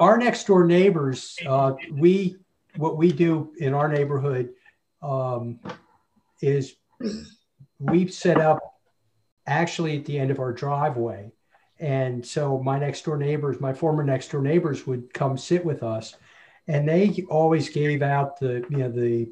our 0.00 0.16
next 0.16 0.46
door 0.46 0.64
neighbors, 0.64 1.36
uh, 1.46 1.74
we 1.92 2.36
what 2.76 2.96
we 2.96 3.12
do 3.12 3.52
in 3.58 3.74
our 3.74 3.88
neighborhood 3.88 4.50
um, 5.02 5.60
is 6.40 6.76
we've 7.78 8.12
set 8.12 8.38
up 8.38 8.58
actually 9.46 9.98
at 9.98 10.04
the 10.04 10.18
end 10.18 10.30
of 10.30 10.38
our 10.38 10.52
driveway, 10.52 11.30
and 11.78 12.24
so 12.24 12.58
my 12.62 12.78
next 12.78 13.04
door 13.04 13.16
neighbors, 13.16 13.60
my 13.60 13.72
former 13.72 14.02
next 14.02 14.30
door 14.30 14.42
neighbors, 14.42 14.86
would 14.86 15.12
come 15.12 15.36
sit 15.36 15.64
with 15.64 15.82
us, 15.82 16.16
and 16.66 16.88
they 16.88 17.24
always 17.28 17.68
gave 17.68 18.02
out 18.02 18.38
the 18.38 18.64
you 18.70 18.78
know 18.78 18.90
the 18.90 19.30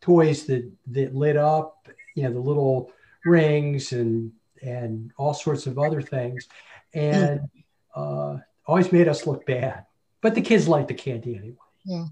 toys 0.00 0.46
that 0.46 0.70
that 0.88 1.14
lit 1.14 1.36
up, 1.36 1.88
you 2.14 2.22
know 2.24 2.32
the 2.32 2.40
little 2.40 2.92
rings 3.24 3.92
and 3.92 4.32
and 4.62 5.12
all 5.16 5.34
sorts 5.34 5.66
of 5.66 5.78
other 5.78 6.02
things, 6.02 6.48
and 6.94 7.40
uh, 7.94 8.36
always 8.66 8.92
made 8.92 9.08
us 9.08 9.26
look 9.26 9.46
bad. 9.46 9.84
But 10.20 10.34
the 10.34 10.40
kids 10.40 10.68
like 10.68 10.88
the 10.88 10.94
candy 10.94 11.36
anyway. 11.36 11.56
Yeah. 11.84 12.06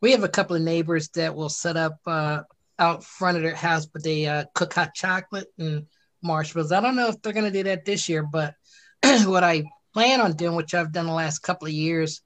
We 0.00 0.12
have 0.12 0.24
a 0.24 0.28
couple 0.28 0.56
of 0.56 0.62
neighbors 0.62 1.08
that 1.10 1.34
will 1.34 1.50
set 1.50 1.76
up 1.76 1.98
uh, 2.06 2.42
out 2.78 3.04
front 3.04 3.36
of 3.36 3.42
their 3.42 3.54
house, 3.54 3.84
but 3.84 4.02
they 4.02 4.26
uh, 4.26 4.44
cook 4.54 4.72
hot 4.72 4.94
chocolate 4.94 5.48
and 5.58 5.86
marshmallows. 6.22 6.72
I 6.72 6.80
don't 6.80 6.96
know 6.96 7.08
if 7.08 7.20
they're 7.20 7.34
going 7.34 7.44
to 7.44 7.50
do 7.50 7.64
that 7.64 7.84
this 7.84 8.08
year, 8.08 8.22
but 8.22 8.54
what 9.24 9.44
I 9.44 9.64
plan 9.92 10.20
on 10.20 10.32
doing, 10.32 10.56
which 10.56 10.74
I've 10.74 10.92
done 10.92 11.06
the 11.06 11.12
last 11.12 11.40
couple 11.40 11.66
of 11.66 11.74
years, 11.74 12.22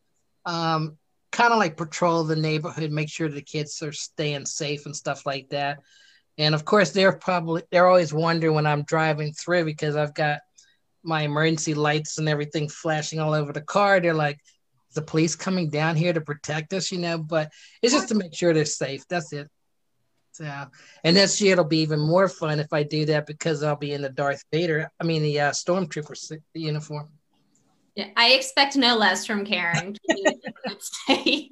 um, 0.46 0.96
kind 1.34 1.52
of 1.52 1.58
like 1.58 1.76
patrol 1.76 2.22
the 2.22 2.36
neighborhood, 2.36 2.92
make 2.92 3.10
sure 3.10 3.28
the 3.28 3.42
kids 3.42 3.82
are 3.82 3.92
staying 3.92 4.46
safe 4.46 4.86
and 4.86 4.94
stuff 4.94 5.26
like 5.26 5.48
that. 5.50 5.80
And 6.38 6.54
of 6.54 6.64
course, 6.64 6.90
they're 6.90 7.12
probably 7.12 7.62
they're 7.70 7.88
always 7.88 8.14
wondering 8.14 8.54
when 8.54 8.66
I'm 8.66 8.84
driving 8.84 9.32
through 9.32 9.64
because 9.64 9.96
I've 9.96 10.14
got 10.14 10.40
my 11.02 11.22
emergency 11.22 11.74
lights 11.74 12.18
and 12.18 12.28
everything 12.28 12.68
flashing 12.68 13.18
all 13.18 13.34
over 13.34 13.52
the 13.52 13.60
car. 13.60 14.00
They're 14.00 14.14
like, 14.14 14.38
the 14.94 15.02
police 15.02 15.34
coming 15.34 15.70
down 15.70 15.96
here 15.96 16.12
to 16.12 16.20
protect 16.20 16.72
us?" 16.72 16.92
You 16.92 16.98
know, 16.98 17.18
but 17.18 17.50
it's 17.82 17.92
just 17.92 18.08
to 18.08 18.14
make 18.14 18.34
sure 18.34 18.54
they're 18.54 18.64
safe. 18.64 19.06
That's 19.08 19.32
it. 19.32 19.48
So, 20.32 20.44
and 21.04 21.16
this 21.16 21.40
year 21.40 21.52
it'll 21.52 21.64
be 21.64 21.82
even 21.82 22.00
more 22.00 22.28
fun 22.28 22.58
if 22.58 22.72
I 22.72 22.82
do 22.84 23.04
that 23.06 23.26
because 23.26 23.62
I'll 23.62 23.76
be 23.76 23.92
in 23.92 24.02
the 24.02 24.08
Darth 24.08 24.44
Vader. 24.52 24.90
I 25.00 25.04
mean, 25.04 25.22
the 25.22 25.40
uh, 25.40 25.50
Stormtrooper 25.50 26.40
uniform. 26.54 27.08
Yeah, 27.94 28.08
I 28.16 28.32
expect 28.32 28.76
no 28.76 28.96
less 28.96 29.24
from 29.24 29.44
Karen. 29.44 29.94
Keeping 30.16 30.40
the 30.44 30.52
kids 30.66 30.90
safe. 31.06 31.50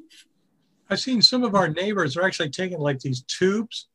I've 0.90 1.01
seen 1.01 1.22
some 1.22 1.45
of 1.45 1.55
our 1.55 1.68
neighbors 1.68 2.16
are 2.16 2.22
actually 2.22 2.51
taking 2.51 2.78
like 2.78 2.99
these 2.99 3.22
tubes 3.22 3.88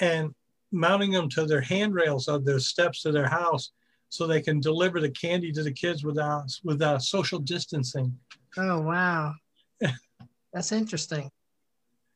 and 0.00 0.34
mounting 0.72 1.12
them 1.12 1.28
to 1.30 1.44
their 1.44 1.60
handrails 1.60 2.26
of 2.26 2.44
their 2.44 2.58
steps 2.58 3.02
to 3.02 3.12
their 3.12 3.28
house 3.28 3.70
so 4.08 4.26
they 4.26 4.40
can 4.40 4.60
deliver 4.60 5.00
the 5.00 5.10
candy 5.10 5.52
to 5.52 5.62
the 5.62 5.72
kids 5.72 6.04
without 6.04 6.50
without 6.64 7.02
social 7.02 7.38
distancing. 7.38 8.16
Oh 8.56 8.80
wow, 8.80 9.34
that's 10.52 10.72
interesting. 10.72 11.30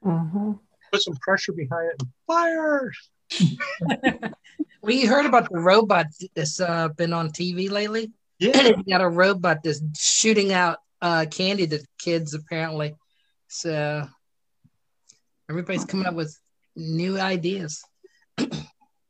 Mm-hmm. 0.05 0.53
Put 0.93 1.03
some 1.03 1.16
pressure 1.16 1.53
behind 1.53 1.93
it. 1.93 2.03
Fire! 2.27 2.91
We 4.83 5.05
heard 5.05 5.27
about 5.27 5.51
the 5.51 5.59
robot 5.59 6.07
that's 6.35 6.61
uh, 6.61 6.89
been 6.89 7.12
on 7.12 7.31
TV 7.31 7.71
lately. 7.71 8.12
Yeah, 8.39 8.72
we 8.76 8.82
got 8.84 9.01
a 9.01 9.09
robot 9.09 9.62
that's 9.62 9.82
shooting 9.99 10.53
out 10.53 10.78
uh, 11.01 11.26
candy 11.30 11.66
to 11.66 11.84
kids 11.99 12.34
apparently. 12.34 12.95
So 13.49 14.07
everybody's 15.49 15.84
coming 15.84 16.07
up 16.07 16.14
with 16.14 16.36
new 16.76 17.18
ideas. 17.18 17.82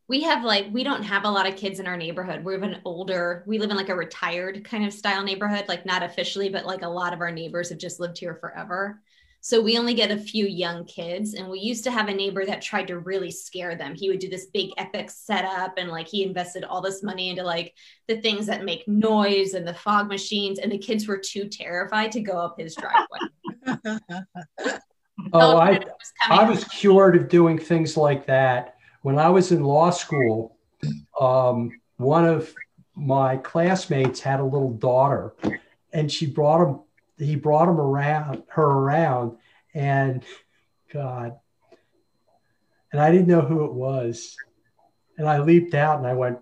we 0.08 0.22
have 0.22 0.42
like 0.42 0.66
we 0.72 0.82
don't 0.82 1.02
have 1.02 1.24
a 1.24 1.30
lot 1.30 1.46
of 1.46 1.56
kids 1.56 1.78
in 1.78 1.86
our 1.86 1.96
neighborhood 1.96 2.42
we 2.42 2.54
have 2.54 2.62
an 2.62 2.80
older 2.86 3.44
we 3.46 3.58
live 3.58 3.70
in 3.70 3.76
like 3.76 3.90
a 3.90 3.94
retired 3.94 4.64
kind 4.64 4.84
of 4.84 4.92
style 4.92 5.22
neighborhood 5.22 5.66
like 5.68 5.84
not 5.84 6.02
officially 6.02 6.48
but 6.48 6.64
like 6.64 6.82
a 6.82 6.88
lot 6.88 7.12
of 7.12 7.20
our 7.20 7.30
neighbors 7.30 7.68
have 7.68 7.78
just 7.78 8.00
lived 8.00 8.18
here 8.18 8.34
forever 8.34 9.02
so 9.40 9.60
we 9.60 9.78
only 9.78 9.94
get 9.94 10.10
a 10.10 10.16
few 10.16 10.46
young 10.46 10.84
kids 10.84 11.34
and 11.34 11.48
we 11.48 11.58
used 11.58 11.84
to 11.84 11.90
have 11.90 12.08
a 12.08 12.14
neighbor 12.14 12.44
that 12.44 12.60
tried 12.60 12.86
to 12.86 12.98
really 12.98 13.30
scare 13.30 13.76
them 13.76 13.94
he 13.94 14.08
would 14.08 14.18
do 14.18 14.28
this 14.28 14.46
big 14.46 14.70
epic 14.76 15.10
setup 15.10 15.74
and 15.78 15.90
like 15.90 16.08
he 16.08 16.22
invested 16.22 16.64
all 16.64 16.80
this 16.80 17.02
money 17.02 17.30
into 17.30 17.42
like 17.42 17.74
the 18.06 18.20
things 18.20 18.46
that 18.46 18.64
make 18.64 18.86
noise 18.88 19.54
and 19.54 19.66
the 19.66 19.74
fog 19.74 20.08
machines 20.08 20.58
and 20.58 20.70
the 20.70 20.78
kids 20.78 21.06
were 21.06 21.18
too 21.18 21.48
terrified 21.48 22.12
to 22.12 22.20
go 22.20 22.32
up 22.32 22.58
his 22.58 22.76
driveway 22.76 24.00
Oh, 25.32 25.56
I, 25.58 25.80
I 26.28 26.48
was 26.48 26.64
cured 26.64 27.16
of 27.16 27.28
doing 27.28 27.58
things 27.58 27.96
like 27.96 28.26
that. 28.26 28.76
When 29.02 29.18
I 29.18 29.28
was 29.28 29.52
in 29.52 29.62
law 29.64 29.90
school, 29.90 30.56
um, 31.20 31.70
one 31.96 32.24
of 32.24 32.52
my 32.94 33.36
classmates 33.36 34.20
had 34.20 34.40
a 34.40 34.44
little 34.44 34.72
daughter, 34.72 35.34
and 35.92 36.10
she 36.10 36.26
brought 36.26 36.66
him. 36.66 36.80
He 37.18 37.36
brought 37.36 37.68
him 37.68 37.80
around 37.80 38.44
her 38.48 38.64
around, 38.64 39.36
and 39.74 40.22
God, 40.92 41.36
and 42.92 43.00
I 43.00 43.10
didn't 43.10 43.26
know 43.26 43.42
who 43.42 43.64
it 43.64 43.72
was, 43.72 44.36
and 45.16 45.28
I 45.28 45.40
leaped 45.40 45.74
out 45.74 45.98
and 45.98 46.06
I 46.06 46.14
went. 46.14 46.38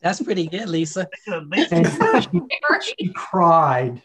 That's 0.00 0.22
pretty 0.22 0.46
good, 0.46 0.68
Lisa. 0.68 1.08
and 1.26 1.88
she, 2.22 2.40
she 2.98 3.08
cried. 3.14 4.02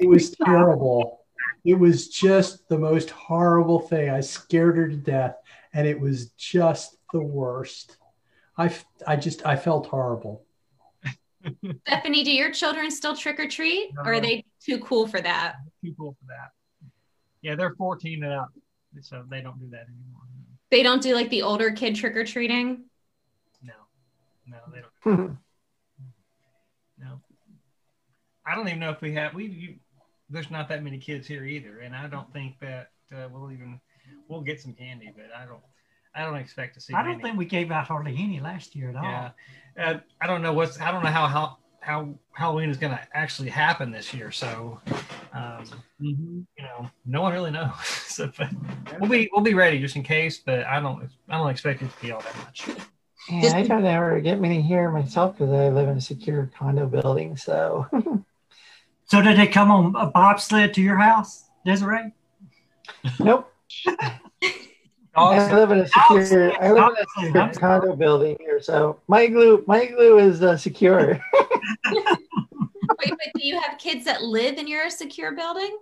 It 0.00 0.08
was 0.08 0.30
terrible. 0.30 1.20
It 1.64 1.74
was 1.74 2.08
just 2.08 2.68
the 2.68 2.78
most 2.78 3.10
horrible 3.10 3.78
thing. 3.80 4.08
I 4.10 4.20
scared 4.20 4.78
her 4.78 4.88
to 4.88 4.96
death, 4.96 5.36
and 5.74 5.86
it 5.86 6.00
was 6.00 6.30
just 6.30 6.96
the 7.12 7.20
worst. 7.20 7.98
I, 8.56 8.74
I 9.06 9.16
just 9.16 9.44
I 9.46 9.56
felt 9.56 9.86
horrible. 9.86 10.44
stephanie 11.86 12.24
do 12.24 12.32
your 12.32 12.50
children 12.50 12.90
still 12.90 13.16
trick 13.16 13.38
or 13.38 13.46
treat 13.48 13.90
or 13.98 14.14
are 14.14 14.20
they 14.20 14.44
too 14.64 14.78
cool 14.80 15.06
for 15.06 15.20
that 15.20 15.54
Too 15.84 15.94
cool 15.96 16.16
for 16.20 16.26
that. 16.26 16.50
Yeah, 17.42 17.54
they're 17.54 17.74
14 17.76 18.24
and 18.24 18.32
up, 18.32 18.48
so 19.00 19.24
they 19.30 19.40
don't 19.40 19.58
do 19.60 19.68
that 19.70 19.86
anymore. 19.86 20.22
they 20.70 20.82
don't 20.82 21.00
do 21.02 21.14
like 21.14 21.30
the 21.30 21.42
older 21.42 21.70
kid 21.70 21.94
trick-or-treating 21.94 22.84
No, 23.62 23.74
No, 24.46 24.58
they 24.72 24.80
don't. 25.04 25.38
No, 26.98 27.20
I 28.44 28.56
don't 28.56 28.66
even 28.66 28.80
know 28.80 28.90
if 28.90 29.00
we 29.00 29.12
have. 29.14 29.34
We 29.34 29.46
you, 29.46 29.74
there's 30.28 30.50
not 30.50 30.68
that 30.68 30.82
many 30.82 30.98
kids 30.98 31.28
here 31.28 31.44
either, 31.44 31.78
and 31.78 31.94
I 31.94 32.08
don't 32.08 32.30
think 32.32 32.58
that 32.60 32.90
uh, 33.14 33.28
we'll 33.32 33.52
even 33.52 33.80
we'll 34.28 34.40
get 34.40 34.60
some 34.60 34.72
candy, 34.72 35.12
but 35.14 35.26
I 35.36 35.46
don't. 35.46 35.60
I 36.14 36.24
don't 36.24 36.36
expect 36.36 36.74
to 36.74 36.80
see. 36.80 36.94
I 36.94 37.02
don't 37.02 37.12
many. 37.12 37.22
think 37.22 37.38
we 37.38 37.44
gave 37.44 37.70
out 37.70 37.86
hardly 37.86 38.16
any 38.18 38.40
last 38.40 38.74
year 38.74 38.90
at 38.90 38.96
all. 38.96 39.04
Yeah, 39.04 39.30
uh, 39.78 39.98
I 40.20 40.26
don't 40.26 40.42
know 40.42 40.52
what's. 40.52 40.80
I 40.80 40.90
don't 40.90 41.02
know 41.02 41.10
how 41.10 41.26
how 41.26 41.58
how 41.80 42.14
Halloween 42.32 42.70
is 42.70 42.76
going 42.76 42.92
to 42.92 43.00
actually 43.14 43.48
happen 43.48 43.90
this 43.90 44.12
year. 44.12 44.30
So, 44.30 44.80
um, 45.32 45.64
you 46.00 46.44
know, 46.58 46.90
no 47.06 47.22
one 47.22 47.32
really 47.32 47.50
knows. 47.50 47.72
so, 47.86 48.30
but 48.36 48.48
we'll 49.00 49.10
be 49.10 49.28
we'll 49.32 49.44
be 49.44 49.54
ready 49.54 49.80
just 49.80 49.96
in 49.96 50.02
case. 50.02 50.38
But 50.38 50.66
I 50.66 50.80
don't 50.80 51.08
I 51.28 51.38
don't 51.38 51.50
expect 51.50 51.82
it 51.82 51.90
to 51.90 52.02
be 52.02 52.12
all 52.12 52.20
that 52.20 52.36
much. 52.38 52.68
Yeah, 53.30 53.56
I 53.56 53.62
don't 53.62 53.84
ever 53.84 54.20
get 54.20 54.40
many 54.40 54.62
here 54.62 54.90
myself 54.90 55.36
because 55.36 55.52
I 55.52 55.68
live 55.68 55.88
in 55.88 55.98
a 55.98 56.00
secure 56.00 56.50
condo 56.56 56.86
building. 56.86 57.36
So 57.36 57.86
So 59.08 59.22
did 59.22 59.38
they 59.38 59.46
come 59.46 59.70
on 59.70 59.94
a 59.96 60.10
bobsled 60.10 60.74
to 60.74 60.82
your 60.82 60.96
house, 60.96 61.48
Desiree? 61.64 62.12
nope. 63.18 63.50
I 65.18 65.52
live 65.54 65.70
in 65.70 65.80
a 65.80 65.88
secure. 65.88 66.62
I 66.62 66.72
live 66.72 66.94
in 66.96 67.24
a 67.24 67.26
secure 67.26 67.52
condo 67.54 67.96
building 67.96 68.36
here, 68.40 68.60
so 68.60 69.00
my 69.08 69.26
glue, 69.26 69.64
my 69.66 69.86
glue 69.86 70.18
is 70.18 70.42
uh, 70.42 70.56
secure. 70.56 71.20
Wait, 71.90 73.10
but 73.10 73.32
do 73.34 73.46
you 73.46 73.60
have 73.60 73.78
kids 73.78 74.04
that 74.06 74.22
live 74.22 74.58
in 74.58 74.66
your 74.66 74.90
secure 74.90 75.32
building? 75.32 75.76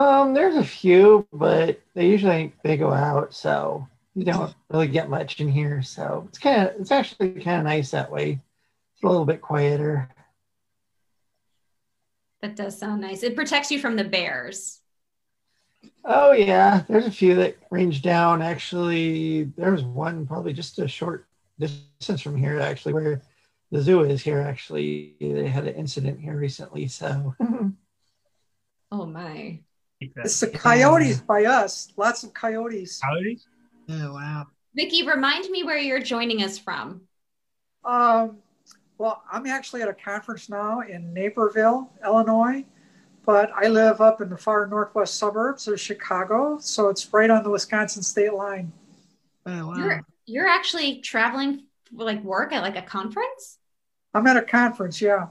um, 0.00 0.32
there's 0.32 0.56
a 0.56 0.64
few, 0.64 1.26
but 1.32 1.78
they 1.94 2.08
usually 2.08 2.54
they 2.64 2.76
go 2.78 2.90
out, 2.90 3.34
so 3.34 3.86
you 4.14 4.24
don't 4.24 4.54
really 4.70 4.88
get 4.88 5.10
much 5.10 5.40
in 5.40 5.48
here. 5.48 5.82
So 5.82 6.24
it's 6.28 6.38
kind 6.38 6.68
of, 6.68 6.80
it's 6.80 6.90
actually 6.90 7.32
kind 7.34 7.58
of 7.58 7.64
nice 7.64 7.90
that 7.90 8.10
way. 8.10 8.40
It's 8.94 9.04
a 9.04 9.06
little 9.06 9.26
bit 9.26 9.42
quieter. 9.42 10.08
That 12.40 12.56
does 12.56 12.78
sound 12.78 13.02
nice. 13.02 13.22
It 13.22 13.36
protects 13.36 13.70
you 13.70 13.78
from 13.78 13.96
the 13.96 14.04
bears. 14.04 14.79
Oh 16.04 16.32
yeah, 16.32 16.82
there's 16.88 17.06
a 17.06 17.10
few 17.10 17.34
that 17.36 17.56
range 17.70 18.02
down. 18.02 18.42
Actually, 18.42 19.44
there 19.56 19.72
was 19.72 19.82
one 19.82 20.26
probably 20.26 20.52
just 20.52 20.78
a 20.78 20.88
short 20.88 21.26
distance 21.58 22.20
from 22.20 22.36
here, 22.36 22.58
actually, 22.60 22.94
where 22.94 23.22
the 23.70 23.82
zoo 23.82 24.02
is 24.02 24.22
here. 24.22 24.40
Actually, 24.40 25.16
they 25.20 25.48
had 25.48 25.66
an 25.66 25.74
incident 25.74 26.20
here 26.20 26.36
recently, 26.36 26.88
so 26.88 27.34
Oh 28.92 29.06
my. 29.06 29.60
It's 30.00 30.40
the 30.40 30.48
coyotes 30.48 31.20
by 31.20 31.44
us. 31.44 31.92
Lots 31.96 32.24
of 32.24 32.32
coyotes. 32.32 33.00
Coyotes? 33.00 33.46
Oh 33.88 34.14
wow. 34.14 34.46
Vicky, 34.74 35.06
remind 35.06 35.48
me 35.50 35.62
where 35.62 35.76
you're 35.76 36.00
joining 36.00 36.42
us 36.42 36.58
from. 36.58 37.02
Um, 37.84 38.38
well, 38.98 39.22
I'm 39.30 39.46
actually 39.46 39.82
at 39.82 39.88
a 39.88 39.94
conference 39.94 40.48
now 40.48 40.80
in 40.80 41.12
Naperville, 41.12 41.90
Illinois, 42.04 42.64
but 43.24 43.50
I 43.54 43.68
live 43.68 44.00
up 44.00 44.20
in 44.20 44.28
the 44.28 44.36
far 44.36 44.66
northwest 44.66 45.14
suburbs 45.18 45.68
of 45.68 45.80
Chicago, 45.80 46.58
so 46.60 46.88
it's 46.88 47.12
right 47.12 47.30
on 47.30 47.42
the 47.42 47.50
Wisconsin 47.50 48.02
state 48.02 48.34
line. 48.34 48.72
Oh 49.46 49.68
wow. 49.68 49.74
You're 49.76 50.06
you're 50.26 50.48
actually 50.48 51.00
traveling 51.00 51.64
for 51.96 52.04
like 52.04 52.22
work 52.22 52.52
at 52.52 52.62
like 52.62 52.76
a 52.76 52.82
conference? 52.82 53.58
I'm 54.14 54.26
at 54.26 54.36
a 54.36 54.42
conference, 54.42 55.00
yeah. 55.00 55.28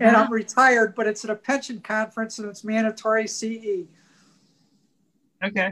And 0.00 0.14
Wow. 0.14 0.24
I'm 0.24 0.32
retired, 0.32 0.94
but 0.94 1.06
it's 1.06 1.24
at 1.24 1.30
a 1.30 1.36
pension 1.36 1.80
conference 1.80 2.38
and 2.38 2.48
it's 2.48 2.64
mandatory 2.64 3.24
E. 3.24 3.26
CE. 3.26 3.86
Okay. 5.44 5.70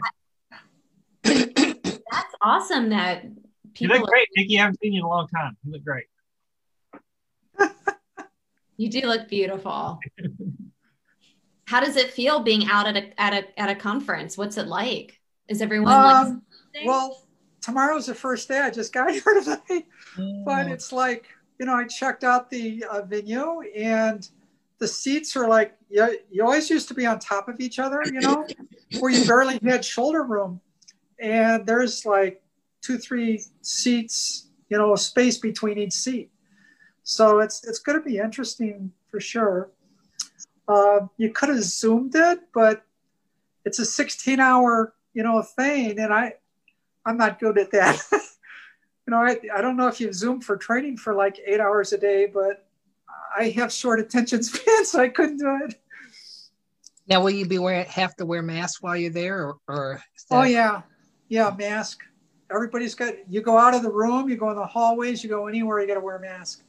That's 1.23 2.35
awesome 2.43 2.91
that 2.91 3.25
You 3.79 3.89
look 3.89 4.07
great, 4.07 4.29
Nikki. 4.37 4.59
I 4.59 4.63
haven't 4.63 4.81
seen 4.81 4.93
you 4.93 5.01
in 5.01 5.05
a 5.05 5.09
long 5.09 5.29
time. 5.29 5.57
You 5.65 5.73
look 5.73 5.85
great. 5.85 6.07
you 8.77 8.91
do 8.91 9.01
look 9.03 9.29
beautiful. 9.29 9.99
How 11.71 11.79
does 11.79 11.95
it 11.95 12.11
feel 12.11 12.41
being 12.41 12.69
out 12.69 12.89
at 12.89 12.97
a 12.97 13.21
at 13.21 13.33
a 13.33 13.61
at 13.61 13.71
a 13.71 13.77
conference? 13.77 14.37
What's 14.37 14.57
it 14.57 14.67
like? 14.67 15.21
Is 15.47 15.63
everyone 15.63 16.03
like 16.03 16.17
Um, 16.17 16.43
well, 16.85 17.29
tomorrow's 17.61 18.07
the 18.07 18.15
first 18.15 18.49
day. 18.49 18.59
I 18.59 18.71
just 18.71 18.93
got 18.93 19.09
here 19.13 19.23
today, 19.23 19.87
but 20.45 20.67
it's 20.67 20.91
like 20.91 21.29
you 21.61 21.67
know, 21.67 21.75
I 21.75 21.85
checked 21.85 22.25
out 22.25 22.51
the 22.51 22.85
uh, 22.91 23.03
venue 23.03 23.61
and 23.77 24.29
the 24.81 24.89
seats 24.89 25.37
are 25.37 25.47
like 25.47 25.77
you, 25.89 26.19
you 26.29 26.43
always 26.43 26.69
used 26.71 26.89
to 26.89 26.95
be 26.95 27.07
on 27.07 27.21
top 27.21 27.49
of 27.49 27.61
each 27.61 27.79
other, 27.79 28.03
you 28.05 28.21
know, 28.21 28.45
where 28.99 29.13
you 29.13 29.25
barely 29.25 29.61
had 29.63 29.85
shoulder 29.85 30.25
room, 30.25 30.61
and 31.21 31.65
there's 31.65 32.05
like 32.05 32.43
two, 32.83 32.99
three 32.99 33.45
seats, 33.63 34.49
you 34.71 34.77
know, 34.77 34.97
space 34.97 35.39
between 35.39 35.79
each 35.79 35.93
seat. 35.93 36.33
So 37.05 37.39
it's 37.39 37.65
it's 37.65 37.79
going 37.79 37.97
to 37.97 38.05
be 38.05 38.19
interesting 38.19 38.91
for 39.09 39.21
sure. 39.21 39.71
Uh, 40.71 41.07
you 41.17 41.33
could 41.33 41.49
have 41.49 41.63
zoomed 41.63 42.15
it, 42.15 42.41
but 42.55 42.85
it's 43.65 43.79
a 43.79 43.85
16 43.85 44.41
hour 44.41 44.95
you 45.13 45.23
know 45.23 45.43
thing 45.43 45.99
and 45.99 46.13
i 46.13 46.33
i'm 47.07 47.17
not 47.17 47.39
good 47.39 47.59
at 47.59 47.71
that. 47.71 48.01
You 49.07 49.17
know 49.17 49.23
I, 49.25 49.41
I 49.53 49.61
don't 49.61 49.77
know 49.77 49.89
if 49.89 50.01
you 50.01 50.13
zoom 50.13 50.41
for 50.41 50.57
training 50.57 50.97
for 50.97 51.15
like 51.15 51.41
eight 51.45 51.59
hours 51.59 51.93
a 51.93 51.99
day 51.99 52.27
but 52.33 52.69
i 53.37 53.49
have 53.49 53.73
short 53.73 53.99
attention 53.99 54.41
span 54.45 54.85
so 54.85 55.01
i 55.01 55.09
couldn't 55.09 55.39
do 55.39 55.59
it. 55.65 55.81
Now, 57.09 57.21
will 57.21 57.31
you 57.31 57.45
be 57.45 57.59
wearing 57.59 57.87
have 57.87 58.15
to 58.17 58.27
wear 58.27 58.41
masks 58.41 58.81
while 58.81 58.97
you're 58.97 59.11
there, 59.11 59.49
or, 59.49 59.57
or 59.67 60.03
is 60.15 60.27
oh 60.31 60.45
yeah. 60.45 60.83
Yeah 61.29 61.53
mask. 61.59 62.03
Everybody's 62.55 62.95
got 62.95 63.15
you 63.29 63.41
go 63.41 63.59
out 63.59 63.75
of 63.75 63.83
the 63.83 63.91
room 63.91 64.29
you 64.29 64.37
go 64.37 64.51
in 64.51 64.57
the 64.57 64.67
hallways 64.67 65.25
you 65.25 65.31
go 65.31 65.49
anywhere 65.49 65.81
you 65.81 65.89
got 65.89 65.95
to 65.95 66.01
wear 66.01 66.17
a 66.17 66.21
mask 66.21 66.63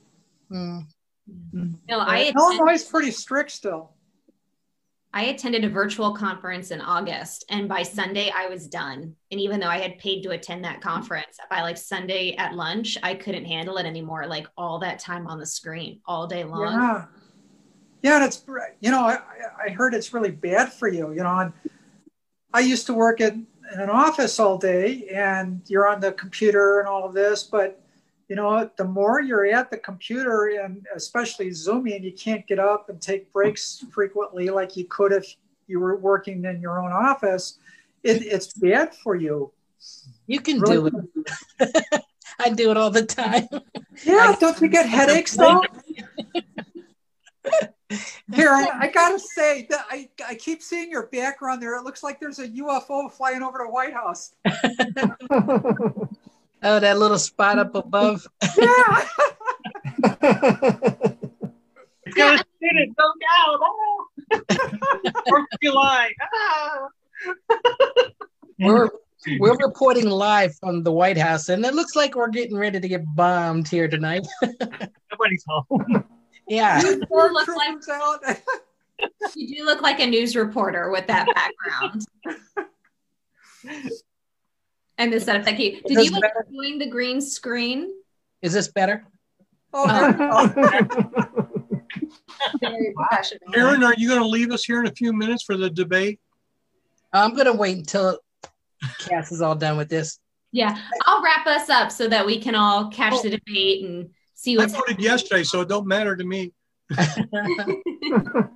Hmm. 1.52 1.74
No, 1.90 2.00
I 2.00 2.32
illinois 2.36 2.74
is 2.74 2.84
pretty 2.84 3.12
strict 3.12 3.52
still 3.52 3.94
I 5.14 5.24
attended 5.24 5.66
a 5.66 5.70
virtual 5.70 6.14
conference 6.14 6.72
in 6.72 6.80
August, 6.80 7.44
and 7.50 7.68
by 7.68 7.84
Sunday 7.84 8.32
I 8.34 8.48
was 8.48 8.68
done. 8.68 9.14
And 9.30 9.42
even 9.42 9.60
though 9.60 9.68
I 9.68 9.78
had 9.78 9.98
paid 9.98 10.22
to 10.24 10.32
attend 10.32 10.64
that 10.64 10.80
conference, 10.80 11.38
by 11.50 11.62
like 11.62 11.78
Sunday 11.78 12.34
at 12.38 12.56
lunch, 12.56 12.98
I 13.04 13.16
couldn't 13.16 13.44
handle 13.44 13.78
it 13.78 13.86
anymore. 13.86 14.26
Like 14.26 14.48
all 14.56 14.80
that 14.80 15.00
time 15.00 15.28
on 15.28 15.38
the 15.38 15.46
screen 15.46 16.00
all 16.06 16.28
day 16.28 16.44
long. 16.46 16.74
Yeah. 16.74 17.06
Yeah, 18.04 18.16
and 18.16 18.26
it's 18.26 18.44
you 18.80 18.90
know 18.90 19.02
I, 19.02 19.20
I 19.68 19.70
heard 19.70 19.94
it's 19.94 20.14
really 20.14 20.32
bad 20.32 20.74
for 20.74 20.88
you. 20.88 21.12
You 21.12 21.24
know, 21.24 21.38
and 21.38 21.54
I 22.54 22.62
used 22.62 22.88
to 22.88 22.94
work 22.94 23.22
in, 23.22 23.46
in 23.74 23.80
an 23.80 23.90
office 23.90 24.40
all 24.40 24.58
day, 24.58 25.08
and 25.14 25.62
you're 25.68 25.88
on 25.88 26.00
the 26.00 26.14
computer 26.14 26.80
and 26.80 26.88
all 26.88 27.06
of 27.06 27.14
this. 27.14 27.44
But 27.44 27.80
you 28.32 28.38
know, 28.38 28.72
the 28.78 28.86
more 28.86 29.20
you're 29.20 29.46
at 29.46 29.70
the 29.70 29.76
computer, 29.76 30.58
and 30.64 30.88
especially 30.96 31.52
zooming, 31.52 32.02
you 32.02 32.14
can't 32.14 32.48
get 32.48 32.60
up 32.60 32.88
and 32.88 33.02
take 33.02 33.30
breaks 33.34 33.84
frequently 33.92 34.50
like 34.50 34.78
you 34.78 34.86
could 34.86 35.12
if 35.12 35.36
you 35.68 35.82
were 35.82 35.98
working 35.98 36.46
in 36.46 36.62
your 36.62 36.82
own 36.82 36.94
office. 36.94 37.60
It, 38.04 38.26
it's 38.26 38.54
bad 38.54 38.96
for 38.96 39.18
you. 39.18 39.52
You 40.28 40.40
can 40.40 40.62
do 40.62 40.88
it. 40.88 40.94
I 42.40 42.52
do 42.52 42.72
it 42.72 42.78
all 42.78 42.90
the 42.90 43.06
time. 43.06 43.50
Yeah, 44.06 44.34
don't 44.40 44.62
you 44.62 44.70
get 44.70 44.88
headaches 44.88 45.36
though? 45.36 45.62
Here, 48.34 48.54
I, 48.54 48.70
I, 48.80 48.88
gotta 48.88 49.20
say 49.20 49.68
that 49.70 49.86
I, 49.90 50.08
I 50.26 50.36
keep 50.36 50.62
seeing 50.62 50.90
your 50.90 51.08
background 51.08 51.62
there. 51.62 51.76
It 51.76 51.84
looks 51.84 52.02
like 52.02 52.22
there's 52.22 52.40
a 52.40 52.48
UFO 52.48 53.12
flying 53.12 53.44
over 53.44 53.58
the 53.58 53.70
White 53.70 53.92
House. 53.92 54.34
oh, 56.64 56.80
that 56.80 56.98
little 56.98 57.20
spot 57.20 57.60
up 57.60 57.76
above. 57.76 58.28
Yeah. 58.58 59.06
it's 62.06 62.16
got 62.16 62.40
a 62.40 62.46
student 62.58 62.98
go 62.98 63.14
down. 63.22 63.60
Oh. 63.62 64.08
Fourth 65.30 65.46
of 65.54 65.60
July. 65.62 66.12
Ah. 66.34 66.88
We're 68.60 68.90
we're 69.40 69.58
reporting 69.58 70.10
live 70.10 70.56
from 70.58 70.84
the 70.84 70.92
White 70.92 71.18
House, 71.18 71.50
and 71.50 71.64
it 71.66 71.76
looks 71.76 71.96
like 71.96 72.16
we're 72.16 72.30
getting 72.30 72.58
ready 72.58 72.80
to 72.80 72.88
get 72.88 73.04
bombed 73.16 73.68
here 73.68 73.88
tonight. 73.88 74.26
Nobody's 75.12 75.46
home. 75.48 76.06
Yeah. 76.48 76.82
You 76.82 76.96
do 77.00 77.06
look 77.10 77.48
like, 77.48 77.78
you 79.36 79.58
do 79.58 79.66
look 79.66 79.82
like 79.82 80.00
a 80.00 80.08
news 80.08 80.36
reporter 80.36 80.90
with 80.92 81.08
that 81.08 81.28
background. 81.36 82.06
And 85.02 85.12
the 85.12 85.20
setup. 85.20 85.44
Thank 85.44 85.60
you. 85.60 85.82
Did 85.82 86.06
you 86.06 86.12
look 86.12 86.24
doing 86.52 86.78
the 86.78 86.86
green 86.86 87.22
screen? 87.22 87.92
Is 88.44 88.54
this 88.54 88.68
better? 88.68 89.04
Oh, 89.74 90.16
oh. 90.20 90.48
Very 92.62 92.94
professional. 92.96 93.56
Aaron, 93.56 93.84
are 93.84 93.96
you 93.96 94.08
going 94.08 94.22
to 94.22 94.28
leave 94.28 94.52
us 94.52 94.64
here 94.64 94.80
in 94.80 94.88
a 94.88 94.92
few 94.92 95.12
minutes 95.12 95.44
for 95.44 95.58
the 95.58 95.70
debate? 95.70 96.20
I'm 97.14 97.34
going 97.34 97.48
to 97.48 97.54
wait 97.54 97.78
until 97.78 98.20
Cass 99.00 99.32
is 99.32 99.42
all 99.42 99.56
done 99.56 99.78
with 99.78 99.90
this. 99.90 100.20
Yeah, 100.52 100.78
I'll 101.06 101.24
wrap 101.24 101.48
us 101.48 101.70
up 101.70 101.92
so 101.92 102.08
that 102.08 102.26
we 102.26 102.40
can 102.40 102.56
all 102.56 102.90
catch 102.90 103.22
the 103.22 103.30
debate 103.30 103.86
and 103.86 104.10
see 104.36 104.58
what's. 104.58 104.74
I 104.74 104.78
what's 104.78 104.90
voted 104.90 105.04
yesterday, 105.04 105.44
so 105.44 105.62
it 105.62 105.70
don't 105.70 105.88
matter 105.88 106.16
to 106.16 106.24
me. 106.24 106.54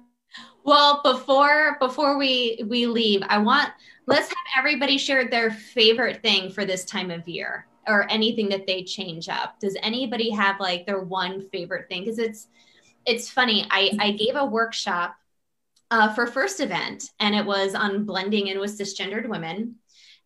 well 0.66 1.02
before 1.04 1.78
before 1.80 2.18
we 2.18 2.62
we 2.68 2.86
leave 2.86 3.22
i 3.30 3.38
want 3.38 3.70
let's 4.08 4.28
have 4.28 4.38
everybody 4.58 4.98
share 4.98 5.30
their 5.30 5.52
favorite 5.52 6.22
thing 6.22 6.50
for 6.50 6.66
this 6.66 6.84
time 6.84 7.10
of 7.10 7.28
year 7.28 7.66
or 7.88 8.10
anything 8.12 8.50
that 8.50 8.68
they 8.68 8.84
change 8.84 9.30
up. 9.30 9.60
Does 9.60 9.78
anybody 9.82 10.30
have 10.32 10.60
like 10.60 10.86
their 10.86 11.02
one 11.02 11.48
favorite 11.50 11.88
thing? 11.88 12.04
Because 12.04 12.20
it's 12.20 12.48
it's 13.06 13.30
funny. 13.30 13.68
I 13.70 13.92
i 14.00 14.12
gave 14.12 14.36
a 14.36 14.46
workshop 14.46 15.16
uh, 15.92 16.14
for 16.14 16.26
first 16.26 16.60
event 16.60 17.12
and 17.20 17.36
it 17.36 17.46
was 17.46 17.76
on 17.76 18.06
blending 18.06 18.48
in 18.48 18.60
with 18.60 18.78
cisgendered 18.78 19.28
women. 19.30 19.76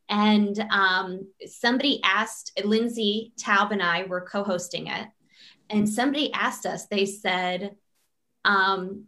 And 0.07 0.59
um, 0.71 1.27
somebody 1.45 2.01
asked 2.03 2.59
lindsay 2.63 3.33
taub 3.39 3.71
and 3.71 3.83
i 3.83 4.03
were 4.03 4.21
co-hosting 4.21 4.87
it. 4.87 5.07
And 5.69 5.87
somebody 5.87 6.31
asked 6.33 6.65
us 6.65 6.87
they 6.87 7.05
said 7.05 7.75
um, 8.45 9.05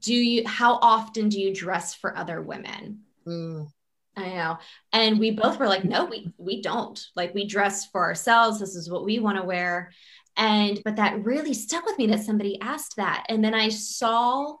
do 0.00 0.14
you 0.14 0.46
how 0.46 0.74
often 0.76 1.28
do 1.28 1.40
you 1.40 1.54
dress 1.54 1.94
for 1.94 2.16
other 2.16 2.42
women? 2.42 3.00
Mm. 3.26 3.68
i 4.16 4.28
know. 4.28 4.58
And 4.92 5.18
we 5.18 5.30
both 5.32 5.58
were 5.58 5.68
like 5.68 5.84
no 5.84 6.06
we 6.06 6.32
we 6.38 6.62
don't. 6.62 6.98
Like 7.14 7.34
we 7.34 7.46
dress 7.46 7.86
for 7.86 8.02
ourselves. 8.04 8.60
This 8.60 8.74
is 8.74 8.90
what 8.90 9.04
we 9.04 9.18
want 9.18 9.38
to 9.38 9.44
wear. 9.44 9.92
And 10.36 10.80
but 10.84 10.96
that 10.96 11.24
really 11.24 11.54
stuck 11.54 11.84
with 11.84 11.98
me 11.98 12.06
that 12.08 12.22
somebody 12.24 12.60
asked 12.60 12.96
that. 12.96 13.26
And 13.28 13.44
then 13.44 13.54
i 13.54 13.68
saw 13.68 14.56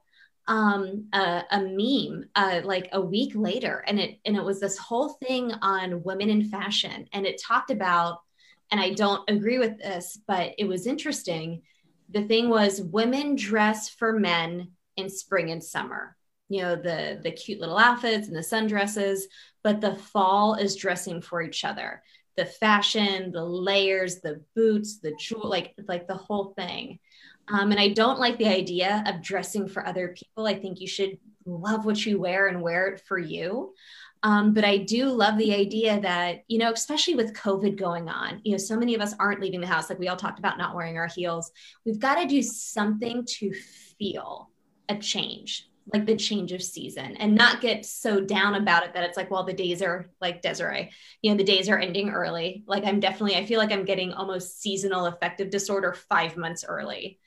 um 0.46 1.06
a, 1.12 1.42
a 1.50 1.60
meme 1.60 2.28
uh 2.34 2.60
like 2.64 2.88
a 2.92 3.00
week 3.00 3.32
later. 3.34 3.82
And 3.86 3.98
it 3.98 4.18
and 4.24 4.36
it 4.36 4.44
was 4.44 4.60
this 4.60 4.78
whole 4.78 5.10
thing 5.24 5.52
on 5.62 6.02
women 6.02 6.28
in 6.28 6.50
fashion. 6.50 7.06
And 7.12 7.26
it 7.26 7.40
talked 7.42 7.70
about 7.70 8.20
and 8.70 8.80
i 8.80 8.90
don't 8.90 9.28
agree 9.28 9.58
with 9.58 9.78
this 9.78 10.18
but 10.26 10.54
it 10.58 10.64
was 10.64 10.86
interesting. 10.86 11.62
The 12.12 12.22
thing 12.22 12.48
was 12.48 12.82
women 12.82 13.36
dress 13.36 13.88
for 13.88 14.18
men 14.18 14.72
in 14.96 15.08
spring 15.08 15.50
and 15.50 15.62
summer. 15.62 16.16
You 16.48 16.62
know 16.62 16.76
the 16.76 17.20
the 17.22 17.30
cute 17.30 17.60
little 17.60 17.78
outfits 17.78 18.26
and 18.26 18.36
the 18.36 18.40
sundresses 18.40 19.22
but 19.62 19.80
the 19.80 19.94
fall 19.94 20.54
is 20.54 20.76
dressing 20.76 21.20
for 21.22 21.42
each 21.42 21.64
other. 21.64 22.02
The 22.36 22.46
fashion 22.46 23.32
the 23.32 23.44
layers 23.44 24.20
the 24.20 24.42
boots 24.56 24.98
the 24.98 25.14
jewel 25.18 25.48
like 25.48 25.74
like 25.86 26.06
the 26.08 26.16
whole 26.16 26.52
thing. 26.56 26.98
Um, 27.48 27.72
and 27.72 27.80
i 27.80 27.88
don't 27.88 28.20
like 28.20 28.38
the 28.38 28.46
idea 28.46 29.02
of 29.06 29.22
dressing 29.22 29.68
for 29.68 29.86
other 29.86 30.14
people. 30.16 30.46
I 30.46 30.54
think 30.54 30.80
you 30.80 30.86
should 30.86 31.18
love 31.44 31.84
what 31.84 32.04
you 32.04 32.20
wear 32.20 32.48
and 32.48 32.62
wear 32.62 32.88
it 32.88 33.02
for 33.06 33.18
you. 33.18 33.74
Um, 34.22 34.52
but 34.52 34.64
I 34.64 34.76
do 34.76 35.06
love 35.06 35.38
the 35.38 35.54
idea 35.54 35.98
that, 36.00 36.44
you 36.46 36.58
know, 36.58 36.72
especially 36.72 37.14
with 37.14 37.34
COVID 37.34 37.76
going 37.76 38.08
on, 38.08 38.40
you 38.44 38.52
know, 38.52 38.58
so 38.58 38.76
many 38.76 38.94
of 38.94 39.00
us 39.00 39.14
aren't 39.18 39.40
leaving 39.40 39.62
the 39.62 39.66
house. 39.66 39.88
Like 39.88 39.98
we 39.98 40.08
all 40.08 40.16
talked 40.16 40.38
about 40.38 40.58
not 40.58 40.74
wearing 40.74 40.98
our 40.98 41.06
heels. 41.06 41.50
We've 41.86 41.98
got 41.98 42.16
to 42.16 42.26
do 42.26 42.42
something 42.42 43.24
to 43.38 43.54
feel 43.98 44.49
a 44.90 44.98
change, 44.98 45.68
like 45.92 46.06
the 46.06 46.16
change 46.16 46.52
of 46.52 46.62
season, 46.62 47.16
and 47.16 47.34
not 47.34 47.60
get 47.60 47.86
so 47.86 48.20
down 48.20 48.54
about 48.54 48.84
it 48.84 48.94
that 48.94 49.04
it's 49.04 49.16
like, 49.16 49.30
well, 49.30 49.44
the 49.44 49.52
days 49.52 49.82
are 49.82 50.10
like 50.20 50.42
Desiree, 50.42 50.90
you 51.22 51.30
know, 51.30 51.36
the 51.36 51.44
days 51.44 51.68
are 51.68 51.78
ending 51.78 52.10
early. 52.10 52.64
Like 52.66 52.84
I'm 52.84 53.00
definitely, 53.00 53.36
I 53.36 53.46
feel 53.46 53.58
like 53.58 53.72
I'm 53.72 53.84
getting 53.84 54.12
almost 54.12 54.60
seasonal 54.60 55.06
affective 55.06 55.50
disorder 55.50 55.94
five 55.94 56.36
months 56.36 56.64
early 56.66 57.18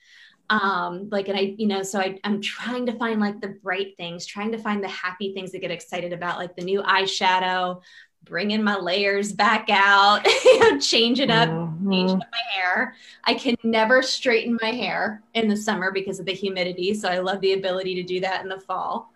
um 0.50 1.08
like 1.10 1.30
and 1.30 1.38
i 1.38 1.56
you 1.58 1.68
know 1.68 1.84
so 1.84 2.00
I, 2.00 2.20
i'm 2.24 2.42
trying 2.42 2.86
to 2.88 2.92
find 2.92 3.22
like 3.22 3.40
the 3.40 3.56
bright 3.64 3.96
things 3.96 4.26
trying 4.26 4.52
to 4.52 4.58
find 4.58 4.84
the 4.84 4.90
happy 4.90 5.34
things 5.34 5.52
to 5.52 5.60
get 5.60 5.72
excited 5.72 6.12
about 6.12 6.38
like 6.38 6.56
the 6.56 6.66
new 6.66 6.82
eyeshadow 6.84 7.82
bringing 8.26 8.64
my 8.64 8.78
layers 8.78 9.32
back 9.32 9.68
out 9.70 10.26
you 10.46 10.60
know 10.60 10.80
change 10.80 11.20
it 11.20 11.30
up 11.30 11.50
change 11.90 12.12
up 12.12 12.20
my 12.20 12.42
hair. 12.54 12.96
I 13.26 13.34
can 13.34 13.56
never 13.64 14.02
straighten 14.02 14.58
my 14.62 14.72
hair 14.72 15.22
in 15.34 15.48
the 15.48 15.58
summer 15.58 15.92
because 15.92 16.20
of 16.20 16.26
the 16.26 16.34
humidity 16.34 16.94
so 16.94 17.10
i 17.10 17.20
love 17.20 17.42
the 17.42 17.54
ability 17.54 17.96
to 17.96 18.04
do 18.04 18.20
that 18.22 18.42
in 18.44 18.50
the 18.50 18.60
fall. 18.60 19.12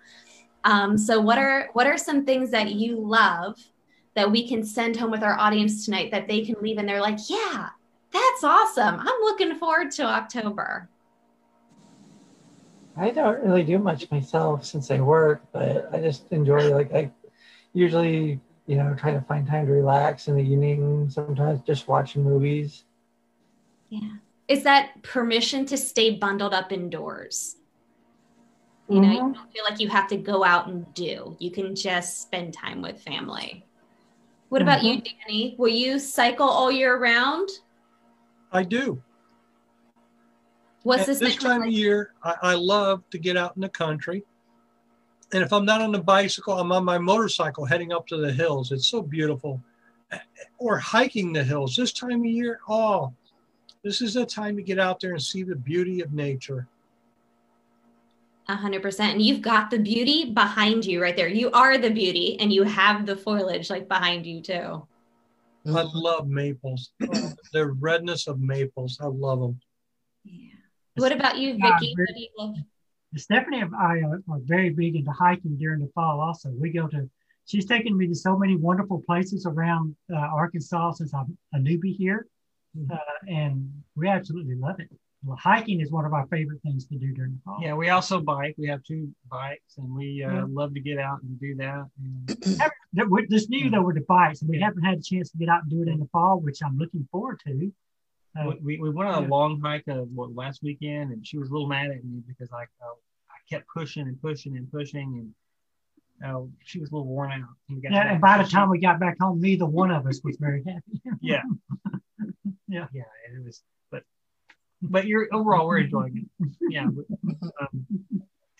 Um, 0.63 0.97
so 0.97 1.19
what 1.21 1.37
are 1.37 1.69
what 1.73 1.87
are 1.87 1.97
some 1.97 2.25
things 2.25 2.51
that 2.51 2.71
you 2.71 2.99
love 2.99 3.57
that 4.15 4.29
we 4.31 4.47
can 4.47 4.63
send 4.63 4.95
home 4.97 5.11
with 5.11 5.23
our 5.23 5.37
audience 5.37 5.85
tonight 5.85 6.11
that 6.11 6.27
they 6.27 6.43
can 6.43 6.55
leave 6.61 6.77
and 6.77 6.87
they're 6.87 7.01
like 7.01 7.19
yeah 7.29 7.69
that's 8.11 8.43
awesome. 8.43 8.99
I'm 8.99 9.21
looking 9.21 9.55
forward 9.55 9.91
to 9.91 10.03
october. 10.03 10.89
I 12.99 13.11
don't 13.11 13.43
really 13.43 13.63
do 13.63 13.77
much 13.77 14.09
myself 14.09 14.65
since 14.65 14.89
I 14.89 14.99
work, 14.99 15.43
but 15.51 15.93
I 15.93 16.01
just 16.01 16.31
enjoy 16.31 16.73
like 16.73 16.91
I 16.91 17.11
usually, 17.73 18.39
you 18.67 18.75
know, 18.75 18.93
try 18.93 19.11
to 19.11 19.21
find 19.21 19.47
time 19.47 19.65
to 19.65 19.71
relax 19.71 20.27
in 20.27 20.35
the 20.35 20.43
evening, 20.43 21.09
sometimes 21.09 21.61
just 21.61 21.87
watching 21.87 22.23
movies. 22.23 22.83
Yeah. 23.89 24.09
Is 24.47 24.63
that 24.63 25.01
permission 25.01 25.65
to 25.67 25.77
stay 25.77 26.11
bundled 26.11 26.53
up 26.53 26.71
indoors? 26.71 27.55
You 28.89 29.01
know, 29.01 29.11
you 29.11 29.19
mm-hmm. 29.19 29.33
don't 29.33 29.51
feel 29.51 29.63
like 29.69 29.79
you 29.79 29.89
have 29.89 30.07
to 30.09 30.17
go 30.17 30.45
out 30.45 30.67
and 30.67 30.93
do. 30.93 31.35
You 31.39 31.51
can 31.51 31.75
just 31.75 32.21
spend 32.21 32.53
time 32.53 32.81
with 32.81 33.01
family. 33.01 33.65
What 34.49 34.61
about 34.61 34.83
you, 34.83 34.95
mm-hmm. 34.95 35.17
Danny? 35.27 35.55
Will 35.57 35.67
you 35.67 35.99
cycle 35.99 36.47
all 36.47 36.71
year 36.71 36.97
round? 36.97 37.49
I 38.51 38.63
do. 38.63 39.01
What's 40.83 41.01
At 41.01 41.07
this, 41.07 41.19
this 41.19 41.35
time 41.35 41.63
of 41.63 41.71
year, 41.71 42.13
I, 42.23 42.35
I 42.41 42.53
love 42.53 43.03
to 43.09 43.17
get 43.17 43.35
out 43.35 43.57
in 43.57 43.61
the 43.61 43.67
country. 43.67 44.23
And 45.33 45.43
if 45.43 45.51
I'm 45.51 45.65
not 45.65 45.81
on 45.81 45.91
the 45.91 45.99
bicycle, 45.99 46.57
I'm 46.57 46.71
on 46.71 46.85
my 46.85 46.97
motorcycle 46.97 47.65
heading 47.65 47.91
up 47.91 48.07
to 48.07 48.17
the 48.17 48.31
hills. 48.31 48.71
It's 48.71 48.87
so 48.87 49.01
beautiful. 49.01 49.61
Or 50.57 50.77
hiking 50.77 51.33
the 51.33 51.43
hills. 51.43 51.75
This 51.75 51.91
time 51.91 52.21
of 52.21 52.25
year, 52.25 52.59
oh, 52.69 53.13
this 53.83 54.01
is 54.01 54.13
the 54.13 54.25
time 54.25 54.55
to 54.55 54.63
get 54.63 54.79
out 54.79 54.99
there 54.99 55.11
and 55.11 55.21
see 55.21 55.43
the 55.43 55.55
beauty 55.55 56.01
of 56.01 56.13
nature. 56.13 56.67
A 58.47 58.55
hundred 58.55 58.81
percent. 58.81 59.13
And 59.13 59.21
you've 59.21 59.41
got 59.41 59.69
the 59.69 59.79
beauty 59.79 60.31
behind 60.31 60.85
you 60.85 61.01
right 61.01 61.15
there. 61.15 61.27
You 61.27 61.51
are 61.51 61.77
the 61.77 61.89
beauty 61.89 62.37
and 62.39 62.51
you 62.53 62.63
have 62.63 63.05
the 63.05 63.17
foliage 63.17 63.69
like 63.69 63.89
behind 63.89 64.25
you 64.25 64.41
too. 64.41 64.87
I 65.67 65.85
love 65.93 66.29
maples. 66.29 66.91
Oh, 67.01 67.33
the 67.51 67.67
redness 67.67 68.27
of 68.27 68.39
maples. 68.39 68.99
I 69.01 69.07
love 69.07 69.41
them. 69.41 69.59
Yeah. 70.23 70.53
What 70.95 71.11
about 71.11 71.37
you, 71.37 71.57
Yeah, 71.57 71.77
Vicky? 73.13 73.25
What 73.33 73.45
do 73.51 73.57
you 73.57 73.61
love? 73.61 73.61
Stephanie 73.61 73.61
and 73.61 73.75
I 73.75 74.07
are, 74.07 74.35
are 74.35 74.39
very 74.43 74.69
big 74.69 74.95
into 74.95 75.11
hiking 75.11 75.57
during 75.57 75.79
the 75.81 75.89
fall. 75.93 76.19
Also, 76.21 76.49
we 76.49 76.71
go 76.71 76.87
to. 76.87 77.09
She's 77.45 77.65
taken 77.65 77.97
me 77.97 78.07
to 78.07 78.15
so 78.15 78.37
many 78.37 78.57
wonderful 78.57 79.01
places 79.05 79.45
around 79.45 79.95
uh, 80.13 80.17
Arkansas 80.17 80.91
since 80.93 81.13
I'm 81.13 81.37
a 81.53 81.57
newbie 81.59 81.95
here, 81.95 82.27
uh, 82.91 82.97
and 83.29 83.71
we 83.95 84.09
absolutely 84.09 84.55
love 84.55 84.79
it. 84.81 84.89
Well, 85.23 85.37
hiking 85.41 85.79
is 85.81 85.89
one 85.91 86.05
of 86.05 86.13
our 86.13 86.27
favorite 86.27 86.61
things 86.61 86.85
to 86.87 86.95
do 86.97 87.11
during 87.13 87.31
the 87.33 87.39
fall. 87.45 87.59
Yeah, 87.61 87.73
we 87.73 87.89
also 87.89 88.19
bike. 88.19 88.53
We 88.57 88.67
have 88.67 88.83
two 88.83 89.09
bikes, 89.31 89.77
and 89.77 89.89
we 89.95 90.23
uh, 90.23 90.31
Yeah. 90.31 90.45
love 90.49 90.73
to 90.73 90.79
get 90.81 90.99
out 90.99 91.21
and 91.23 91.39
do 91.39 91.55
that. 91.55 91.85
And 92.03 92.29
Haven't- 92.59 92.73
that- 92.93 93.09
we're- 93.09 93.25
This 93.29 93.47
new 93.49 93.69
though 93.69 93.81
with 93.83 93.95
the 93.95 94.01
bikes, 94.07 94.41
and 94.41 94.49
we 94.49 94.59
haven't 94.59 94.83
had 94.83 94.97
a 94.99 95.01
chance 95.01 95.31
to 95.31 95.37
get 95.37 95.47
out 95.49 95.61
and 95.63 95.71
do 95.71 95.81
it 95.83 95.87
in 95.87 95.99
the 95.99 96.05
fall, 96.11 96.39
which 96.41 96.59
I'm 96.63 96.77
looking 96.77 97.07
forward 97.11 97.39
to. 97.47 97.71
Uh, 98.39 98.49
we- 98.61 98.77
we, 98.77 98.79
we 98.79 98.89
went 98.89 99.09
on 99.09 99.23
a 99.25 99.27
long 99.27 99.59
hike 99.61 99.87
uh, 99.87 100.01
what, 100.13 100.33
last 100.35 100.61
weekend, 100.63 101.11
and 101.11 101.25
she 101.25 101.37
was 101.37 101.49
a 101.49 101.51
little 101.53 101.67
mad 101.67 101.91
at 101.91 102.03
me 102.03 102.21
because 102.27 102.51
I 102.51 102.63
uh, 102.63 102.93
I 103.29 103.37
kept 103.49 103.65
pushing 103.73 104.07
and 104.07 104.21
pushing 104.21 104.57
and 104.57 104.71
pushing, 104.71 105.17
and 105.19 105.33
Oh, 106.25 106.49
she 106.63 106.79
was 106.79 106.89
a 106.89 106.95
little 106.95 107.05
worn 107.07 107.31
out. 107.31 107.41
got 107.81 107.91
Yeah, 107.91 108.03
back. 108.03 108.11
and 108.13 108.21
by 108.21 108.41
the 108.41 108.49
time 108.49 108.71
we 108.71 108.79
got 108.79 108.99
back 108.99 109.17
home, 109.19 109.39
neither 109.39 109.67
one 109.67 109.91
of 109.91 110.07
us 110.07 110.19
was 110.23 110.35
very 110.39 110.63
happy. 110.65 110.99
yeah, 111.21 111.43
yeah, 112.67 112.87
yeah, 112.91 113.03
it 113.35 113.45
was, 113.45 113.61
but 113.91 114.03
but 114.81 115.05
you're 115.05 115.27
overall 115.31 115.67
we're 115.67 115.77
enjoying 115.79 116.27
it. 116.39 116.49
Yeah, 116.69 116.87
but, 116.87 117.05
um, 117.61 117.85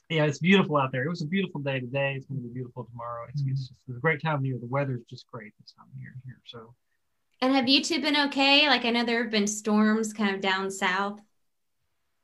yeah, 0.09 0.25
it's 0.25 0.37
beautiful 0.39 0.77
out 0.77 0.91
there. 0.91 1.03
It 1.03 1.09
was 1.09 1.23
a 1.23 1.25
beautiful 1.27 1.59
day 1.59 1.79
today. 1.79 2.13
It's 2.15 2.25
going 2.27 2.41
to 2.41 2.47
be 2.47 2.53
beautiful 2.53 2.85
tomorrow. 2.85 3.25
It's, 3.29 3.41
it's, 3.45 3.59
just, 3.67 3.73
it's 3.89 3.97
a 3.97 3.99
great 3.99 4.21
time 4.21 4.35
of 4.35 4.45
year. 4.45 4.57
The 4.61 4.67
weather's 4.67 5.03
just 5.09 5.25
great 5.27 5.51
this 5.59 5.73
time 5.73 5.87
of 5.93 5.99
year 5.99 6.13
here. 6.25 6.39
So 6.45 6.73
And 7.41 7.53
have 7.55 7.67
you 7.67 7.83
two 7.83 8.01
been 8.01 8.17
okay? 8.27 8.67
Like 8.67 8.85
I 8.85 8.89
know 8.89 9.03
there 9.05 9.21
have 9.21 9.31
been 9.31 9.47
storms 9.47 10.13
kind 10.13 10.33
of 10.35 10.41
down 10.41 10.71
south. 10.71 11.19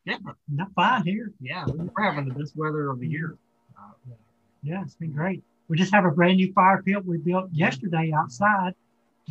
yeah, 0.06 0.18
not 0.50 0.70
fine 0.76 1.04
here. 1.04 1.32
yeah, 1.40 1.66
we're 1.68 2.04
having 2.04 2.28
the 2.28 2.34
best 2.34 2.56
weather 2.56 2.90
of 2.90 3.00
the 3.00 3.08
year. 3.08 3.38
Uh, 3.78 3.92
yeah. 4.08 4.16
Yeah, 4.64 4.82
it's 4.82 4.96
been 4.96 5.12
great. 5.12 5.44
We 5.68 5.78
just 5.78 5.94
have 5.94 6.06
a 6.06 6.12
brand 6.12 6.38
new 6.38 6.52
fire 6.54 6.82
pit 6.84 7.06
we 7.06 7.18
built 7.18 7.50
yesterday 7.52 8.12
outside. 8.16 8.74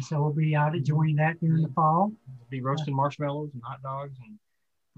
So 0.01 0.23
we'll 0.23 0.33
be 0.33 0.57
out 0.57 0.75
enjoying 0.75 1.17
that 1.17 1.39
during 1.41 1.63
the 1.63 1.69
fall, 1.69 2.13
be 2.49 2.63
roasting 2.63 2.95
marshmallows 2.95 3.51
and 3.53 3.63
hot 3.63 3.83
dogs 3.83 4.17
and 4.25 4.39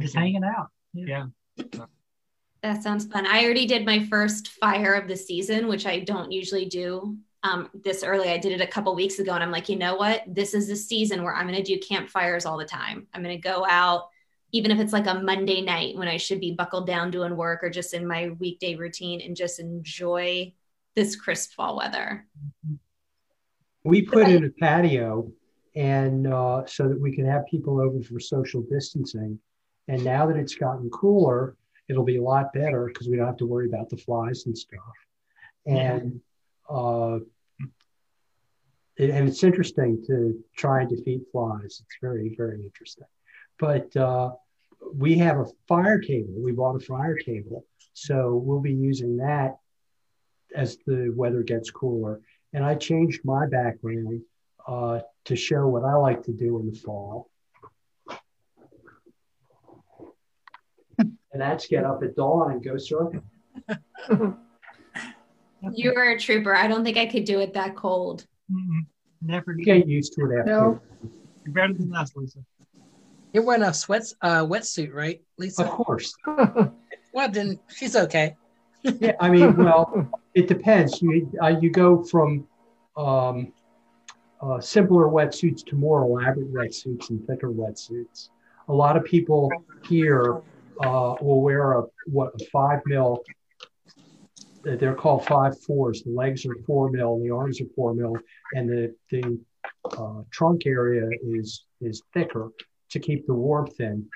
just 0.01 0.15
making- 0.15 0.43
hanging 0.43 0.45
out. 0.57 0.69
Yeah. 0.93 1.27
That 2.63 2.83
sounds 2.83 3.05
fun. 3.05 3.27
I 3.27 3.45
already 3.45 3.67
did 3.67 3.85
my 3.85 4.05
first 4.07 4.49
fire 4.49 4.95
of 4.95 5.07
the 5.09 5.17
season, 5.17 5.67
which 5.67 5.85
I 5.87 6.01
don't 6.01 6.31
usually 6.33 6.65
do 6.67 7.19
um, 7.45 7.69
this 7.85 8.03
early. 8.03 8.31
I 8.31 8.39
did 8.39 8.53
it 8.53 8.61
a 8.63 8.67
couple 8.67 8.95
weeks 8.95 9.19
ago, 9.19 9.33
and 9.33 9.43
I'm 9.43 9.53
like, 9.53 9.69
you 9.69 9.77
know 9.77 9.95
what? 9.95 10.23
This 10.27 10.55
is 10.55 10.67
the 10.67 10.75
season 10.75 11.23
where 11.23 11.35
I'm 11.35 11.47
going 11.47 11.63
to 11.63 11.63
do 11.63 11.79
campfires 11.79 12.47
all 12.47 12.57
the 12.57 12.65
time. 12.65 13.07
I'm 13.13 13.23
going 13.23 13.37
to 13.37 13.41
go 13.41 13.65
out, 13.69 14.09
even 14.53 14.71
if 14.71 14.81
it's 14.81 14.95
like 14.95 15.07
a 15.07 15.15
Monday 15.15 15.61
night 15.61 15.97
when 15.97 16.09
I 16.09 16.17
should 16.17 16.41
be 16.41 16.53
buckled 16.53 16.87
down 16.87 17.11
doing 17.11 17.37
work 17.37 17.63
or 17.63 17.71
just 17.71 17.93
in 17.95 18.07
my 18.07 18.31
weekday 18.41 18.75
routine, 18.75 19.21
and 19.21 19.37
just 19.37 19.61
enjoy 19.61 20.53
this 20.97 21.15
crisp 21.17 21.53
fall 21.53 21.77
weather. 21.77 22.27
We 23.85 24.03
put 24.03 24.29
in 24.29 24.45
a 24.45 24.51
patio 24.51 25.31
and 25.77 26.27
uh, 26.27 26.65
so 26.67 26.89
that 26.89 26.99
we 26.99 27.15
can 27.15 27.27
have 27.27 27.47
people 27.47 27.81
over 27.81 28.01
for 28.03 28.19
social 28.19 28.63
distancing. 28.63 29.39
And 29.89 30.03
now 30.03 30.27
that 30.27 30.37
it's 30.37 30.55
gotten 30.55 30.89
cooler, 30.89 31.57
it'll 31.89 32.05
be 32.05 32.17
a 32.17 32.23
lot 32.23 32.55
better 32.55 32.87
because 32.87 33.09
we 33.09 33.17
don't 33.19 33.27
have 33.27 33.37
to 33.39 33.47
worry 33.47 33.67
about 33.67 33.91
the 33.91 33.99
flies 33.99 34.45
and 34.47 34.57
stuff. 34.57 34.81
And 35.67 36.21
uh, 36.71 37.19
it, 38.97 39.11
and 39.11 39.29
it's 39.29 39.43
interesting 39.43 40.03
to 40.07 40.39
try 40.57 40.83
and 40.83 40.91
defeat 40.91 41.23
flies. 41.33 41.83
It's 41.83 41.97
very, 42.01 42.35
very 42.37 42.63
interesting. 42.63 43.07
But 43.59 43.95
uh, 43.97 44.33
we 44.97 45.19
have 45.19 45.39
a 45.39 45.47
fire 45.69 45.99
cable. 45.99 46.35
We 46.37 46.53
bought 46.53 46.77
a 46.77 46.85
fire 46.85 47.17
cable. 47.17 47.65
So 47.93 48.35
we'll 48.35 48.61
be 48.61 48.73
using 48.73 49.19
that 49.19 49.57
as 50.55 50.79
the 50.87 51.13
weather 51.17 51.43
gets 51.43 51.71
cooler. 51.71 52.21
And 52.53 52.65
I 52.65 52.75
changed 52.77 53.21
my 53.25 53.47
background 53.47 54.23
uh, 54.67 55.01
to 55.25 55.37
show 55.37 55.67
what 55.67 55.85
I 55.85 55.95
like 55.95 56.23
to 56.25 56.33
do 56.33 56.59
in 56.61 56.71
the 56.71 56.79
fall. 56.79 57.31
and 61.35 61.43
that's 61.43 61.67
get 61.67 61.85
up 61.85 62.03
at 62.03 62.15
dawn 62.15 62.53
and 62.53 62.65
go 62.65 62.75
surfing. 62.75 63.23
You're 65.73 66.11
a 66.11 66.19
trooper. 66.19 66.55
I 66.55 66.69
don't 66.69 66.85
think 66.85 66.97
I 66.97 67.07
could 67.07 67.25
do 67.25 67.41
it 67.41 67.55
that 67.55 67.75
cold. 67.75 68.27
Never 69.23 69.55
get 69.55 69.87
used 69.87 70.15
to 70.15 70.31
it 70.31 70.39
after. 70.41 70.51
No. 70.51 70.81
You're 71.45 71.55
better 71.55 71.75
than 71.75 71.95
us, 71.95 72.13
Lisa. 72.15 72.41
You're 73.33 73.43
wearing 73.43 73.63
a 73.63 73.75
sweat 73.75 74.05
uh, 74.23 74.45
wetsuit, 74.45 74.93
right, 74.93 75.21
Lisa? 75.39 75.65
Of 75.65 75.71
course. 75.71 76.15
Well, 77.15 77.31
then 77.31 77.61
she's 77.69 77.95
okay. 77.95 78.35
yeah, 78.83 79.13
I 79.21 79.31
mean, 79.31 79.57
well, 79.57 80.11
it 80.35 80.49
depends. 80.49 81.01
You 81.01 81.31
uh, 81.41 81.55
you 81.61 81.71
go 81.71 82.03
from 82.03 82.47
um, 82.97 83.53
uh, 84.43 84.61
simpler 84.61 85.07
wetsuits 85.07 85.65
to 85.67 85.77
more 85.77 86.03
elaborate 86.03 86.53
wetsuits 86.53 87.11
and 87.11 87.25
thicker 87.25 87.51
wetsuits. 87.51 88.31
A 88.69 88.73
lot 88.73 88.97
of 88.97 89.05
people 89.05 89.49
here 89.87 90.43
uh, 90.83 91.15
will 91.21 91.41
wear 91.41 91.75
a 91.75 91.85
what 92.07 92.33
a 92.41 92.45
five 92.47 92.81
mil. 92.85 93.23
They're 94.65 94.95
called 94.95 95.27
five 95.27 95.61
fours. 95.63 96.03
The 96.03 96.11
legs 96.11 96.47
are 96.47 96.57
four 96.67 96.91
mil, 96.91 97.21
the 97.21 97.31
arms 97.31 97.61
are 97.61 97.69
four 97.77 97.95
mil, 97.95 98.17
and 98.55 98.69
the 98.69 98.95
the 99.11 99.39
uh, 99.99 100.23
trunk 100.31 100.67
area 100.67 101.09
is 101.23 101.65
is 101.81 102.03
thicker 102.13 102.51
to 102.91 102.99
keep 102.99 103.27
the 103.27 103.35
warmth 103.35 103.79
in. 103.81 104.07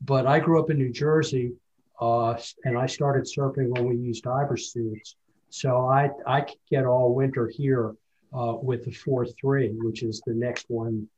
But 0.00 0.26
I 0.26 0.38
grew 0.38 0.60
up 0.60 0.70
in 0.70 0.78
New 0.78 0.92
Jersey, 0.92 1.52
uh, 2.00 2.38
and 2.64 2.78
I 2.78 2.86
started 2.86 3.24
surfing 3.24 3.68
when 3.68 3.88
we 3.88 3.96
used 3.96 4.24
diver 4.24 4.56
suits. 4.56 5.16
So 5.50 5.86
I 5.86 6.10
I 6.26 6.42
could 6.42 6.58
get 6.70 6.86
all 6.86 7.14
winter 7.14 7.48
here 7.48 7.94
uh, 8.32 8.54
with 8.60 8.84
the 8.84 8.92
four 8.92 9.26
three, 9.26 9.70
which 9.78 10.02
is 10.02 10.22
the 10.26 10.34
next 10.34 10.66
one 10.68 11.08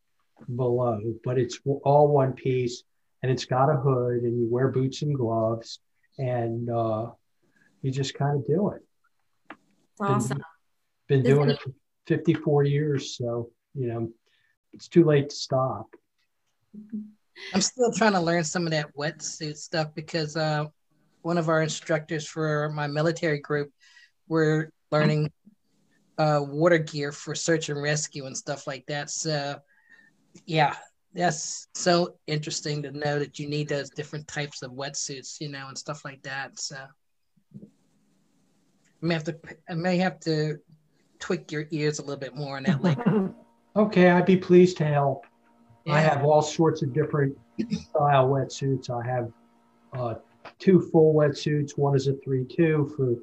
below. 0.54 1.00
But 1.24 1.38
it's 1.38 1.58
all 1.84 2.08
one 2.08 2.32
piece, 2.32 2.82
and 3.22 3.30
it's 3.30 3.44
got 3.44 3.70
a 3.70 3.76
hood, 3.76 4.22
and 4.22 4.38
you 4.38 4.48
wear 4.50 4.68
boots 4.68 5.02
and 5.02 5.14
gloves, 5.14 5.80
and 6.18 6.70
uh, 6.70 7.10
you 7.86 7.92
just 7.92 8.14
kind 8.14 8.36
of 8.36 8.44
do 8.44 8.70
it. 8.70 8.82
Awesome. 10.00 10.42
Been 11.06 11.22
Does 11.22 11.32
doing 11.32 11.50
it 11.50 11.60
for 11.60 11.70
54 12.08 12.64
years, 12.64 13.16
so 13.16 13.50
you 13.74 13.86
know 13.86 14.10
it's 14.72 14.88
too 14.88 15.04
late 15.04 15.30
to 15.30 15.36
stop. 15.36 15.86
I'm 17.54 17.60
still 17.60 17.92
trying 17.92 18.12
to 18.12 18.20
learn 18.20 18.42
some 18.42 18.66
of 18.66 18.72
that 18.72 18.92
wetsuit 18.96 19.56
stuff 19.56 19.94
because 19.94 20.36
uh, 20.36 20.64
one 21.22 21.38
of 21.38 21.48
our 21.48 21.62
instructors 21.62 22.26
for 22.26 22.70
my 22.70 22.88
military 22.88 23.38
group, 23.38 23.70
we're 24.26 24.72
learning 24.90 25.30
uh, 26.18 26.40
water 26.42 26.78
gear 26.78 27.12
for 27.12 27.36
search 27.36 27.68
and 27.68 27.80
rescue 27.80 28.26
and 28.26 28.36
stuff 28.36 28.66
like 28.66 28.84
that. 28.86 29.10
So, 29.10 29.60
yeah, 30.44 30.74
that's 31.14 31.68
so 31.74 32.16
interesting 32.26 32.82
to 32.82 32.90
know 32.90 33.20
that 33.20 33.38
you 33.38 33.48
need 33.48 33.68
those 33.68 33.90
different 33.90 34.26
types 34.26 34.62
of 34.62 34.72
wetsuits, 34.72 35.40
you 35.40 35.48
know, 35.48 35.68
and 35.68 35.78
stuff 35.78 36.04
like 36.04 36.22
that. 36.24 36.58
So, 36.58 36.76
I 36.76 36.86
may 39.06 39.14
have 39.14 39.24
to, 39.24 39.36
I 39.68 39.74
may 39.74 39.96
have 39.98 40.20
to 40.20 40.58
tweak 41.18 41.50
your 41.50 41.66
ears 41.70 41.98
a 41.98 42.02
little 42.02 42.20
bit 42.20 42.34
more 42.34 42.56
on 42.56 42.64
that 42.64 42.82
later. 42.82 43.32
Okay, 43.76 44.08
I'd 44.08 44.24
be 44.24 44.38
pleased 44.38 44.78
to 44.78 44.86
help. 44.86 45.26
I 45.86 46.00
have 46.00 46.24
all 46.24 46.40
sorts 46.40 46.80
of 46.80 46.94
different 46.94 47.36
style 47.72 48.26
wetsuits. 48.26 48.88
I 48.88 49.06
have 49.06 49.30
uh, 49.92 50.14
two 50.58 50.80
full 50.80 51.12
wetsuits. 51.12 51.76
One 51.76 51.94
is 51.94 52.06
a 52.06 52.14
three-two 52.24 52.94
for 52.96 53.16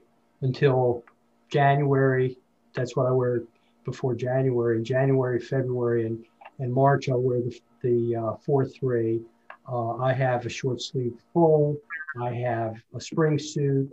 until 0.46 1.04
January. 1.50 2.38
That's 2.76 2.96
what 2.96 3.08
I 3.08 3.12
wear 3.12 3.46
before 3.84 4.14
January. 4.14 4.84
January, 4.84 5.40
February, 5.40 6.06
and 6.06 6.24
and 6.60 6.72
March, 6.72 7.10
I'll 7.10 7.20
wear 7.20 7.42
the 7.42 7.60
the 7.82 8.16
uh, 8.16 8.36
four-three. 8.46 9.22
Uh, 9.68 9.96
I 9.98 10.14
have 10.14 10.46
a 10.46 10.50
short 10.50 10.84
sleeve 10.84 11.16
full. 11.34 11.78
I 12.22 12.32
have 12.32 12.76
a 12.96 13.02
spring 13.02 13.40
suit, 13.40 13.92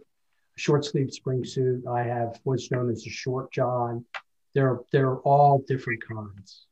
short 0.61 0.84
sleeve 0.84 1.12
spring 1.12 1.44
suit. 1.44 1.86
I 1.86 2.02
have 2.02 2.38
what's 2.44 2.70
known 2.70 2.90
as 2.90 3.06
a 3.06 3.11
short 3.11 3.50
john. 3.52 4.04
They're 4.54 4.80
they're 4.92 5.16
all 5.18 5.64
different 5.66 6.02
kinds. 6.06 6.66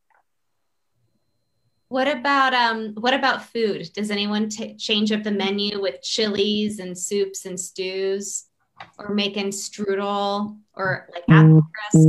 What 1.89 2.07
about 2.07 2.53
um 2.53 2.95
what 2.99 3.15
about 3.15 3.47
food? 3.47 3.89
Does 3.95 4.11
anyone 4.11 4.51
t- 4.51 4.77
change 4.77 5.11
up 5.11 5.23
the 5.23 5.31
menu 5.31 5.81
with 5.81 6.03
chilies 6.03 6.81
and 6.81 6.97
soups 6.97 7.47
and 7.47 7.59
stews 7.59 8.45
or 8.99 9.15
making 9.15 9.49
strudel 9.49 10.59
or 10.75 11.09
like 11.15 11.25
apple 11.31 11.67
crust? 11.75 12.09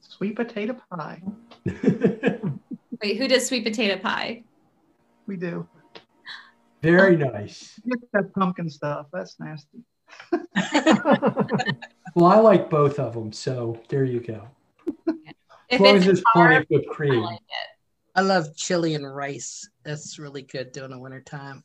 Sweet 0.00 0.36
potato 0.36 0.76
pie. 0.90 1.22
Wait, 3.02 3.16
who 3.16 3.26
does 3.26 3.46
sweet 3.46 3.64
potato 3.64 3.98
pie? 3.98 4.44
We 5.26 5.36
do. 5.36 5.66
Very 6.82 7.16
nice. 7.16 7.80
Just 7.88 8.04
that 8.12 8.34
pumpkin 8.34 8.68
stuff. 8.68 9.06
That's 9.12 9.36
nasty. 9.40 9.84
Well, 12.14 12.26
I 12.26 12.36
like 12.36 12.68
both 12.68 12.98
of 12.98 13.14
them, 13.14 13.32
so 13.32 13.80
there 13.88 14.04
you 14.04 14.20
go. 14.20 14.46
If 14.86 15.34
as 15.70 15.80
long 15.80 15.96
it's 15.96 16.00
as 16.00 16.04
there's 16.04 16.22
plenty 16.34 16.56
of 16.56 16.62
carb, 16.64 16.66
whipped 16.68 16.88
cream. 16.90 17.26
I 18.14 18.20
love 18.20 18.54
chili 18.54 18.94
and 18.94 19.14
rice. 19.14 19.66
That's 19.84 20.18
really 20.18 20.42
good 20.42 20.72
during 20.72 20.90
the 20.90 20.98
wintertime. 20.98 21.64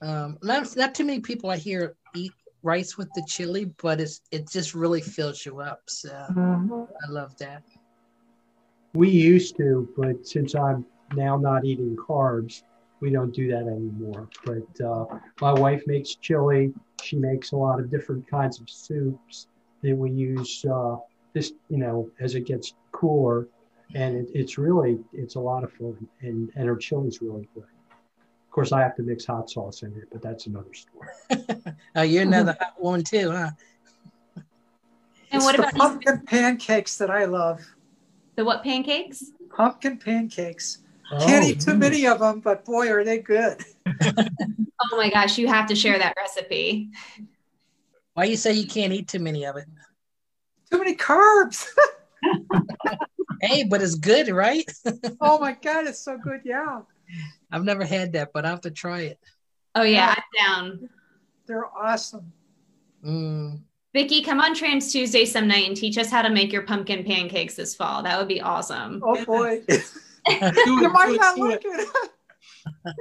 Um, 0.00 0.38
not 0.42 0.76
not 0.76 0.94
too 0.94 1.04
many 1.04 1.18
people 1.18 1.50
I 1.50 1.56
hear 1.56 1.96
eat 2.14 2.32
rice 2.62 2.96
with 2.96 3.08
the 3.14 3.24
chili, 3.26 3.72
but 3.82 4.00
it's 4.00 4.20
it 4.30 4.48
just 4.48 4.74
really 4.74 5.00
fills 5.00 5.44
you 5.44 5.58
up. 5.60 5.82
So 5.88 6.10
I 6.12 7.10
love 7.10 7.36
that. 7.38 7.64
We 8.94 9.10
used 9.10 9.56
to, 9.56 9.88
but 9.96 10.24
since 10.24 10.54
I'm 10.54 10.86
now 11.14 11.36
not 11.36 11.64
eating 11.64 11.96
carbs, 11.96 12.62
we 13.02 13.10
don't 13.10 13.34
do 13.34 13.50
that 13.50 13.66
anymore. 13.66 14.28
But 14.46 14.80
uh, 14.86 15.04
my 15.40 15.52
wife 15.52 15.82
makes 15.86 16.14
chili. 16.14 16.72
She 17.02 17.16
makes 17.16 17.50
a 17.50 17.56
lot 17.56 17.80
of 17.80 17.90
different 17.90 18.26
kinds 18.30 18.60
of 18.60 18.70
soups 18.70 19.48
that 19.82 19.94
we 19.94 20.12
use 20.12 20.64
uh, 20.64 20.96
this, 21.34 21.52
you 21.68 21.78
know, 21.78 22.08
as 22.20 22.36
it 22.36 22.46
gets 22.46 22.74
cooler. 22.92 23.48
And 23.94 24.16
it, 24.16 24.30
it's 24.32 24.56
really, 24.56 25.00
it's 25.12 25.34
a 25.34 25.40
lot 25.40 25.64
of 25.64 25.72
fun. 25.72 26.08
And, 26.20 26.50
and 26.54 26.66
her 26.68 26.76
chili's 26.76 27.20
really 27.20 27.48
good. 27.54 27.64
Of 27.64 28.54
course, 28.54 28.70
I 28.70 28.80
have 28.80 28.94
to 28.96 29.02
mix 29.02 29.26
hot 29.26 29.50
sauce 29.50 29.82
in 29.82 29.92
it, 29.96 30.08
but 30.12 30.22
that's 30.22 30.46
another 30.46 30.72
story. 30.72 31.64
oh, 31.96 32.02
you're 32.02 32.22
another 32.22 32.56
hot 32.60 32.74
one 32.78 33.02
too, 33.02 33.32
huh? 33.32 33.50
And 34.36 34.44
It's 35.32 35.44
what 35.44 35.56
the 35.56 35.62
about 35.62 35.74
pumpkin 35.74 36.22
pancakes 36.24 36.96
that 36.98 37.10
I 37.10 37.24
love? 37.24 37.60
the 38.36 38.44
what 38.44 38.62
pancakes? 38.62 39.32
Pumpkin 39.54 39.98
pancakes. 39.98 40.81
Can't 41.20 41.44
eat 41.44 41.60
too 41.60 41.74
many 41.74 42.06
of 42.06 42.20
them, 42.20 42.40
but 42.40 42.64
boy, 42.64 42.90
are 42.90 43.04
they 43.04 43.18
good. 43.18 43.62
Oh 44.90 44.96
my 44.96 45.08
gosh, 45.10 45.38
you 45.38 45.46
have 45.46 45.68
to 45.68 45.76
share 45.76 45.96
that 45.96 46.14
recipe. 46.16 46.90
Why 48.14 48.24
you 48.24 48.36
say 48.36 48.52
you 48.52 48.66
can't 48.66 48.92
eat 48.92 49.06
too 49.06 49.20
many 49.20 49.46
of 49.46 49.56
it? 49.56 49.66
Too 50.72 50.78
many 50.78 50.96
carbs. 50.96 51.68
Hey, 53.42 53.64
but 53.64 53.82
it's 53.82 53.96
good, 53.96 54.28
right? 54.28 54.64
oh 55.20 55.40
my 55.40 55.52
God, 55.60 55.88
it's 55.88 55.98
so 55.98 56.16
good. 56.16 56.42
Yeah. 56.44 56.82
I've 57.50 57.64
never 57.64 57.84
had 57.84 58.12
that, 58.12 58.32
but 58.32 58.44
I 58.44 58.50
have 58.50 58.60
to 58.60 58.70
try 58.70 59.00
it. 59.00 59.18
Oh 59.74 59.82
yeah, 59.82 60.14
I'm 60.16 60.46
down. 60.46 60.88
They're 61.46 61.66
awesome. 61.66 62.32
Mm. 63.04 63.60
Vicky, 63.92 64.22
come 64.22 64.40
on 64.40 64.54
Trans 64.54 64.92
Tuesday 64.92 65.24
some 65.24 65.48
night 65.48 65.66
and 65.66 65.76
teach 65.76 65.98
us 65.98 66.08
how 66.08 66.22
to 66.22 66.30
make 66.30 66.52
your 66.52 66.62
pumpkin 66.62 67.02
pancakes 67.02 67.56
this 67.56 67.74
fall. 67.74 68.04
That 68.04 68.16
would 68.16 68.28
be 68.28 68.40
awesome. 68.40 69.02
Oh 69.04 69.24
boy. 69.24 69.62
Do 70.26 70.34
you 70.34 70.86
it, 70.86 70.92
might 70.92 71.16
not 71.20 71.36
do 71.36 71.48
like 71.48 71.64
it. 71.64 71.88
it. 72.86 72.96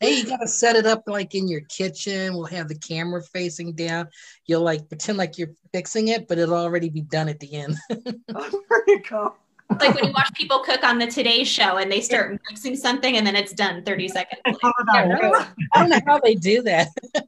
Hey, 0.00 0.18
you 0.18 0.26
gotta 0.26 0.48
set 0.48 0.76
it 0.76 0.86
up 0.86 1.04
like 1.06 1.34
in 1.34 1.48
your 1.48 1.62
kitchen. 1.62 2.34
We'll 2.34 2.44
have 2.46 2.68
the 2.68 2.74
camera 2.74 3.22
facing 3.22 3.72
down. 3.72 4.08
You'll 4.46 4.62
like 4.62 4.88
pretend 4.88 5.18
like 5.18 5.38
you're 5.38 5.52
fixing 5.72 6.08
it, 6.08 6.28
but 6.28 6.38
it'll 6.38 6.56
already 6.56 6.90
be 6.90 7.00
done 7.00 7.28
at 7.28 7.40
the 7.40 7.54
end. 7.54 7.76
there 7.88 8.84
you 8.86 9.02
go. 9.08 9.34
Like 9.80 9.94
when 9.94 10.04
you 10.04 10.12
watch 10.12 10.30
people 10.34 10.58
cook 10.58 10.84
on 10.84 10.98
the 10.98 11.06
Today 11.06 11.42
Show 11.42 11.78
and 11.78 11.90
they 11.90 12.00
start 12.00 12.38
mixing 12.50 12.76
something 12.76 13.16
and 13.16 13.26
then 13.26 13.34
it's 13.34 13.52
done 13.52 13.82
30 13.82 14.08
seconds. 14.08 14.42
later. 14.44 15.32
I 15.72 15.78
don't 15.78 15.88
know 15.88 16.00
how 16.06 16.20
they 16.20 16.34
do 16.34 16.62
that. 16.62 16.88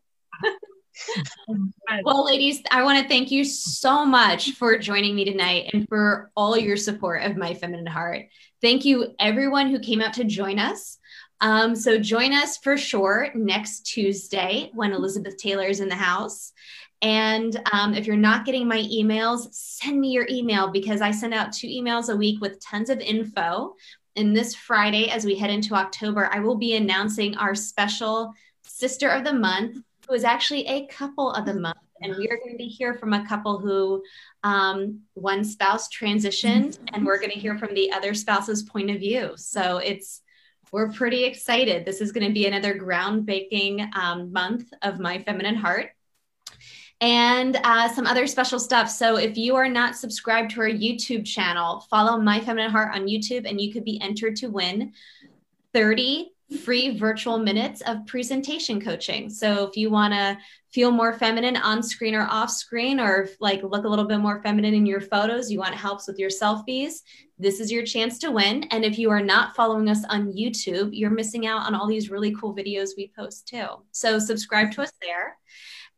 Well, 2.03 2.25
ladies, 2.25 2.63
I 2.71 2.83
want 2.83 3.01
to 3.01 3.09
thank 3.09 3.31
you 3.31 3.45
so 3.45 4.05
much 4.05 4.53
for 4.53 4.77
joining 4.79 5.15
me 5.15 5.25
tonight 5.25 5.71
and 5.73 5.89
for 5.89 6.31
all 6.37 6.57
your 6.57 6.77
support 6.77 7.23
of 7.23 7.37
My 7.37 7.55
Feminine 7.55 7.87
Heart. 7.87 8.27
Thank 8.61 8.85
you, 8.85 9.15
everyone 9.21 9.69
who 9.69 9.79
came 9.79 10.01
out 10.01 10.15
to 10.15 10.25
join 10.25 10.59
us. 10.59 10.99
Um, 11.41 11.77
so, 11.77 11.99
join 11.99 12.33
us 12.33 12.57
for 12.59 12.77
sure 12.77 13.29
next 13.35 13.83
Tuesday 13.87 14.71
when 14.75 14.93
Elizabeth 14.93 15.37
Taylor 15.37 15.67
is 15.67 15.81
in 15.81 15.89
the 15.89 15.95
house. 15.95 16.53
And 17.03 17.61
um, 17.73 17.95
if 17.95 18.07
you're 18.07 18.17
not 18.17 18.47
getting 18.47 18.67
my 18.67 18.79
emails, 18.79 19.53
send 19.53 20.01
me 20.01 20.11
your 20.11 20.27
email 20.31 20.69
because 20.69 21.01
I 21.01 21.11
send 21.11 21.35
out 21.35 21.53
two 21.53 21.69
emails 21.69 22.13
a 22.13 22.17
week 22.17 22.41
with 22.41 22.61
tons 22.61 22.91
of 22.91 23.01
info. 23.01 23.75
And 24.17 24.35
this 24.35 24.55
Friday, 24.55 25.11
as 25.11 25.25
we 25.25 25.37
head 25.37 25.51
into 25.51 25.75
October, 25.75 26.29
I 26.33 26.41
will 26.41 26.57
be 26.57 26.75
announcing 26.75 27.37
our 27.37 27.55
special 27.55 28.33
Sister 28.65 29.09
of 29.09 29.25
the 29.25 29.33
Month, 29.33 29.79
who 30.07 30.15
is 30.15 30.25
actually 30.25 30.67
a 30.67 30.87
couple 30.87 31.33
of 31.33 31.47
the 31.47 31.55
month. 31.55 31.77
And 32.03 32.15
we 32.17 32.29
are 32.29 32.37
going 32.37 32.59
to 32.59 32.65
hear 32.65 32.95
from 32.95 33.15
a 33.15 33.27
couple 33.27 33.59
who 33.59 34.03
um, 34.45 35.01
one 35.15 35.45
spouse 35.45 35.89
transitioned, 35.89 36.79
and 36.93 37.07
we're 37.07 37.19
going 37.19 37.31
to 37.31 37.39
hear 37.39 37.57
from 37.57 37.75
the 37.75 37.91
other 37.91 38.13
spouse's 38.13 38.63
point 38.63 38.91
of 38.91 38.99
view. 38.99 39.33
So 39.37 39.79
it's 39.79 40.21
we're 40.73 40.91
pretty 40.93 41.25
excited. 41.25 41.85
This 41.85 42.01
is 42.01 42.13
going 42.13 42.27
to 42.27 42.35
be 42.35 42.47
another 42.47 42.75
groundbreaking 42.75 43.95
um, 43.97 44.33
month 44.33 44.73
of 44.83 44.99
My 44.99 45.19
Feminine 45.19 45.55
Heart 45.55 45.91
and 47.01 47.59
uh, 47.63 47.89
some 47.89 48.07
other 48.07 48.27
special 48.27 48.59
stuff. 48.59 48.91
So 48.91 49.17
if 49.17 49.37
you 49.37 49.57
are 49.57 49.69
not 49.69 49.97
subscribed 49.97 50.53
to 50.53 50.61
our 50.61 50.69
YouTube 50.69 51.25
channel, 51.25 51.81
follow 51.91 52.19
My 52.19 52.41
Feminine 52.41 52.71
Heart 52.71 52.95
on 52.95 53.07
YouTube, 53.07 53.49
and 53.49 53.61
you 53.61 53.73
could 53.73 53.85
be 53.85 54.01
entered 54.01 54.37
to 54.37 54.49
win 54.49 54.93
30 55.73 56.33
free 56.65 56.97
virtual 56.97 57.39
minutes 57.39 57.81
of 57.83 58.07
presentation 58.07 58.81
coaching. 58.81 59.29
So 59.29 59.67
if 59.67 59.77
you 59.77 59.91
want 59.91 60.15
to 60.15 60.39
feel 60.73 60.91
more 60.91 61.13
feminine 61.13 61.57
on 61.57 61.83
screen 61.83 62.15
or 62.15 62.27
off 62.31 62.51
screen, 62.51 63.01
or 63.01 63.29
like 63.41 63.63
look 63.63 63.85
a 63.85 63.89
little 63.89 64.05
bit 64.05 64.19
more 64.19 64.43
feminine 64.43 64.75
in 64.75 64.87
your 64.87 65.01
photos, 65.01 65.51
you 65.51 65.59
want 65.59 65.75
helps 65.75 66.07
with 66.07 66.19
your 66.19 66.31
selfies, 66.31 67.01
this 67.39 67.61
is 67.61 67.73
your 67.73 67.85
chance 67.85 68.19
to 68.21 68.31
win. 68.31 68.65
And 68.71 68.85
if 68.85 68.99
you 68.99 69.11
are 69.11 69.23
not 69.23 69.57
following 69.57 69.89
us 69.89 70.05
on 70.09 70.33
YouTube, 70.33 70.91
you're 70.93 71.11
missing 71.11 71.47
out 71.47 71.67
on 71.67 71.75
all 71.75 71.89
these 71.89 72.11
really 72.11 72.35
cool 72.35 72.55
videos 72.55 72.91
we 72.97 73.13
post 73.17 73.49
too. 73.49 73.67
So 73.91 74.19
subscribe 74.19 74.71
to 74.73 74.83
us 74.83 74.93
there. 75.03 75.37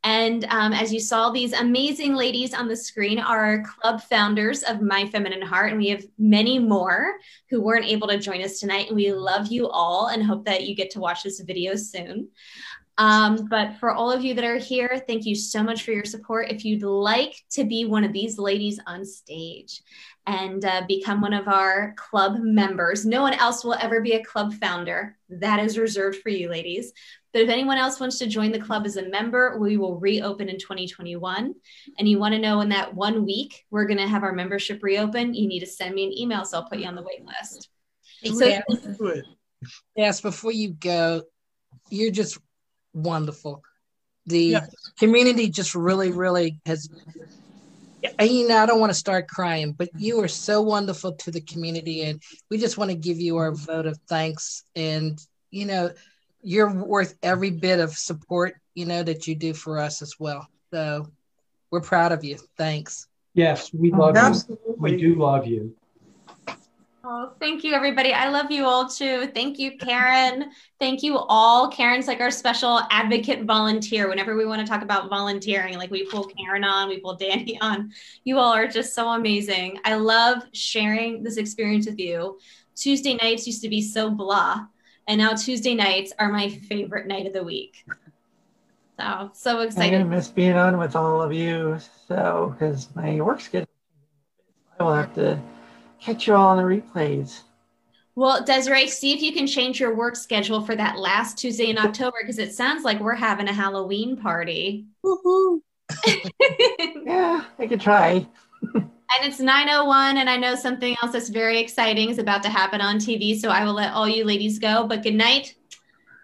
And 0.04 0.44
um, 0.50 0.72
as 0.72 0.92
you 0.92 1.00
saw, 1.00 1.30
these 1.30 1.52
amazing 1.52 2.14
ladies 2.14 2.54
on 2.54 2.68
the 2.68 2.76
screen 2.76 3.18
are 3.18 3.64
club 3.64 4.00
founders 4.02 4.62
of 4.62 4.80
My 4.80 5.06
Feminine 5.08 5.42
Heart. 5.42 5.70
And 5.70 5.78
we 5.78 5.88
have 5.88 6.04
many 6.18 6.58
more 6.58 7.14
who 7.50 7.60
weren't 7.60 7.84
able 7.86 8.06
to 8.08 8.18
join 8.18 8.42
us 8.42 8.60
tonight. 8.60 8.88
And 8.88 8.96
we 8.96 9.12
love 9.12 9.48
you 9.48 9.68
all 9.68 10.06
and 10.06 10.22
hope 10.22 10.44
that 10.44 10.66
you 10.66 10.76
get 10.76 10.90
to 10.90 11.00
watch 11.00 11.24
this 11.24 11.40
video 11.40 11.74
soon. 11.74 12.28
Um, 12.98 13.46
but 13.48 13.76
for 13.78 13.92
all 13.92 14.10
of 14.10 14.24
you 14.24 14.34
that 14.34 14.44
are 14.44 14.56
here, 14.56 15.02
thank 15.06 15.24
you 15.24 15.36
so 15.36 15.62
much 15.62 15.84
for 15.84 15.92
your 15.92 16.04
support. 16.04 16.50
If 16.50 16.64
you'd 16.64 16.82
like 16.82 17.34
to 17.52 17.64
be 17.64 17.84
one 17.84 18.02
of 18.02 18.12
these 18.12 18.38
ladies 18.38 18.80
on 18.88 19.04
stage 19.04 19.82
and 20.26 20.64
uh, 20.64 20.82
become 20.88 21.20
one 21.20 21.32
of 21.32 21.46
our 21.46 21.94
club 21.96 22.38
members, 22.40 23.06
no 23.06 23.22
one 23.22 23.34
else 23.34 23.62
will 23.62 23.74
ever 23.74 24.00
be 24.00 24.12
a 24.12 24.24
club 24.24 24.52
founder. 24.54 25.16
That 25.28 25.60
is 25.60 25.78
reserved 25.78 26.18
for 26.22 26.30
you, 26.30 26.50
ladies. 26.50 26.92
But 27.38 27.44
if 27.44 27.50
anyone 27.50 27.78
else 27.78 28.00
wants 28.00 28.18
to 28.18 28.26
join 28.26 28.50
the 28.50 28.58
club 28.58 28.84
as 28.84 28.96
a 28.96 29.08
member, 29.10 29.60
we 29.60 29.76
will 29.76 29.96
reopen 30.00 30.48
in 30.48 30.58
2021. 30.58 31.54
And 31.96 32.08
you 32.08 32.18
want 32.18 32.34
to 32.34 32.40
know 32.40 32.62
in 32.62 32.70
that 32.70 32.92
one 32.92 33.24
week 33.24 33.64
we're 33.70 33.86
going 33.86 34.00
to 34.00 34.08
have 34.08 34.24
our 34.24 34.32
membership 34.32 34.82
reopen, 34.82 35.34
you 35.34 35.46
need 35.46 35.60
to 35.60 35.66
send 35.66 35.94
me 35.94 36.04
an 36.04 36.18
email 36.18 36.44
so 36.44 36.58
I'll 36.58 36.68
put 36.68 36.80
you 36.80 36.88
on 36.88 36.96
the 36.96 37.02
wait 37.02 37.24
list. 37.24 37.68
So, 38.24 38.44
Yes. 38.44 38.62
yes, 39.94 40.20
before 40.20 40.50
you 40.50 40.70
go, 40.70 41.22
you're 41.90 42.10
just 42.10 42.38
wonderful. 42.92 43.62
The 44.26 44.46
Yes. 44.46 44.74
community 44.98 45.48
just 45.48 45.76
really, 45.76 46.10
really 46.10 46.58
has. 46.66 46.90
and, 48.18 48.28
You 48.28 48.48
know, 48.48 48.56
I 48.56 48.66
don't 48.66 48.80
want 48.80 48.90
to 48.90 48.98
start 48.98 49.28
crying, 49.28 49.74
but 49.78 49.90
you 49.96 50.20
are 50.24 50.28
so 50.28 50.60
wonderful 50.60 51.12
to 51.12 51.30
the 51.30 51.40
community, 51.40 52.02
and 52.02 52.20
we 52.50 52.58
just 52.58 52.78
want 52.78 52.90
to 52.90 52.96
give 52.96 53.20
you 53.20 53.36
our 53.36 53.54
vote 53.54 53.86
of 53.86 53.96
thanks. 54.08 54.64
And 54.74 55.16
you 55.50 55.66
know, 55.66 55.90
you're 56.42 56.72
worth 56.72 57.16
every 57.22 57.50
bit 57.50 57.80
of 57.80 57.92
support 57.92 58.54
you 58.74 58.86
know 58.86 59.02
that 59.02 59.26
you 59.26 59.34
do 59.34 59.52
for 59.54 59.78
us 59.78 60.02
as 60.02 60.14
well. 60.20 60.46
So 60.72 61.10
we're 61.70 61.80
proud 61.80 62.12
of 62.12 62.22
you. 62.22 62.38
Thanks. 62.56 63.08
Yes, 63.34 63.72
we 63.74 63.90
love 63.90 64.16
Absolutely. 64.16 64.64
you. 64.66 64.72
Oh, 64.72 64.76
we 64.78 64.96
do 64.96 65.14
love 65.16 65.46
you. 65.46 65.74
Oh, 67.04 67.32
thank 67.40 67.64
you, 67.64 67.72
everybody. 67.72 68.12
I 68.12 68.28
love 68.28 68.50
you 68.50 68.66
all 68.66 68.88
too. 68.88 69.28
Thank 69.28 69.58
you, 69.58 69.78
Karen. 69.78 70.50
Thank 70.78 71.02
you 71.02 71.16
all. 71.16 71.70
Karen's 71.70 72.06
like 72.06 72.20
our 72.20 72.30
special 72.30 72.80
advocate 72.90 73.44
volunteer. 73.44 74.08
Whenever 74.08 74.36
we 74.36 74.44
want 74.44 74.60
to 74.60 74.66
talk 74.70 74.82
about 74.82 75.08
volunteering, 75.08 75.76
like 75.78 75.90
we 75.90 76.04
pull 76.06 76.24
Karen 76.24 76.64
on, 76.64 76.88
we 76.88 77.00
pull 77.00 77.14
Danny 77.16 77.58
on. 77.62 77.92
You 78.24 78.38
all 78.38 78.52
are 78.52 78.68
just 78.68 78.94
so 78.94 79.08
amazing. 79.08 79.78
I 79.84 79.94
love 79.94 80.42
sharing 80.52 81.22
this 81.22 81.36
experience 81.36 81.86
with 81.86 81.98
you. 81.98 82.38
Tuesday 82.76 83.14
nights 83.14 83.46
used 83.46 83.62
to 83.62 83.68
be 83.68 83.80
so 83.80 84.10
blah, 84.10 84.66
and 85.08 85.18
now 85.18 85.32
Tuesday 85.32 85.74
nights 85.74 86.12
are 86.18 86.30
my 86.30 86.48
favorite 86.50 87.06
night 87.06 87.26
of 87.26 87.32
the 87.32 87.42
week. 87.42 87.84
So, 89.00 89.30
so 89.32 89.60
excited. 89.60 89.86
I'm 89.86 90.04
gonna 90.04 90.04
excited. 90.04 90.10
miss 90.10 90.28
being 90.28 90.54
on 90.54 90.78
with 90.78 90.94
all 90.94 91.22
of 91.22 91.32
you. 91.32 91.78
So, 92.06 92.54
because 92.56 92.94
my 92.94 93.20
work 93.20 93.40
schedule, 93.40 93.68
I 94.78 94.82
will 94.82 94.94
have 94.94 95.14
to 95.14 95.40
catch 96.00 96.26
you 96.26 96.34
all 96.34 96.48
on 96.48 96.58
the 96.58 96.62
replays. 96.62 97.40
Well, 98.14 98.44
Desiree, 98.44 98.88
see 98.88 99.12
if 99.12 99.22
you 99.22 99.32
can 99.32 99.46
change 99.46 99.80
your 99.80 99.94
work 99.94 100.16
schedule 100.16 100.60
for 100.60 100.76
that 100.76 100.98
last 100.98 101.38
Tuesday 101.38 101.70
in 101.70 101.78
October 101.86 102.18
because 102.20 102.38
it 102.38 102.52
sounds 102.52 102.84
like 102.84 103.00
we're 103.00 103.14
having 103.14 103.48
a 103.48 103.52
Halloween 103.52 104.16
party. 104.16 104.86
Woohoo! 105.04 105.60
Yeah, 107.04 107.44
I 107.58 107.66
could 107.66 107.80
try. 107.80 108.26
And 109.16 109.26
it's 109.26 109.40
901, 109.40 110.18
and 110.18 110.28
I 110.28 110.36
know 110.36 110.54
something 110.54 110.94
else 111.02 111.12
that's 111.12 111.30
very 111.30 111.58
exciting 111.58 112.10
is 112.10 112.18
about 112.18 112.42
to 112.42 112.50
happen 112.50 112.80
on 112.80 112.96
TV. 112.98 113.38
So 113.38 113.48
I 113.48 113.64
will 113.64 113.72
let 113.72 113.92
all 113.92 114.08
you 114.08 114.24
ladies 114.24 114.58
go. 114.58 114.86
But 114.86 115.02
good 115.02 115.14
night. 115.14 115.54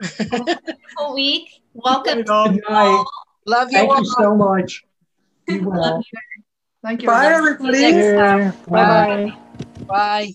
Whole 0.97 1.15
week. 1.15 1.49
Welcome. 1.73 2.19
Good 2.23 2.29
night. 2.29 2.55
Good 2.55 2.71
night. 2.71 3.05
Love 3.47 3.69
you 3.71 3.79
Thank 3.79 3.91
all. 3.91 3.99
you 3.99 4.15
so 4.19 4.37
much. 4.37 4.85
Be 5.47 5.61
well. 5.61 6.03
Thank 6.83 7.03
you. 7.03 7.09
Bye, 7.09 7.27
everybody. 7.27 7.85
everybody. 7.85 8.57
Bye 8.69 9.27
bye. 9.27 9.39
Bye. 9.87 10.35